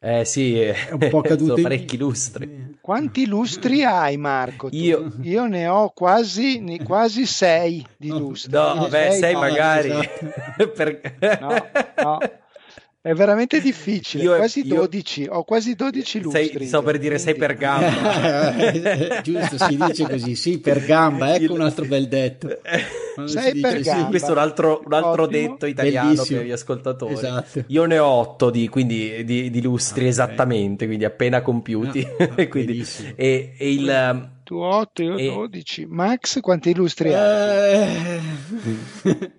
Eh 0.00 0.24
sì, 0.24 0.56
è 0.56 0.90
un 0.92 1.08
po' 1.10 1.20
caduto 1.22 1.44
sono 1.46 1.56
in- 1.56 1.62
parecchi 1.64 1.96
lustri. 1.96 2.76
Quanti 2.80 3.26
lustri 3.26 3.82
hai, 3.82 4.16
Marco? 4.16 4.68
Io- 4.70 5.12
Io 5.22 5.46
ne 5.48 5.66
ho 5.66 5.90
quasi, 5.90 6.60
ne- 6.60 6.80
quasi 6.84 7.26
sei 7.26 7.84
di 7.96 8.06
lustri. 8.08 8.52
No, 8.52 8.74
Ne 8.74 8.88
beh, 8.88 9.10
sei 9.18 9.32
no, 9.32 9.40
magari. 9.40 9.88
esatto. 9.90 10.68
Per- 10.70 11.16
No, 11.40 11.48
no. 12.04 12.18
È 13.00 13.12
veramente 13.14 13.60
difficile. 13.60 14.24
Io- 14.24 14.36
quasi 14.36 14.66
io- 14.66 14.74
12. 14.74 15.26
Ho 15.30 15.44
quasi 15.44 15.74
12 15.74 16.20
lustri. 16.20 16.50
Sei, 16.52 16.66
sto 16.66 16.76
io, 16.78 16.82
per 16.82 16.98
dire 16.98 17.18
sei 17.18 17.36
per 17.36 17.54
gamba. 17.54 19.20
Giusto, 19.22 19.56
si 19.56 19.76
dice 19.76 20.04
così, 20.08 20.34
sì, 20.34 20.58
per 20.58 20.84
gamba, 20.84 21.34
ecco 21.34 21.52
un 21.54 21.60
altro 21.60 21.84
bel 21.84 22.08
detto. 22.08 22.58
Sei 23.24 23.28
si 23.28 23.52
dice 23.52 23.60
per 23.60 23.76
sì, 23.78 23.82
gamba. 23.82 24.08
Questo 24.08 24.28
è 24.28 24.32
un 24.32 24.38
altro, 24.38 24.82
un 24.84 24.92
altro 24.92 25.26
detto 25.26 25.66
italiano 25.66 26.08
Bellissimo. 26.10 26.38
per 26.38 26.48
gli 26.48 26.52
ascoltatori. 26.52 27.12
Esatto. 27.14 27.64
Io 27.68 27.84
ne 27.84 27.98
ho 27.98 28.06
otto 28.06 28.50
di, 28.50 28.68
quindi, 28.68 29.24
di, 29.24 29.50
di 29.50 29.62
lustri 29.62 30.04
Ah, 30.06 30.08
esattamente, 30.08 30.86
quindi 30.86 31.04
appena 31.04 31.40
compiuti. 31.40 32.06
Ah, 32.18 32.28
E 32.34 32.48
quindi- 32.48 32.72
bellissimo. 32.72 33.10
e, 33.16 33.52
e 33.56 33.72
il, 33.72 33.88
um, 34.12 34.28
Tu 34.48 34.56
8, 34.56 35.02
io 35.02 35.18
E- 35.18 35.30
12. 35.30 35.84
Max, 35.84 36.40
quanti 36.40 36.74
lustri 36.74 37.12
hai? 37.12 38.16
Eh, 38.16 38.20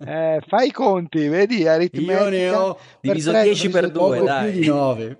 Eh, 0.05 0.39
fai 0.45 0.67
i 0.67 0.71
conti, 0.71 1.27
vedi? 1.27 1.67
Aritmetica. 1.67 2.23
io 2.25 2.29
ne 2.29 2.49
ho 2.51 2.73
per 2.75 3.13
Diviso 3.13 3.31
tre- 3.31 3.41
10 3.41 3.69
per 3.69 3.85
diviso 3.87 3.99
due, 4.05 4.17
poco 4.17 4.25
dai. 4.29 4.51
più 4.51 4.59
di 4.61 4.67
9. 4.67 5.19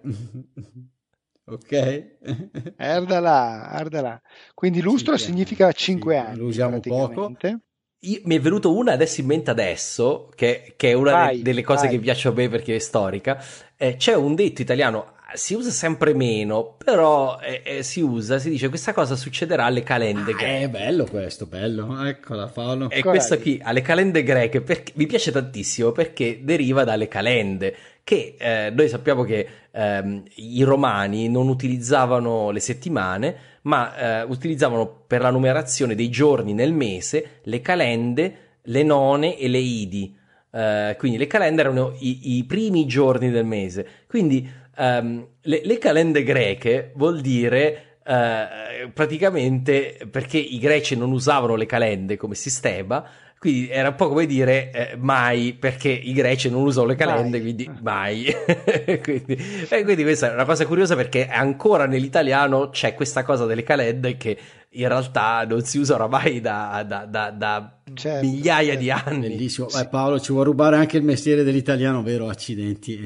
ok? 1.45 2.73
Arda 2.77 3.19
là, 3.19 3.67
arda 3.69 4.01
là. 4.01 4.21
Quindi 4.53 4.79
lustro 4.81 5.17
Cinque 5.17 5.33
significa 5.33 5.63
anni, 5.65 5.73
5 5.73 6.13
sì, 6.13 6.19
anni. 6.19 6.37
lo 6.37 6.45
usiamo 6.45 6.79
praticamente. 6.79 7.59
io- 8.01 8.21
mi 8.25 8.35
è 8.35 8.39
venuto 8.39 8.75
una 8.75 8.91
adesso 8.93 9.21
in 9.21 9.25
mente 9.27 9.49
adesso, 9.49 10.29
che, 10.35 10.73
che 10.77 10.91
è 10.91 10.93
una 10.93 11.11
Vai, 11.13 11.37
de- 11.37 11.41
delle 11.41 11.63
cose 11.63 11.87
vai. 11.87 11.95
che 11.95 11.99
piace 11.99 12.27
a 12.27 12.31
me 12.31 12.47
perché 12.47 12.75
è 12.75 12.79
storica. 12.79 13.43
Eh, 13.75 13.95
c'è 13.95 14.13
un 14.13 14.35
detto 14.35 14.61
italiano, 14.61 15.13
si 15.33 15.53
usa 15.53 15.69
sempre 15.69 16.13
meno, 16.13 16.75
però 16.83 17.39
eh, 17.39 17.61
eh, 17.63 17.83
si 17.83 18.01
usa, 18.01 18.39
si 18.39 18.49
dice 18.49 18.69
questa 18.69 18.93
cosa 18.93 19.15
succederà 19.15 19.65
alle 19.65 19.83
calende 19.83 20.33
greche. 20.33 20.61
È 20.61 20.69
bello 20.69 21.05
questo, 21.05 21.45
bello. 21.45 22.05
Eccola 22.05 22.47
Paolo. 22.47 22.89
E 22.89 23.01
questo 23.01 23.37
qui, 23.39 23.59
alle 23.61 23.81
calende 23.81 24.23
greche, 24.23 24.61
perché- 24.61 24.93
mi 24.95 25.05
piace 25.05 25.31
tantissimo 25.31 25.91
perché 25.91 26.39
deriva 26.43 26.83
dalle 26.83 27.07
calende, 27.07 27.75
che 28.03 28.35
eh, 28.37 28.71
noi 28.71 28.89
sappiamo 28.89 29.23
che 29.23 29.47
ehm, 29.71 30.23
i 30.35 30.63
romani 30.63 31.29
non 31.29 31.47
utilizzavano 31.47 32.49
le 32.51 32.59
settimane, 32.59 33.35
ma 33.63 34.21
eh, 34.21 34.23
utilizzavano 34.23 35.03
per 35.05 35.21
la 35.21 35.29
numerazione 35.29 35.95
dei 35.95 36.09
giorni 36.09 36.53
nel 36.53 36.73
mese 36.73 37.39
le 37.43 37.61
calende, 37.61 38.37
le 38.63 38.83
none 38.83 39.37
e 39.37 39.47
le 39.47 39.59
idi. 39.59 40.15
Eh, 40.51 40.95
quindi 40.97 41.19
le 41.19 41.27
calende 41.27 41.61
erano 41.61 41.95
i, 41.99 42.37
i 42.37 42.43
primi 42.45 42.87
giorni 42.87 43.29
del 43.29 43.45
mese. 43.45 43.85
Quindi 44.07 44.49
ehm, 44.79 45.27
le, 45.41 45.61
le 45.63 45.77
calende 45.77 46.23
greche 46.23 46.91
vuol 46.95 47.19
dire 47.19 47.97
eh, 48.05 48.89
praticamente 48.93 50.07
perché 50.09 50.37
i 50.37 50.57
greci 50.57 50.95
non 50.95 51.11
usavano 51.11 51.55
le 51.55 51.65
calende 51.65 52.17
come 52.17 52.33
sistema, 52.33 53.05
quindi 53.37 53.69
era 53.69 53.89
un 53.89 53.95
po' 53.95 54.09
come 54.09 54.25
dire 54.25 54.71
eh, 54.71 54.95
mai 54.97 55.53
perché 55.53 55.89
i 55.89 56.11
greci 56.13 56.49
non 56.49 56.63
usano 56.63 56.87
le 56.87 56.95
calende, 56.95 57.37
Mai. 57.37 57.41
quindi 57.41 57.71
mai. 57.81 58.25
quindi, 59.03 59.37
e 59.69 59.83
quindi 59.83 60.03
questa 60.03 60.31
è 60.31 60.33
una 60.33 60.45
cosa 60.45 60.65
curiosa 60.65 60.95
perché 60.95 61.27
ancora 61.27 61.85
nell'italiano 61.85 62.69
c'è 62.69 62.95
questa 62.95 63.23
cosa 63.23 63.45
delle 63.45 63.63
calende 63.63 64.17
che 64.17 64.37
in 64.73 64.87
realtà 64.87 65.45
non 65.47 65.63
si 65.63 65.79
usa 65.79 65.95
oramai 65.95 66.41
da, 66.41 66.83
da- 66.87 67.05
da- 67.05 67.31
da 67.31 67.73
Certo, 67.91 68.23
migliaia 68.27 68.73
certo. 68.77 68.79
di 68.81 68.91
anni. 68.91 69.27
Bellissimo. 69.29 69.67
Eh, 69.69 69.87
Paolo 69.87 70.19
ci 70.19 70.31
vuoi 70.31 70.43
rubare 70.45 70.75
anche 70.75 70.97
il 70.97 71.03
mestiere 71.03 71.41
dell'italiano, 71.43 72.03
vero? 72.03 72.29
Accidenti. 72.29 72.97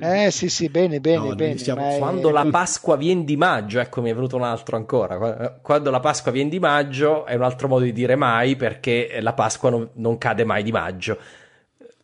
Eh 0.00 0.30
sì, 0.30 0.48
sì, 0.48 0.68
bene, 0.70 1.00
bene, 1.00 1.28
No, 1.28 1.34
bene. 1.34 1.58
siamo- 1.58 1.82
ma 1.82 1.94
è- 1.94 1.98
Quando 1.98 2.30
la 2.30 2.46
Pasqua 2.50 2.96
viene 2.96 3.24
di 3.24 3.36
maggio, 3.36 3.78
ecco 3.80 4.00
mi 4.00 4.10
è 4.10 4.14
venuto 4.14 4.36
un 4.36 4.42
altro 4.42 4.76
ancora. 4.76 5.18
Qua- 5.18 5.58
Quando 5.60 5.90
la 5.90 6.00
Pasqua 6.00 6.32
viene 6.32 6.48
di 6.50 6.58
maggio 6.58 7.26
è 7.26 7.34
un 7.34 7.42
altro 7.42 7.68
modo 7.68 7.84
di 7.84 7.92
dire 7.92 8.16
mai 8.16 8.56
perché 8.56 9.18
la 9.20 9.34
Pasqua 9.34 9.68
non, 9.70 9.88
non 9.94 10.16
cade 10.16 10.44
mai 10.44 10.62
di 10.62 10.72
maggio. 10.72 11.18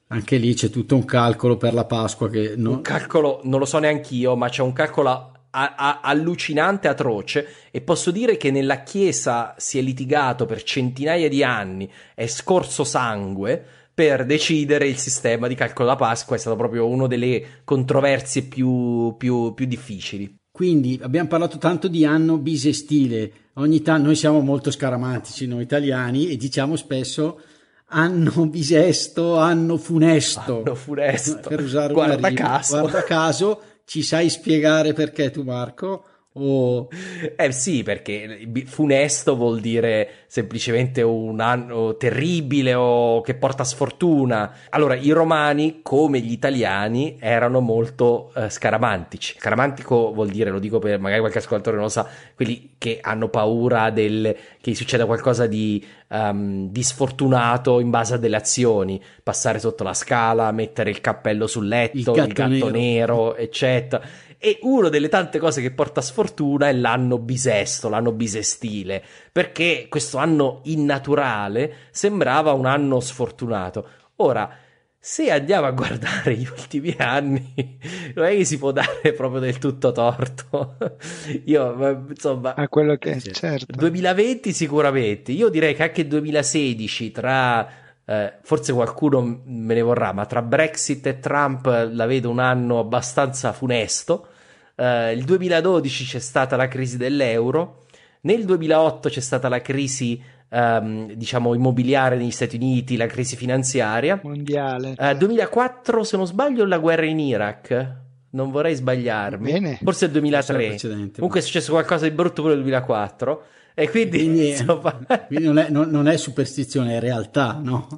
Anche 0.08 0.36
lì 0.36 0.52
c'è 0.54 0.68
tutto 0.68 0.94
un 0.94 1.04
calcolo 1.06 1.56
per 1.56 1.72
la 1.72 1.86
Pasqua 1.86 2.28
che 2.28 2.54
non... 2.56 2.74
Un 2.74 2.80
calcolo, 2.82 3.40
non 3.44 3.58
lo 3.58 3.64
so 3.64 3.78
neanche 3.78 4.14
io, 4.14 4.36
ma 4.36 4.48
c'è 4.50 4.60
un 4.62 4.72
calcolo 4.74 5.32
a, 5.54 5.74
a, 5.76 6.00
allucinante, 6.02 6.88
atroce 6.88 7.46
e 7.70 7.80
posso 7.80 8.10
dire 8.10 8.36
che 8.36 8.50
nella 8.50 8.82
Chiesa 8.82 9.54
si 9.56 9.78
è 9.78 9.82
litigato 9.82 10.44
per 10.46 10.62
centinaia 10.64 11.28
di 11.28 11.44
anni, 11.44 11.88
è 12.14 12.26
scorso 12.26 12.82
sangue 12.82 13.64
per 13.94 14.26
decidere 14.26 14.88
il 14.88 14.98
sistema 14.98 15.46
di 15.46 15.54
calcolo 15.54 15.88
da 15.88 15.96
Pasqua, 15.96 16.34
è 16.34 16.38
stato 16.38 16.56
proprio 16.56 16.88
una 16.88 17.06
delle 17.06 17.62
controversie 17.62 18.42
più, 18.42 19.14
più, 19.16 19.54
più 19.54 19.66
difficili. 19.66 20.36
Quindi 20.50 20.98
abbiamo 21.02 21.28
parlato 21.28 21.58
tanto 21.58 21.86
di 21.86 22.04
anno 22.04 22.36
bisestile, 22.38 23.32
ogni 23.54 23.82
tanto 23.82 24.06
noi 24.06 24.16
siamo 24.16 24.40
molto 24.40 24.72
scaramantici 24.72 25.46
noi 25.46 25.62
italiani 25.62 26.28
e 26.28 26.36
diciamo 26.36 26.74
spesso 26.74 27.40
anno 27.88 28.46
bisesto, 28.50 29.38
anno 29.38 29.76
funesto. 29.76 30.62
Anno 30.64 30.74
funesto. 30.74 31.48
Per 31.48 31.60
usare 31.60 31.92
Guarda 31.92 32.16
una 32.16 32.28
rima. 32.28 32.40
caso. 32.40 32.80
Guarda 32.80 33.02
caso, 33.04 33.60
ci 33.84 34.02
sai 34.02 34.30
spiegare 34.30 34.92
perché 34.92 35.30
tu 35.30 35.42
Marco? 35.42 36.04
Oh. 36.36 36.88
Eh 37.36 37.52
sì, 37.52 37.84
perché 37.84 38.48
funesto 38.66 39.36
vuol 39.36 39.60
dire 39.60 40.24
semplicemente 40.26 41.00
un 41.00 41.38
anno 41.38 41.96
terribile 41.96 42.74
o 42.74 43.20
che 43.20 43.34
porta 43.34 43.62
sfortuna. 43.62 44.52
Allora, 44.70 44.96
i 44.96 45.10
romani, 45.10 45.78
come 45.82 46.18
gli 46.18 46.32
italiani, 46.32 47.18
erano 47.20 47.60
molto 47.60 48.32
eh, 48.34 48.50
scaramantici. 48.50 49.36
Scaramantico 49.38 50.12
vuol 50.12 50.28
dire, 50.28 50.50
lo 50.50 50.58
dico 50.58 50.80
per 50.80 50.98
magari 50.98 51.20
qualche 51.20 51.38
ascoltatore 51.38 51.76
non 51.76 51.84
lo 51.84 51.90
sa, 51.90 52.08
quelli 52.34 52.74
che 52.78 52.98
hanno 53.00 53.28
paura 53.28 53.90
del, 53.90 54.36
che 54.60 54.74
succeda 54.74 55.06
qualcosa 55.06 55.46
di, 55.46 55.86
um, 56.08 56.68
di 56.68 56.82
sfortunato 56.82 57.78
in 57.78 57.90
base 57.90 58.14
a 58.14 58.16
delle 58.16 58.36
azioni. 58.36 59.00
Passare 59.22 59.60
sotto 59.60 59.84
la 59.84 59.94
scala, 59.94 60.50
mettere 60.50 60.90
il 60.90 61.00
cappello 61.00 61.46
sul 61.46 61.68
letto, 61.68 61.96
il 61.96 62.04
gatto, 62.04 62.26
il 62.26 62.32
gatto 62.32 62.50
nero. 62.50 62.70
nero, 62.70 63.36
eccetera 63.36 64.02
e 64.44 64.58
una 64.60 64.90
delle 64.90 65.08
tante 65.08 65.38
cose 65.38 65.62
che 65.62 65.70
porta 65.70 66.02
sfortuna 66.02 66.68
è 66.68 66.72
l'anno 66.74 67.16
bisesto, 67.18 67.88
l'anno 67.88 68.12
bisestile, 68.12 69.02
perché 69.32 69.86
questo 69.88 70.18
anno 70.18 70.60
innaturale 70.64 71.88
sembrava 71.90 72.52
un 72.52 72.66
anno 72.66 73.00
sfortunato. 73.00 73.88
Ora, 74.16 74.54
se 74.98 75.30
andiamo 75.30 75.66
a 75.66 75.70
guardare 75.70 76.36
gli 76.36 76.46
ultimi 76.46 76.94
anni, 76.98 77.78
non 78.14 78.26
è 78.26 78.36
che 78.36 78.44
si 78.44 78.58
può 78.58 78.70
dare 78.70 79.14
proprio 79.16 79.40
del 79.40 79.56
tutto 79.56 79.92
torto. 79.92 80.76
Io, 81.46 82.04
insomma, 82.10 82.54
a 82.54 82.68
quello 82.68 82.96
che 82.96 83.12
è 83.12 83.20
certo. 83.20 83.72
2020 83.74 84.52
sicuramente. 84.52 85.32
Io 85.32 85.48
direi 85.48 85.74
che 85.74 85.84
anche 85.84 86.06
2016 86.06 87.10
tra 87.12 87.66
eh, 88.04 88.34
forse 88.42 88.74
qualcuno 88.74 89.22
me 89.22 89.72
ne 89.72 89.80
vorrà, 89.80 90.12
ma 90.12 90.26
tra 90.26 90.42
Brexit 90.42 91.06
e 91.06 91.18
Trump 91.18 91.64
la 91.90 92.04
vedo 92.04 92.28
un 92.28 92.40
anno 92.40 92.78
abbastanza 92.78 93.54
funesto. 93.54 94.28
Uh, 94.76 95.12
il 95.12 95.24
2012 95.24 96.04
c'è 96.04 96.18
stata 96.18 96.56
la 96.56 96.68
crisi 96.68 96.96
dell'euro, 96.96 97.84
nel 98.22 98.44
2008 98.44 99.08
c'è 99.08 99.20
stata 99.20 99.48
la 99.48 99.60
crisi 99.60 100.20
um, 100.48 101.12
diciamo 101.12 101.54
immobiliare 101.54 102.16
negli 102.16 102.30
Stati 102.30 102.56
Uniti, 102.56 102.96
la 102.96 103.06
crisi 103.06 103.36
finanziaria 103.36 104.18
mondiale. 104.22 104.94
Uh, 104.98 105.14
2004 105.16 106.04
se 106.04 106.16
non 106.16 106.26
sbaglio 106.26 106.64
la 106.64 106.78
guerra 106.78 107.04
in 107.04 107.18
Iraq. 107.18 108.02
Non 108.30 108.50
vorrei 108.50 108.74
sbagliarmi. 108.74 109.52
Bene. 109.52 109.78
Forse 109.80 110.06
il 110.06 110.10
2003. 110.10 110.76
Comunque 111.14 111.38
è 111.38 111.42
successo 111.42 111.70
qualcosa 111.70 112.08
di 112.08 112.12
brutto 112.12 112.42
pure 112.42 112.54
nel 112.54 112.64
2004. 112.64 113.44
E 113.76 113.90
quindi, 113.90 114.18
quindi, 114.18 114.50
insomma... 114.50 114.92
quindi 115.26 115.46
non, 115.46 115.58
è, 115.58 115.68
non, 115.68 115.90
non, 115.90 116.06
è, 116.06 116.16
superstizione, 116.16 116.96
è 116.96 117.00
realtà, 117.00 117.60
no? 117.60 117.88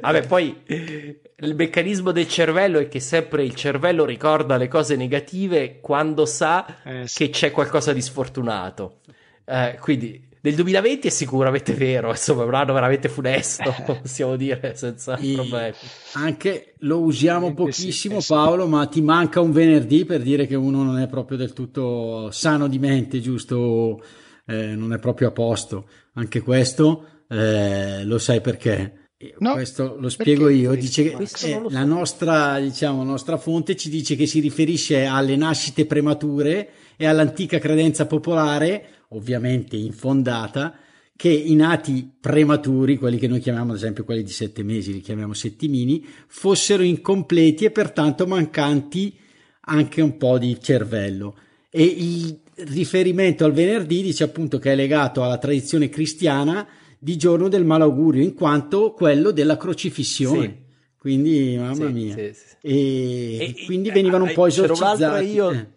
Vabbè, 0.00 0.26
poi 0.26 0.56
il 0.66 1.54
meccanismo 1.56 2.12
del 2.12 2.28
cervello 2.28 2.78
è 2.78 2.86
che 2.86 3.00
sempre 3.00 3.42
il 3.42 3.56
cervello 3.56 4.04
ricorda 4.04 4.56
le 4.56 4.68
cose 4.68 4.94
negative 4.94 5.80
quando 5.80 6.26
sa 6.26 6.82
eh, 6.84 7.08
sì. 7.08 7.24
che 7.24 7.30
c'è 7.30 7.50
qualcosa 7.50 7.92
di 7.92 8.00
sfortunato. 8.00 9.00
Eh, 9.44 9.78
quindi 9.80 10.26
nel 10.40 10.54
2020 10.54 11.08
è 11.08 11.10
sicuramente 11.10 11.74
vero, 11.74 12.10
insomma, 12.10 12.44
è 12.44 12.46
un 12.46 12.54
anno 12.54 12.72
veramente 12.72 13.08
funesto, 13.08 13.74
possiamo 13.84 14.36
dire 14.36 14.74
senza 14.76 15.16
e 15.16 15.32
problemi. 15.34 15.74
Anche 16.12 16.74
lo 16.78 17.00
usiamo 17.00 17.52
pochissimo, 17.52 18.20
sì, 18.20 18.32
Paolo, 18.32 18.68
ma 18.68 18.86
ti 18.86 19.02
manca 19.02 19.40
un 19.40 19.50
venerdì 19.50 20.04
per 20.04 20.22
dire 20.22 20.46
che 20.46 20.54
uno 20.54 20.84
non 20.84 21.00
è 21.00 21.08
proprio 21.08 21.36
del 21.36 21.52
tutto 21.52 22.30
sano 22.30 22.68
di 22.68 22.78
mente, 22.78 23.20
giusto? 23.20 24.00
Eh, 24.48 24.74
non 24.74 24.94
è 24.94 24.98
proprio 24.98 25.28
a 25.28 25.30
posto. 25.32 25.88
Anche 26.14 26.40
questo 26.40 27.04
eh, 27.28 28.02
lo 28.04 28.18
sai 28.18 28.40
perché. 28.40 28.94
No, 29.38 29.52
questo 29.52 29.96
lo 29.98 30.08
spiego 30.08 30.48
io. 30.48 30.74
Dice 30.74 31.02
che 31.02 31.28
eh, 31.42 31.62
la 31.68 31.84
nostra, 31.84 32.58
diciamo, 32.58 33.02
nostra 33.02 33.36
fonte 33.36 33.76
ci 33.76 33.90
dice 33.90 34.16
che 34.16 34.26
si 34.26 34.40
riferisce 34.40 35.04
alle 35.04 35.36
nascite 35.36 35.86
premature 35.86 36.70
e 36.96 37.06
all'antica 37.06 37.58
credenza 37.58 38.06
popolare, 38.06 39.04
ovviamente 39.10 39.76
infondata, 39.76 40.74
che 41.14 41.30
i 41.30 41.54
nati 41.54 42.10
prematuri, 42.18 42.96
quelli 42.96 43.18
che 43.18 43.26
noi 43.26 43.40
chiamiamo 43.40 43.72
ad 43.72 43.76
esempio 43.76 44.04
quelli 44.04 44.22
di 44.22 44.30
sette 44.30 44.62
mesi, 44.62 44.92
li 44.92 45.00
chiamiamo 45.00 45.34
settimini, 45.34 46.06
fossero 46.28 46.84
incompleti 46.84 47.64
e 47.64 47.70
pertanto 47.72 48.26
mancanti 48.26 49.18
anche 49.62 50.00
un 50.00 50.16
po' 50.16 50.38
di 50.38 50.56
cervello. 50.60 51.36
E 51.70 51.82
il 51.82 52.40
riferimento 52.66 53.44
al 53.44 53.52
venerdì 53.52 54.02
dice 54.02 54.24
appunto 54.24 54.58
che 54.58 54.72
è 54.72 54.74
legato 54.74 55.22
alla 55.22 55.38
tradizione 55.38 55.88
cristiana 55.88 56.66
di 56.98 57.16
giorno 57.16 57.48
del 57.48 57.64
malaugurio, 57.64 58.22
in 58.22 58.34
quanto 58.34 58.92
quello 58.92 59.30
della 59.30 59.56
crocifissione. 59.56 60.46
Sì. 60.46 60.66
Quindi, 60.98 61.56
mamma 61.56 61.86
sì, 61.86 61.92
mia. 61.92 62.14
Sì, 62.14 62.32
e, 62.60 63.36
e, 63.38 63.54
quindi 63.66 63.90
venivano 63.90 64.24
un 64.24 64.32
po' 64.32 64.46
esorcizzati. 64.46 65.26
Io... 65.26 65.76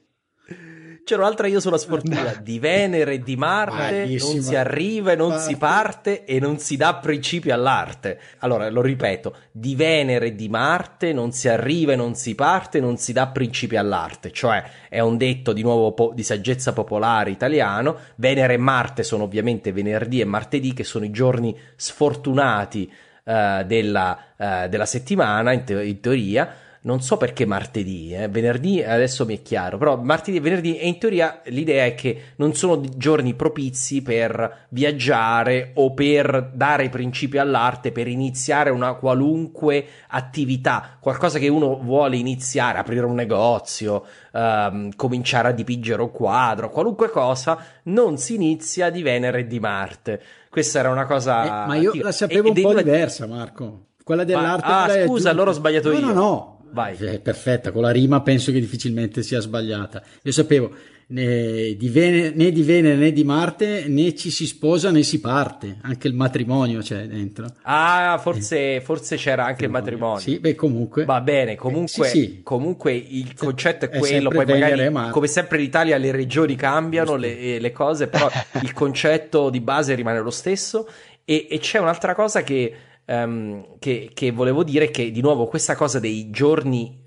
C'era 1.11 1.23
un'altra 1.23 1.47
io 1.47 1.59
sulla 1.59 1.77
sfortuna. 1.77 2.35
Di 2.41 2.57
Venere 2.57 3.15
e 3.15 3.19
di 3.19 3.35
Marte 3.35 4.03
Bellissima. 4.03 4.33
non 4.33 4.41
si 4.43 4.55
arriva 4.55 5.11
e 5.11 5.15
non 5.17 5.29
parte. 5.31 5.43
si 5.43 5.57
parte 5.57 6.23
e 6.23 6.39
non 6.39 6.57
si 6.57 6.77
dà 6.77 6.95
principio 6.95 7.53
all'arte. 7.53 8.17
Allora 8.37 8.69
lo 8.69 8.81
ripeto 8.81 9.35
di 9.51 9.75
Venere 9.75 10.27
e 10.27 10.35
di 10.35 10.47
Marte 10.47 11.11
non 11.11 11.33
si 11.33 11.49
arriva 11.49 11.91
e 11.91 11.95
non 11.97 12.15
si 12.15 12.33
parte 12.33 12.77
e 12.77 12.81
non 12.81 12.95
si 12.95 13.11
dà 13.11 13.27
principio 13.27 13.77
all'arte. 13.77 14.31
Cioè 14.31 14.63
è 14.87 15.01
un 15.01 15.17
detto 15.17 15.51
di 15.51 15.63
nuovo 15.63 15.91
po- 15.91 16.13
di 16.15 16.23
saggezza 16.23 16.71
popolare 16.71 17.29
italiano. 17.29 17.97
Venere 18.15 18.53
e 18.53 18.57
Marte 18.57 19.03
sono 19.03 19.23
ovviamente 19.23 19.73
venerdì 19.73 20.21
e 20.21 20.25
martedì 20.25 20.71
che 20.71 20.85
sono 20.85 21.03
i 21.03 21.11
giorni 21.11 21.53
sfortunati 21.75 22.89
uh, 23.25 23.63
della, 23.65 24.17
uh, 24.37 24.69
della 24.69 24.85
settimana 24.85 25.51
in, 25.51 25.65
te- 25.65 25.83
in 25.83 25.99
teoria 25.99 26.55
non 26.83 27.01
so 27.01 27.17
perché 27.17 27.45
martedì, 27.45 28.11
eh, 28.13 28.27
venerdì 28.27 28.83
adesso 28.83 29.25
mi 29.25 29.37
è 29.37 29.41
chiaro, 29.43 29.77
però 29.77 29.97
martedì 29.97 30.37
e 30.37 30.39
venerdì 30.39 30.77
e 30.77 30.87
in 30.87 30.97
teoria 30.97 31.41
l'idea 31.45 31.85
è 31.85 31.93
che 31.93 32.21
non 32.37 32.55
sono 32.55 32.81
giorni 32.97 33.35
propizi 33.35 34.01
per 34.01 34.65
viaggiare 34.69 35.71
o 35.75 35.93
per 35.93 36.51
dare 36.53 36.89
principi 36.89 37.37
all'arte, 37.37 37.91
per 37.91 38.07
iniziare 38.07 38.71
una 38.71 38.93
qualunque 38.93 39.85
attività, 40.07 40.97
qualcosa 40.99 41.37
che 41.37 41.49
uno 41.49 41.77
vuole 41.77 42.17
iniziare, 42.17 42.79
aprire 42.79 43.05
un 43.05 43.13
negozio, 43.13 44.03
ehm, 44.33 44.95
cominciare 44.95 45.49
a 45.49 45.51
dipingere 45.51 46.01
un 46.01 46.11
quadro, 46.11 46.69
qualunque 46.69 47.09
cosa, 47.11 47.63
non 47.83 48.17
si 48.17 48.33
inizia 48.33 48.89
di 48.89 49.03
Venere 49.03 49.41
e 49.41 49.47
di 49.47 49.59
Marte. 49.59 50.21
Questa 50.49 50.79
era 50.79 50.89
una 50.89 51.05
cosa... 51.05 51.63
Eh, 51.63 51.67
ma 51.67 51.75
io 51.75 51.93
la 51.95 52.11
sapevo 52.11 52.47
e, 52.47 52.51
un 52.51 52.61
po' 52.61 52.73
diversa, 52.73 53.27
Marco. 53.27 53.85
Quella 54.03 54.23
dell'arte. 54.23 54.67
Ma, 54.67 54.83
ah, 54.83 55.05
scusa, 55.05 55.29
allora 55.29 55.51
ho 55.51 55.53
sbagliato 55.53 55.91
no, 55.91 55.99
io. 55.99 56.05
No, 56.07 56.13
no, 56.13 56.50
Vai. 56.71 56.95
È 56.95 57.19
perfetta, 57.19 57.71
con 57.71 57.81
la 57.81 57.91
rima 57.91 58.21
penso 58.21 58.51
che 58.51 58.59
difficilmente 58.59 59.23
sia 59.23 59.39
sbagliata. 59.39 60.01
Io 60.23 60.31
sapevo 60.31 60.73
né 61.11 61.75
di, 61.75 61.89
Venere, 61.89 62.31
né 62.33 62.51
di 62.51 62.63
Venere 62.63 62.95
né 62.95 63.11
di 63.11 63.23
Marte 63.23 63.85
né 63.87 64.15
ci 64.15 64.31
si 64.31 64.47
sposa 64.47 64.91
né 64.91 65.03
si 65.03 65.19
parte, 65.19 65.77
anche 65.81 66.07
il 66.07 66.13
matrimonio 66.13 66.79
c'è 66.79 67.05
dentro. 67.07 67.47
Ah, 67.63 68.17
forse, 68.21 68.75
eh. 68.75 68.81
forse 68.81 69.17
c'era 69.17 69.45
anche 69.45 69.65
il 69.65 69.71
matrimonio. 69.71 70.19
Sì, 70.19 70.39
beh, 70.39 70.55
comunque. 70.55 71.05
Va 71.05 71.21
bene, 71.21 71.55
comunque, 71.55 72.07
eh, 72.07 72.09
sì, 72.09 72.19
sì. 72.19 72.39
comunque 72.43 72.93
il 72.93 73.33
concetto 73.35 73.85
è, 73.85 73.89
è 73.89 73.99
quello, 73.99 74.29
poi 74.29 74.45
magari 74.45 74.89
Marte. 74.89 75.11
come 75.11 75.27
sempre 75.27 75.57
in 75.57 75.65
Italia 75.65 75.97
le 75.97 76.11
regioni 76.11 76.55
cambiano 76.55 77.15
le, 77.15 77.59
le, 77.59 77.71
cose, 77.71 78.07
però 78.07 78.29
il 78.61 78.71
concetto 78.73 79.49
di 79.49 79.59
base 79.59 79.93
rimane 79.95 80.21
lo 80.21 80.31
stesso 80.31 80.87
e, 81.25 81.47
e 81.49 81.59
c'è 81.59 81.79
un'altra 81.79 82.15
cosa 82.15 82.41
che 82.41 82.73
um, 83.05 83.77
che, 83.79 84.11
che, 84.13 84.31
volevo 84.31 84.63
dire 84.63 84.89
che 84.91 85.11
di 85.11 85.21
nuovo 85.21 85.47
questa 85.47 85.75
cosa 85.75 85.99
dei 85.99 86.29
giorni 86.29 87.03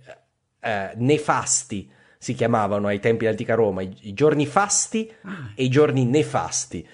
uh, 0.62 0.68
nefasti 0.96 1.90
si 2.18 2.34
chiamavano 2.34 2.86
ai 2.86 3.00
tempi 3.00 3.24
di 3.24 3.30
antica 3.30 3.54
Roma, 3.54 3.82
i, 3.82 3.94
i 4.02 4.14
giorni 4.14 4.46
fasti 4.46 5.10
ah. 5.22 5.52
e 5.54 5.64
i 5.64 5.68
giorni 5.68 6.04
nefasti. 6.04 6.86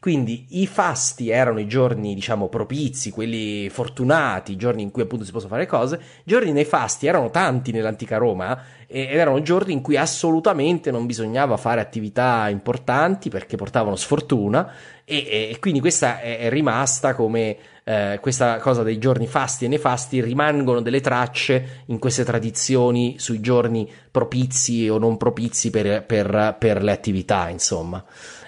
Quindi 0.00 0.46
i 0.62 0.66
fasti 0.66 1.28
erano 1.28 1.60
i 1.60 1.66
giorni, 1.66 2.14
diciamo, 2.14 2.48
propizi, 2.48 3.10
quelli 3.10 3.68
fortunati, 3.68 4.52
i 4.52 4.56
giorni 4.56 4.80
in 4.80 4.90
cui 4.90 5.02
appunto 5.02 5.26
si 5.26 5.30
possono 5.30 5.52
fare 5.52 5.66
cose. 5.66 5.96
I 5.96 6.22
giorni 6.24 6.52
nei 6.52 6.64
fasti 6.64 7.06
erano 7.06 7.28
tanti 7.28 7.70
nell'antica 7.70 8.16
Roma 8.16 8.58
ed 8.86 9.14
erano 9.14 9.42
giorni 9.42 9.74
in 9.74 9.82
cui 9.82 9.98
assolutamente 9.98 10.90
non 10.90 11.04
bisognava 11.04 11.58
fare 11.58 11.82
attività 11.82 12.48
importanti 12.48 13.28
perché 13.28 13.56
portavano 13.56 13.94
sfortuna 13.94 14.72
e, 15.04 15.50
e 15.50 15.58
quindi 15.60 15.80
questa 15.80 16.18
è, 16.22 16.38
è 16.38 16.48
rimasta 16.48 17.14
come 17.14 17.58
eh, 17.90 18.20
questa 18.20 18.58
cosa 18.58 18.84
dei 18.84 18.98
giorni 18.98 19.26
fasti 19.26 19.64
e 19.64 19.68
nefasti 19.68 20.22
rimangono 20.22 20.80
delle 20.80 21.00
tracce 21.00 21.82
in 21.86 21.98
queste 21.98 22.22
tradizioni 22.22 23.16
sui 23.18 23.40
giorni 23.40 23.90
propizi 24.12 24.88
o 24.88 24.96
non 24.96 25.16
propizi 25.16 25.70
per, 25.70 26.04
per, 26.04 26.54
per 26.56 26.84
le 26.84 26.92
attività, 26.92 27.48
insomma. 27.48 28.04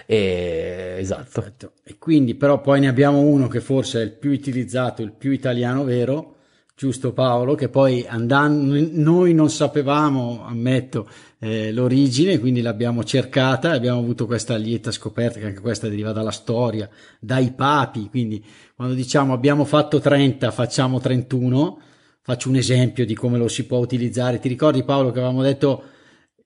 E, 0.07 0.95
esatto. 0.99 1.29
Perfetto. 1.33 1.73
E 1.83 1.97
quindi 1.99 2.37
però 2.37 2.61
poi 2.61 2.79
ne 2.81 2.89
abbiamo 2.89 3.19
uno 3.19 3.49
che 3.49 3.61
forse 3.61 4.01
è 4.01 4.05
il 4.05 4.13
più 4.13 4.31
utilizzato, 4.31 5.03
il 5.03 5.13
più 5.13 5.33
italiano 5.33 5.83
vero, 5.83 6.37
giusto 6.77 7.13
Paolo, 7.13 7.57
che 7.57 7.69
poi 7.69 8.07
andando, 8.09 8.77
noi 8.93 9.35
non 9.35 9.51
sapevamo, 9.51 10.45
ammetto, 10.45 11.09
eh, 11.41 11.73
l'origine, 11.73 12.39
quindi 12.39 12.61
l'abbiamo 12.61 13.03
cercata 13.03 13.73
e 13.73 13.77
abbiamo 13.77 13.99
avuto 13.99 14.27
questa 14.27 14.55
lieta 14.55 14.93
scoperta, 14.93 15.41
che 15.41 15.47
anche 15.47 15.61
questa 15.61 15.89
deriva 15.89 16.13
dalla 16.13 16.31
storia, 16.31 16.89
dai 17.19 17.53
papi, 17.53 18.09
quindi 18.09 18.45
quando 18.83 18.99
diciamo 18.99 19.33
abbiamo 19.33 19.65
fatto 19.65 20.01
30, 20.01 20.51
facciamo 20.51 20.99
31, 20.99 21.79
faccio 22.21 22.49
un 22.49 22.57
esempio 22.57 23.07
di 23.07 23.15
come 23.15 23.39
lo 23.39 23.47
si 23.47 23.65
può 23.65 23.79
utilizzare. 23.79 24.41
Ti 24.41 24.49
ricordi 24.49 24.83
Paolo 24.83 25.13
che 25.13 25.21
avevamo 25.21 25.41
detto 25.41 25.85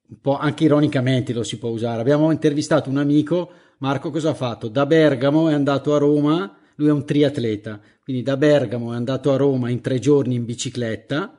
un 0.06 0.20
po' 0.20 0.36
anche 0.36 0.64
ironicamente 0.64 1.32
lo 1.32 1.42
si 1.42 1.56
può 1.56 1.70
usare. 1.70 2.02
Abbiamo 2.02 2.30
intervistato 2.30 2.90
un 2.90 2.98
amico, 2.98 3.50
Marco 3.78 4.10
cosa 4.10 4.30
ha 4.30 4.34
fatto? 4.34 4.68
Da 4.68 4.84
Bergamo 4.84 5.48
è 5.48 5.54
andato 5.54 5.94
a 5.94 5.98
Roma, 5.98 6.54
lui 6.74 6.88
è 6.88 6.92
un 6.92 7.06
triatleta, 7.06 7.80
quindi 8.04 8.22
da 8.22 8.36
Bergamo 8.36 8.92
è 8.92 8.96
andato 8.96 9.32
a 9.32 9.36
Roma 9.38 9.70
in 9.70 9.80
tre 9.80 9.98
giorni 9.98 10.34
in 10.34 10.44
bicicletta, 10.44 11.38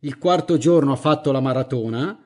il 0.00 0.18
quarto 0.18 0.58
giorno 0.58 0.90
ha 0.90 0.96
fatto 0.96 1.30
la 1.30 1.40
maratona, 1.40 2.18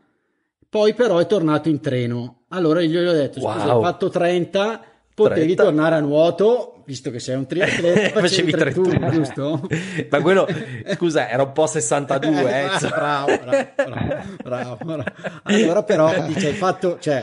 poi 0.71 0.95
però 0.95 1.19
è 1.19 1.27
tornato 1.27 1.69
in 1.69 1.81
treno. 1.81 2.45
Allora 2.49 2.81
io 2.81 2.99
gli 3.03 3.07
ho 3.09 3.13
detto, 3.13 3.41
scusa, 3.41 3.67
wow. 3.67 3.77
hai 3.77 3.83
fatto 3.83 4.09
30, 4.09 4.81
potevi 5.15 5.55
30. 5.55 5.63
tornare 5.65 5.97
a 5.97 6.01
nuoto, 6.01 6.76
visto 6.87 7.11
che 7.11 7.19
sei 7.19 7.35
un 7.35 7.47
triatleta, 7.47 8.21
facevi 8.21 8.53
31, 8.53 8.89
31, 8.89 9.11
giusto? 9.11 9.69
Ma 10.09 10.21
quello, 10.23 10.47
scusa, 10.95 11.29
era 11.29 11.43
un 11.43 11.53
po' 11.53 11.67
62, 11.67 12.63
eh. 12.63 12.89
bravo, 12.89 13.39
bravo, 13.39 14.37
bravo, 14.43 14.79
bravo, 14.85 15.05
Allora 15.43 15.83
però, 15.83 16.13
dice, 16.27 16.49
hai 16.49 16.55
fatto, 16.55 16.99
cioè, 17.01 17.23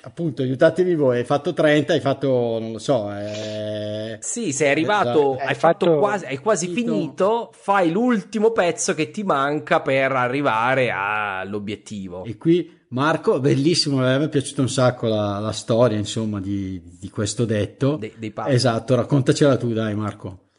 appunto, 0.00 0.42
aiutatemi 0.42 0.94
voi, 0.94 1.18
hai 1.18 1.24
fatto 1.24 1.52
30, 1.52 1.92
hai 1.92 2.00
fatto, 2.00 2.58
non 2.58 2.72
lo 2.72 2.78
so. 2.78 3.12
Eh... 3.12 4.16
Sì, 4.20 4.52
sei 4.52 4.70
arrivato, 4.70 5.34
esatto. 5.34 5.48
hai, 5.48 5.54
fatto, 5.54 5.86
fatto 5.86 5.98
quasi, 5.98 6.24
hai 6.24 6.38
quasi 6.38 6.66
finito. 6.68 6.92
finito, 6.92 7.50
fai 7.52 7.90
l'ultimo 7.90 8.50
pezzo 8.50 8.94
che 8.94 9.10
ti 9.10 9.22
manca 9.22 9.80
per 9.82 10.12
arrivare 10.12 10.90
all'obiettivo. 10.90 12.24
E 12.24 12.36
qui 12.38 12.75
Marco, 12.88 13.40
bellissimo, 13.40 13.98
a 13.98 14.18
me 14.18 14.24
è 14.24 14.28
piaciuta 14.28 14.60
un 14.60 14.68
sacco 14.68 15.08
la, 15.08 15.38
la 15.38 15.52
storia, 15.52 15.98
insomma, 15.98 16.40
di, 16.40 16.80
di 16.98 17.10
questo 17.10 17.44
detto. 17.44 17.96
De, 17.96 18.14
dei 18.16 18.32
esatto, 18.46 18.94
raccontacela 18.94 19.56
tu, 19.56 19.72
dai, 19.72 19.94
Marco. 19.94 20.50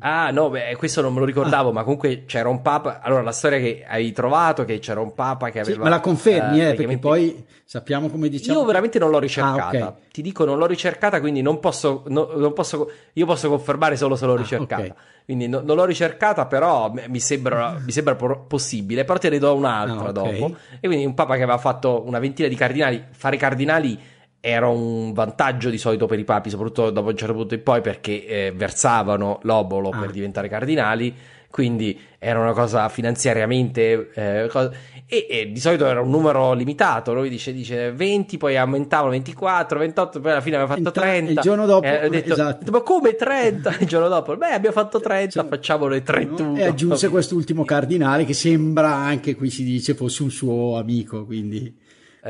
Ah, 0.00 0.30
no, 0.30 0.50
beh, 0.50 0.76
questo 0.76 1.00
non 1.00 1.12
me 1.12 1.20
lo 1.20 1.24
ricordavo, 1.24 1.70
ah. 1.70 1.72
ma 1.72 1.82
comunque 1.82 2.24
c'era 2.24 2.48
un 2.48 2.62
papa. 2.62 3.00
Allora, 3.00 3.22
la 3.22 3.32
storia 3.32 3.58
che 3.58 3.84
hai 3.86 4.12
trovato, 4.12 4.64
che 4.64 4.78
c'era 4.78 5.00
un 5.00 5.14
papa 5.14 5.50
che 5.50 5.60
aveva. 5.60 5.76
Sì, 5.76 5.82
me 5.82 5.90
la 5.90 6.00
confermi, 6.00 6.64
eh, 6.64 6.74
perché 6.74 6.98
poi 6.98 7.44
sappiamo 7.64 8.08
come 8.08 8.28
diciamo. 8.28 8.60
Io 8.60 8.64
veramente 8.64 8.98
non 8.98 9.10
l'ho 9.10 9.18
ricercata. 9.18 9.84
Ah, 9.84 9.88
okay. 9.88 10.02
Ti 10.12 10.22
dico, 10.22 10.44
non 10.44 10.58
l'ho 10.58 10.66
ricercata, 10.66 11.20
quindi 11.20 11.42
non 11.42 11.58
posso. 11.60 12.04
No, 12.06 12.30
non 12.34 12.52
posso 12.52 12.90
io 13.12 13.26
posso 13.26 13.48
confermare 13.48 13.96
solo 13.96 14.14
se 14.16 14.26
l'ho 14.26 14.34
ah, 14.34 14.38
ricercata. 14.38 14.82
Okay. 14.82 14.94
Quindi 15.24 15.48
no, 15.48 15.60
non 15.62 15.76
l'ho 15.76 15.84
ricercata, 15.84 16.46
però 16.46 16.92
mi 17.06 17.20
sembra, 17.20 17.76
mi 17.84 17.92
sembra 17.92 18.14
possibile. 18.14 19.04
Però 19.04 19.18
te 19.18 19.28
ne 19.28 19.38
do 19.38 19.54
un'altra 19.54 20.06
ah, 20.06 20.10
okay. 20.10 20.38
dopo. 20.38 20.56
E 20.80 20.86
quindi 20.86 21.04
un 21.04 21.14
papa 21.14 21.36
che 21.36 21.42
aveva 21.42 21.58
fatto 21.58 22.02
una 22.06 22.18
ventina 22.18 22.48
di 22.48 22.54
cardinali. 22.54 23.04
Fare 23.10 23.36
cardinali 23.36 24.16
era 24.40 24.68
un 24.68 25.12
vantaggio 25.12 25.68
di 25.68 25.78
solito 25.78 26.06
per 26.06 26.18
i 26.18 26.24
papi, 26.24 26.50
soprattutto 26.50 26.90
dopo 26.90 27.08
un 27.08 27.16
certo 27.16 27.34
punto 27.34 27.54
in 27.54 27.62
poi, 27.62 27.80
perché 27.80 28.26
eh, 28.26 28.52
versavano 28.54 29.40
l'obolo 29.42 29.90
ah. 29.90 29.98
per 29.98 30.10
diventare 30.10 30.48
cardinali, 30.48 31.14
quindi 31.50 31.98
era 32.18 32.38
una 32.38 32.52
cosa 32.52 32.88
finanziariamente... 32.88 34.10
Eh, 34.14 34.48
cosa... 34.48 34.70
E, 35.10 35.26
e, 35.28 35.50
di 35.50 35.58
solito 35.58 35.86
era 35.86 36.02
un 36.02 36.10
numero 36.10 36.52
limitato, 36.52 37.14
lui 37.14 37.30
dice, 37.30 37.54
dice 37.54 37.92
20, 37.92 38.36
poi 38.36 38.58
aumentavano 38.58 39.12
24, 39.12 39.78
28, 39.78 40.20
poi 40.20 40.30
alla 40.32 40.42
fine 40.42 40.56
aveva 40.56 40.74
fatto 40.74 40.90
30. 40.90 41.30
Il 41.32 41.38
giorno 41.38 41.64
dopo, 41.64 41.86
eh, 41.86 42.10
detto, 42.10 42.34
esatto. 42.34 42.70
ma 42.70 42.80
come 42.82 43.14
30? 43.14 43.76
Il 43.80 43.86
giorno 43.86 44.08
dopo, 44.08 44.36
beh 44.36 44.50
abbiamo 44.50 44.76
fatto 44.76 45.00
30, 45.00 45.30
cioè, 45.30 45.48
facciamo 45.48 45.86
le 45.86 46.02
31. 46.02 46.58
E 46.58 46.64
aggiunse 46.64 47.08
quest'ultimo 47.08 47.64
cardinale 47.64 48.26
che 48.26 48.34
sembra 48.34 48.96
anche 48.96 49.34
qui 49.34 49.48
si 49.48 49.64
dice 49.64 49.94
fosse 49.94 50.22
un 50.22 50.30
suo 50.30 50.76
amico, 50.76 51.24
quindi... 51.24 51.77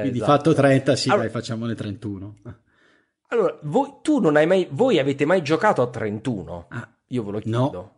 Quindi 0.01 0.19
esatto. 0.19 0.33
fatto 0.33 0.55
30, 0.55 0.97
sì, 0.97 1.09
allora, 1.09 1.23
dai, 1.25 1.33
facciamone 1.33 1.75
31. 1.75 2.35
Allora, 3.29 3.59
voi, 3.63 3.95
tu 4.03 4.21
non 4.21 4.37
hai 4.37 4.47
mai, 4.47 4.67
voi 4.71 4.99
avete 4.99 5.25
mai 5.25 5.43
giocato 5.43 5.83
a 5.83 5.89
31? 5.89 6.67
Ah, 6.69 6.89
Io 7.09 7.23
ve 7.25 7.31
lo 7.31 7.39
chiedo. 7.41 7.71
No, 7.71 7.93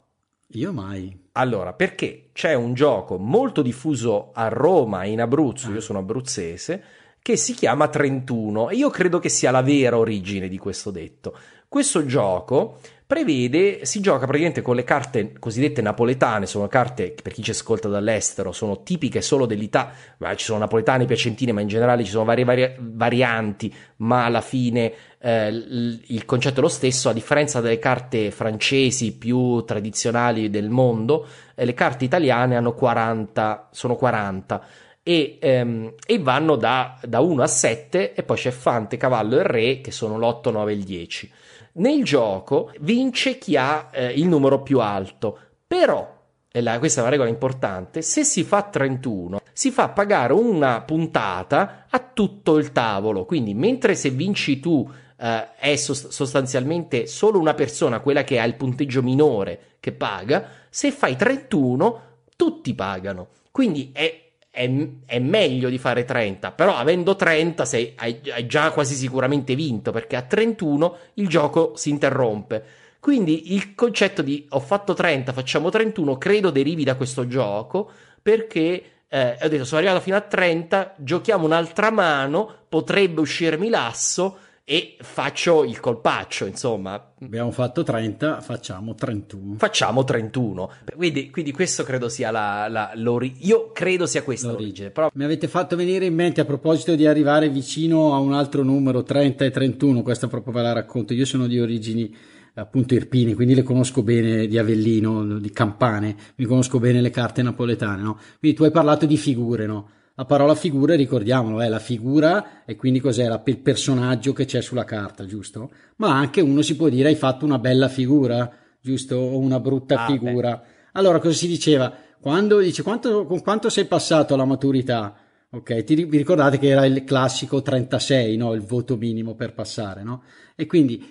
io 0.52 0.72
mai. 0.72 1.28
Allora, 1.32 1.72
perché 1.72 2.30
c'è 2.32 2.54
un 2.54 2.74
gioco 2.74 3.16
molto 3.16 3.62
diffuso 3.62 4.30
a 4.32 4.48
Roma 4.48 5.04
in 5.04 5.20
Abruzzo, 5.20 5.68
ah. 5.68 5.74
io 5.74 5.80
sono 5.80 6.00
abruzzese, 6.00 6.82
che 7.22 7.36
si 7.36 7.54
chiama 7.54 7.88
31 7.88 8.70
e 8.70 8.76
io 8.76 8.90
credo 8.90 9.18
che 9.18 9.28
sia 9.28 9.50
la 9.50 9.62
vera 9.62 9.98
origine 9.98 10.48
di 10.48 10.58
questo 10.58 10.90
detto. 10.90 11.36
Questo 11.68 12.04
gioco 12.04 12.78
prevede, 13.10 13.84
si 13.86 13.98
gioca 13.98 14.24
praticamente 14.24 14.62
con 14.62 14.76
le 14.76 14.84
carte 14.84 15.32
cosiddette 15.36 15.82
napoletane, 15.82 16.46
sono 16.46 16.68
carte 16.68 17.12
per 17.20 17.32
chi 17.32 17.42
ci 17.42 17.50
ascolta 17.50 17.88
dall'estero 17.88 18.52
sono 18.52 18.84
tipiche 18.84 19.20
solo 19.20 19.46
dell'Italia, 19.46 19.92
ci 20.36 20.44
sono 20.44 20.60
napoletane, 20.60 21.06
piacentine, 21.06 21.50
ma 21.50 21.60
in 21.60 21.66
generale 21.66 22.04
ci 22.04 22.10
sono 22.12 22.22
varie 22.22 22.44
vari- 22.44 22.76
varianti, 22.78 23.74
ma 23.96 24.26
alla 24.26 24.40
fine 24.40 24.92
eh, 25.18 25.48
il 25.48 26.24
concetto 26.24 26.60
è 26.60 26.62
lo 26.62 26.68
stesso, 26.68 27.08
a 27.08 27.12
differenza 27.12 27.60
delle 27.60 27.80
carte 27.80 28.30
francesi 28.30 29.18
più 29.18 29.64
tradizionali 29.64 30.48
del 30.48 30.70
mondo, 30.70 31.26
eh, 31.56 31.64
le 31.64 31.74
carte 31.74 32.04
italiane 32.04 32.54
hanno 32.54 32.74
40, 32.74 33.70
sono 33.72 33.96
40. 33.96 34.64
E, 35.02 35.38
ehm, 35.40 35.94
e, 36.06 36.18
vanno 36.20 36.54
da, 36.54 36.96
da 37.02 37.18
1 37.18 37.42
a 37.42 37.46
7 37.48 38.14
e 38.14 38.22
poi 38.22 38.36
c'è 38.36 38.52
Fante, 38.52 38.96
Cavallo 38.96 39.40
e 39.40 39.42
Re 39.42 39.80
che 39.80 39.90
sono 39.90 40.16
l'8, 40.16 40.52
9 40.52 40.70
e 40.70 40.74
il 40.76 40.84
10. 40.84 41.32
Nel 41.72 42.04
gioco 42.04 42.72
vince 42.80 43.38
chi 43.38 43.56
ha 43.56 43.88
eh, 43.92 44.12
il 44.12 44.26
numero 44.26 44.62
più 44.62 44.80
alto, 44.80 45.38
però, 45.66 46.18
e 46.50 46.60
la, 46.60 46.78
questa 46.78 47.00
è 47.00 47.02
una 47.02 47.12
regola 47.12 47.28
importante, 47.28 48.02
se 48.02 48.24
si 48.24 48.42
fa 48.42 48.62
31 48.62 49.40
si 49.52 49.70
fa 49.70 49.90
pagare 49.90 50.32
una 50.32 50.80
puntata 50.80 51.84
a 51.90 51.98
tutto 51.98 52.56
il 52.56 52.72
tavolo, 52.72 53.26
quindi 53.26 53.52
mentre 53.52 53.94
se 53.94 54.08
vinci 54.08 54.58
tu 54.58 54.90
eh, 55.18 55.54
è 55.54 55.76
sostanzialmente 55.76 57.06
solo 57.06 57.38
una 57.38 57.52
persona, 57.52 58.00
quella 58.00 58.24
che 58.24 58.40
ha 58.40 58.44
il 58.44 58.54
punteggio 58.54 59.02
minore, 59.02 59.76
che 59.80 59.92
paga, 59.92 60.48
se 60.70 60.90
fai 60.92 61.14
31 61.14 62.00
tutti 62.36 62.74
pagano. 62.74 63.28
Quindi 63.50 63.90
è 63.92 64.29
è, 64.50 64.68
è, 65.06 65.18
meglio 65.20 65.68
di 65.68 65.78
fare 65.78 66.04
30, 66.04 66.50
però 66.52 66.76
avendo 66.76 67.14
30 67.14 67.64
sei, 67.64 67.92
hai, 67.96 68.20
hai, 68.32 68.46
già 68.46 68.72
quasi 68.72 68.94
sicuramente 68.94 69.54
vinto 69.54 69.92
perché 69.92 70.16
a 70.16 70.22
31 70.22 70.96
il 71.14 71.28
gioco 71.28 71.72
si 71.76 71.90
interrompe. 71.90 72.64
Quindi 72.98 73.54
il 73.54 73.74
concetto 73.74 74.20
di 74.20 74.46
ho 74.50 74.60
fatto 74.60 74.92
30, 74.92 75.32
facciamo 75.32 75.70
31, 75.70 76.18
credo 76.18 76.50
derivi 76.50 76.84
da 76.84 76.96
questo 76.96 77.26
gioco 77.26 77.90
perché 78.20 78.82
eh, 79.08 79.38
ho 79.40 79.48
detto 79.48 79.64
sono 79.64 79.80
arrivato 79.80 80.00
fino 80.00 80.16
a 80.16 80.20
30, 80.20 80.94
giochiamo 80.98 81.46
un'altra 81.46 81.90
mano, 81.90 82.52
potrebbe 82.68 83.20
uscirmi 83.20 83.68
l'asso 83.68 84.38
e 84.70 84.94
faccio 85.00 85.64
il 85.64 85.80
colpaccio, 85.80 86.46
insomma. 86.46 87.14
Abbiamo 87.20 87.50
fatto 87.50 87.82
30, 87.82 88.40
facciamo 88.40 88.94
31. 88.94 89.56
Facciamo 89.58 90.04
31. 90.04 90.70
Quindi, 90.94 91.28
quindi 91.30 91.50
questo 91.50 91.82
credo 91.82 92.08
sia 92.08 92.30
la, 92.30 92.68
la 92.68 92.92
l'origine. 92.94 93.46
Io 93.46 93.72
credo 93.72 94.06
sia 94.06 94.22
questa 94.22 94.52
l'origine. 94.52 94.90
Però... 94.90 95.10
Mi 95.14 95.24
avete 95.24 95.48
fatto 95.48 95.74
venire 95.74 96.04
in 96.04 96.14
mente 96.14 96.40
a 96.40 96.44
proposito 96.44 96.94
di 96.94 97.04
arrivare 97.04 97.48
vicino 97.48 98.14
a 98.14 98.18
un 98.18 98.32
altro 98.32 98.62
numero, 98.62 99.02
30 99.02 99.44
e 99.44 99.50
31, 99.50 100.02
questa 100.02 100.28
proprio 100.28 100.52
ve 100.52 100.62
la 100.62 100.72
racconto. 100.72 101.14
Io 101.14 101.24
sono 101.24 101.48
di 101.48 101.58
origini 101.58 102.14
appunto 102.54 102.94
irpine, 102.94 103.34
quindi 103.34 103.56
le 103.56 103.64
conosco 103.64 104.04
bene 104.04 104.46
di 104.46 104.56
Avellino, 104.56 105.40
di 105.40 105.50
Campane, 105.50 106.14
mi 106.36 106.44
conosco 106.44 106.78
bene 106.78 107.00
le 107.00 107.10
carte 107.10 107.42
napoletane, 107.42 108.02
no? 108.02 108.20
Quindi 108.38 108.56
tu 108.56 108.62
hai 108.62 108.70
parlato 108.70 109.04
di 109.04 109.16
figure, 109.16 109.66
no? 109.66 109.88
La 110.20 110.26
parola 110.26 110.54
figura, 110.54 110.94
ricordiamolo, 110.94 111.62
è 111.62 111.68
la 111.68 111.78
figura 111.78 112.62
e 112.66 112.76
quindi 112.76 113.00
cos'è 113.00 113.26
la, 113.26 113.40
il 113.42 113.56
personaggio 113.56 114.34
che 114.34 114.44
c'è 114.44 114.60
sulla 114.60 114.84
carta, 114.84 115.24
giusto? 115.24 115.70
Ma 115.96 116.14
anche 116.14 116.42
uno 116.42 116.60
si 116.60 116.76
può 116.76 116.90
dire 116.90 117.08
hai 117.08 117.14
fatto 117.14 117.46
una 117.46 117.58
bella 117.58 117.88
figura, 117.88 118.52
giusto? 118.82 119.16
O 119.16 119.38
una 119.38 119.58
brutta 119.60 120.02
ah, 120.02 120.06
figura. 120.06 120.56
Beh. 120.56 120.90
Allora 120.92 121.20
cosa 121.20 121.34
si 121.34 121.46
diceva? 121.46 121.90
Quando 122.20 122.58
dice 122.58 122.82
quanto, 122.82 123.24
con 123.24 123.40
quanto 123.40 123.70
sei 123.70 123.86
passato 123.86 124.34
alla 124.34 124.44
maturità? 124.44 125.16
Ok, 125.52 125.84
Ti, 125.84 126.04
vi 126.04 126.18
ricordate 126.18 126.58
che 126.58 126.68
era 126.68 126.84
il 126.84 127.02
classico 127.04 127.62
36, 127.62 128.36
no? 128.36 128.52
il 128.52 128.60
voto 128.60 128.98
minimo 128.98 129.34
per 129.34 129.54
passare, 129.54 130.02
no? 130.02 130.24
E 130.54 130.66
quindi 130.66 131.02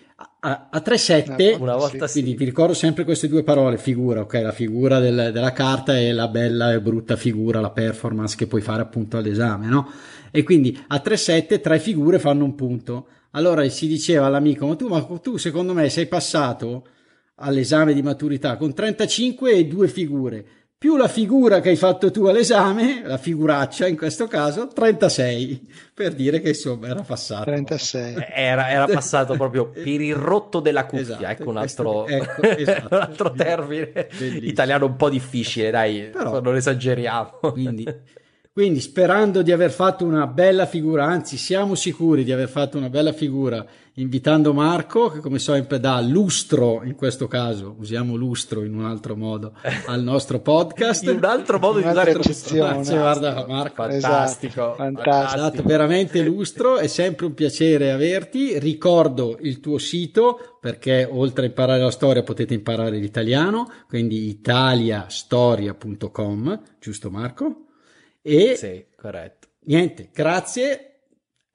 a, 0.42 0.68
a 0.70 0.84
3-7, 0.86 1.60
una 1.60 1.76
volta 1.76 2.08
sì, 2.08 2.22
quindi 2.22 2.38
vi 2.38 2.46
ricordo 2.46 2.74
sempre 2.74 3.04
queste 3.04 3.28
due 3.28 3.44
parole, 3.44 3.78
figura, 3.78 4.22
ok, 4.22 4.34
la 4.36 4.52
figura 4.52 5.00
del, 5.00 5.32
della 5.34 5.52
carta 5.52 5.98
e 5.98 6.12
la 6.12 6.28
bella 6.28 6.74
e 6.74 6.82
brutta 6.82 7.16
figura, 7.16 7.60
la 7.60 7.72
performance 7.72 8.36
che 8.36 8.48
puoi 8.48 8.62
fare 8.62 8.82
appunto 8.82 9.18
all'esame, 9.18 9.68
no? 9.68 9.90
E 10.32 10.44
quindi 10.44 10.78
a 10.88 11.02
3-7 11.04 11.62
tre 11.62 11.80
figure 11.80 12.20
fanno 12.20 12.44
un 12.44 12.56
punto. 12.56 13.08
Allora 13.32 13.68
si 13.70 13.88
diceva 13.88 14.26
all'amico, 14.26 14.68
ma 14.68 14.76
tu, 14.76 14.88
ma 14.88 15.02
tu 15.22 15.38
secondo 15.38 15.74
me 15.74 15.90
sei 15.90 16.08
passato 16.08 16.86
all'esame 17.36 17.94
di 17.94 18.02
maturità 18.02 18.58
con 18.58 18.74
35 18.74 19.52
e 19.52 19.66
due 19.66 19.88
figure 19.88 20.46
più 20.80 20.96
la 20.96 21.10
figura 21.10 21.60
che 21.60 21.68
hai 21.68 21.76
fatto 21.76 22.10
tu 22.10 22.24
all'esame, 22.28 23.02
la 23.04 23.18
figuraccia 23.18 23.86
in 23.86 23.98
questo 23.98 24.28
caso, 24.28 24.68
36, 24.70 25.68
per 25.94 26.14
dire 26.14 26.40
che 26.40 26.50
insomma 26.50 26.88
era 26.88 27.02
passato. 27.02 27.44
36. 27.44 28.16
Era, 28.34 28.70
era 28.70 28.86
passato 28.86 29.34
proprio 29.36 29.68
per 29.76 29.86
il 29.88 30.16
rotto 30.16 30.62
della 30.62 30.86
cuffia, 30.86 31.02
Esatto, 31.18 31.26
ecco 31.26 31.50
un 31.50 31.56
questo- 31.58 32.04
altro, 32.06 32.08
ecco, 32.08 32.42
esatto. 32.58 32.96
un 32.96 33.02
altro 33.02 33.32
termine 33.34 33.92
Bellissimo. 34.18 34.46
italiano 34.50 34.86
un 34.86 34.96
po' 34.96 35.10
difficile, 35.10 35.70
dai, 35.70 36.10
Però- 36.14 36.40
non 36.40 36.56
esageriamo. 36.56 37.40
Quindi, 37.52 37.86
quindi 38.54 38.80
sperando 38.80 39.42
di 39.42 39.52
aver 39.52 39.72
fatto 39.72 40.06
una 40.06 40.28
bella 40.28 40.66
figura, 40.66 41.04
anzi 41.06 41.36
siamo 41.36 41.76
sicuri 41.76 42.24
di 42.24 42.32
aver 42.32 42.48
fatto 42.48 42.78
una 42.78 42.90
bella 42.90 43.12
figura 43.12 43.66
invitando 44.02 44.54
Marco, 44.54 45.10
che 45.10 45.20
come 45.20 45.40
sempre 45.40 45.80
dà 45.80 46.00
lustro, 46.02 46.84
in 46.84 46.96
questo 46.96 47.28
caso 47.28 47.76
usiamo 47.78 48.16
lustro 48.16 48.64
in 48.64 48.76
un 48.76 48.86
altro 48.86 49.16
modo, 49.16 49.54
al 49.88 50.02
nostro 50.04 50.40
podcast. 50.40 51.04
In 51.04 51.18
un 51.18 51.26
altro 51.26 51.60
modo 51.60 51.80
di 51.80 51.88
usare 51.88 52.12
eccezione. 52.12 52.74
Grazie, 52.76 52.98
guarda 52.98 53.46
Marco. 53.48 53.84
Fantastico, 53.84 54.62
Esatto, 54.62 54.76
fantastico. 54.76 55.42
Ha 55.42 55.50
dato 55.50 55.64
veramente 55.64 56.22
lustro, 56.22 56.78
è 56.78 56.88
sempre 56.88 57.26
un 57.26 57.34
piacere 57.34 57.92
averti. 57.92 58.58
Ricordo 58.60 59.38
il 59.42 59.60
tuo 59.60 59.78
sito 59.78 60.58
perché 60.60 61.08
oltre 61.10 61.46
a 61.46 61.48
imparare 61.48 61.82
la 61.82 61.92
storia 61.92 62.24
potete 62.24 62.54
imparare 62.54 62.98
l'italiano, 62.98 63.70
quindi 63.88 64.28
italiastoria.com, 64.28 66.62
giusto 66.80 67.10
Marco? 67.10 67.64
E 68.22 68.56
Sì, 68.58 68.86
corretto. 68.96 69.48
niente, 69.66 70.10
grazie 70.14 70.89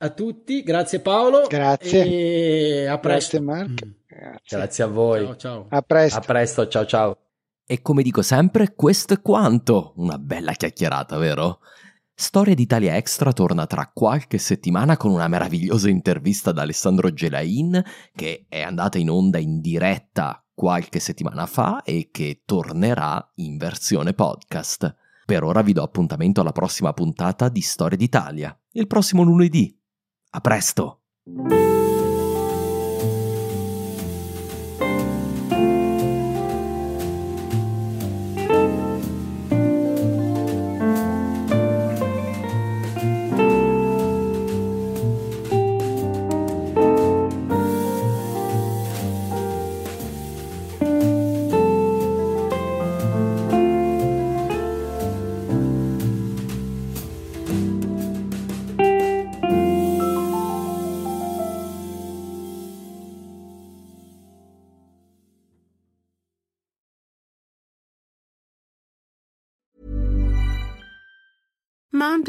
a 0.04 0.10
tutti, 0.10 0.62
grazie 0.62 1.00
Paolo. 1.00 1.46
Grazie. 1.48 2.04
E 2.04 2.86
a 2.86 2.98
presto. 2.98 3.38
Grazie 3.38 3.40
Marco. 3.40 3.86
Mm. 3.86 3.90
Grazie. 4.06 4.58
Grazie 4.58 4.84
a 4.84 4.86
voi. 4.86 5.24
Ciao 5.24 5.36
ciao. 5.36 5.66
A 5.70 5.82
presto. 5.82 6.18
A 6.18 6.22
presto, 6.22 6.68
ciao 6.68 6.86
ciao. 6.86 7.18
E 7.66 7.80
come 7.80 8.02
dico 8.02 8.22
sempre, 8.22 8.74
questo 8.74 9.14
è 9.14 9.22
quanto. 9.22 9.94
Una 9.96 10.18
bella 10.18 10.52
chiacchierata, 10.52 11.16
vero? 11.16 11.60
Storia 12.14 12.54
d'Italia 12.54 12.96
Extra 12.96 13.32
torna 13.32 13.66
tra 13.66 13.90
qualche 13.92 14.38
settimana 14.38 14.96
con 14.96 15.10
una 15.10 15.26
meravigliosa 15.26 15.88
intervista 15.88 16.52
da 16.52 16.62
Alessandro 16.62 17.12
Gelain, 17.12 17.82
che 18.14 18.44
è 18.48 18.60
andata 18.60 18.98
in 18.98 19.10
onda 19.10 19.38
in 19.38 19.60
diretta 19.60 20.44
qualche 20.52 21.00
settimana 21.00 21.46
fa 21.46 21.82
e 21.82 22.10
che 22.12 22.42
tornerà 22.44 23.32
in 23.36 23.56
versione 23.56 24.12
podcast. 24.12 24.94
Per 25.24 25.42
ora 25.42 25.62
vi 25.62 25.72
do 25.72 25.82
appuntamento 25.82 26.42
alla 26.42 26.52
prossima 26.52 26.92
puntata 26.92 27.48
di 27.48 27.62
Storia 27.62 27.96
d'Italia, 27.96 28.56
il 28.72 28.86
prossimo 28.86 29.22
lunedì. 29.22 29.76
A 30.34 30.40
presto! 30.40 30.98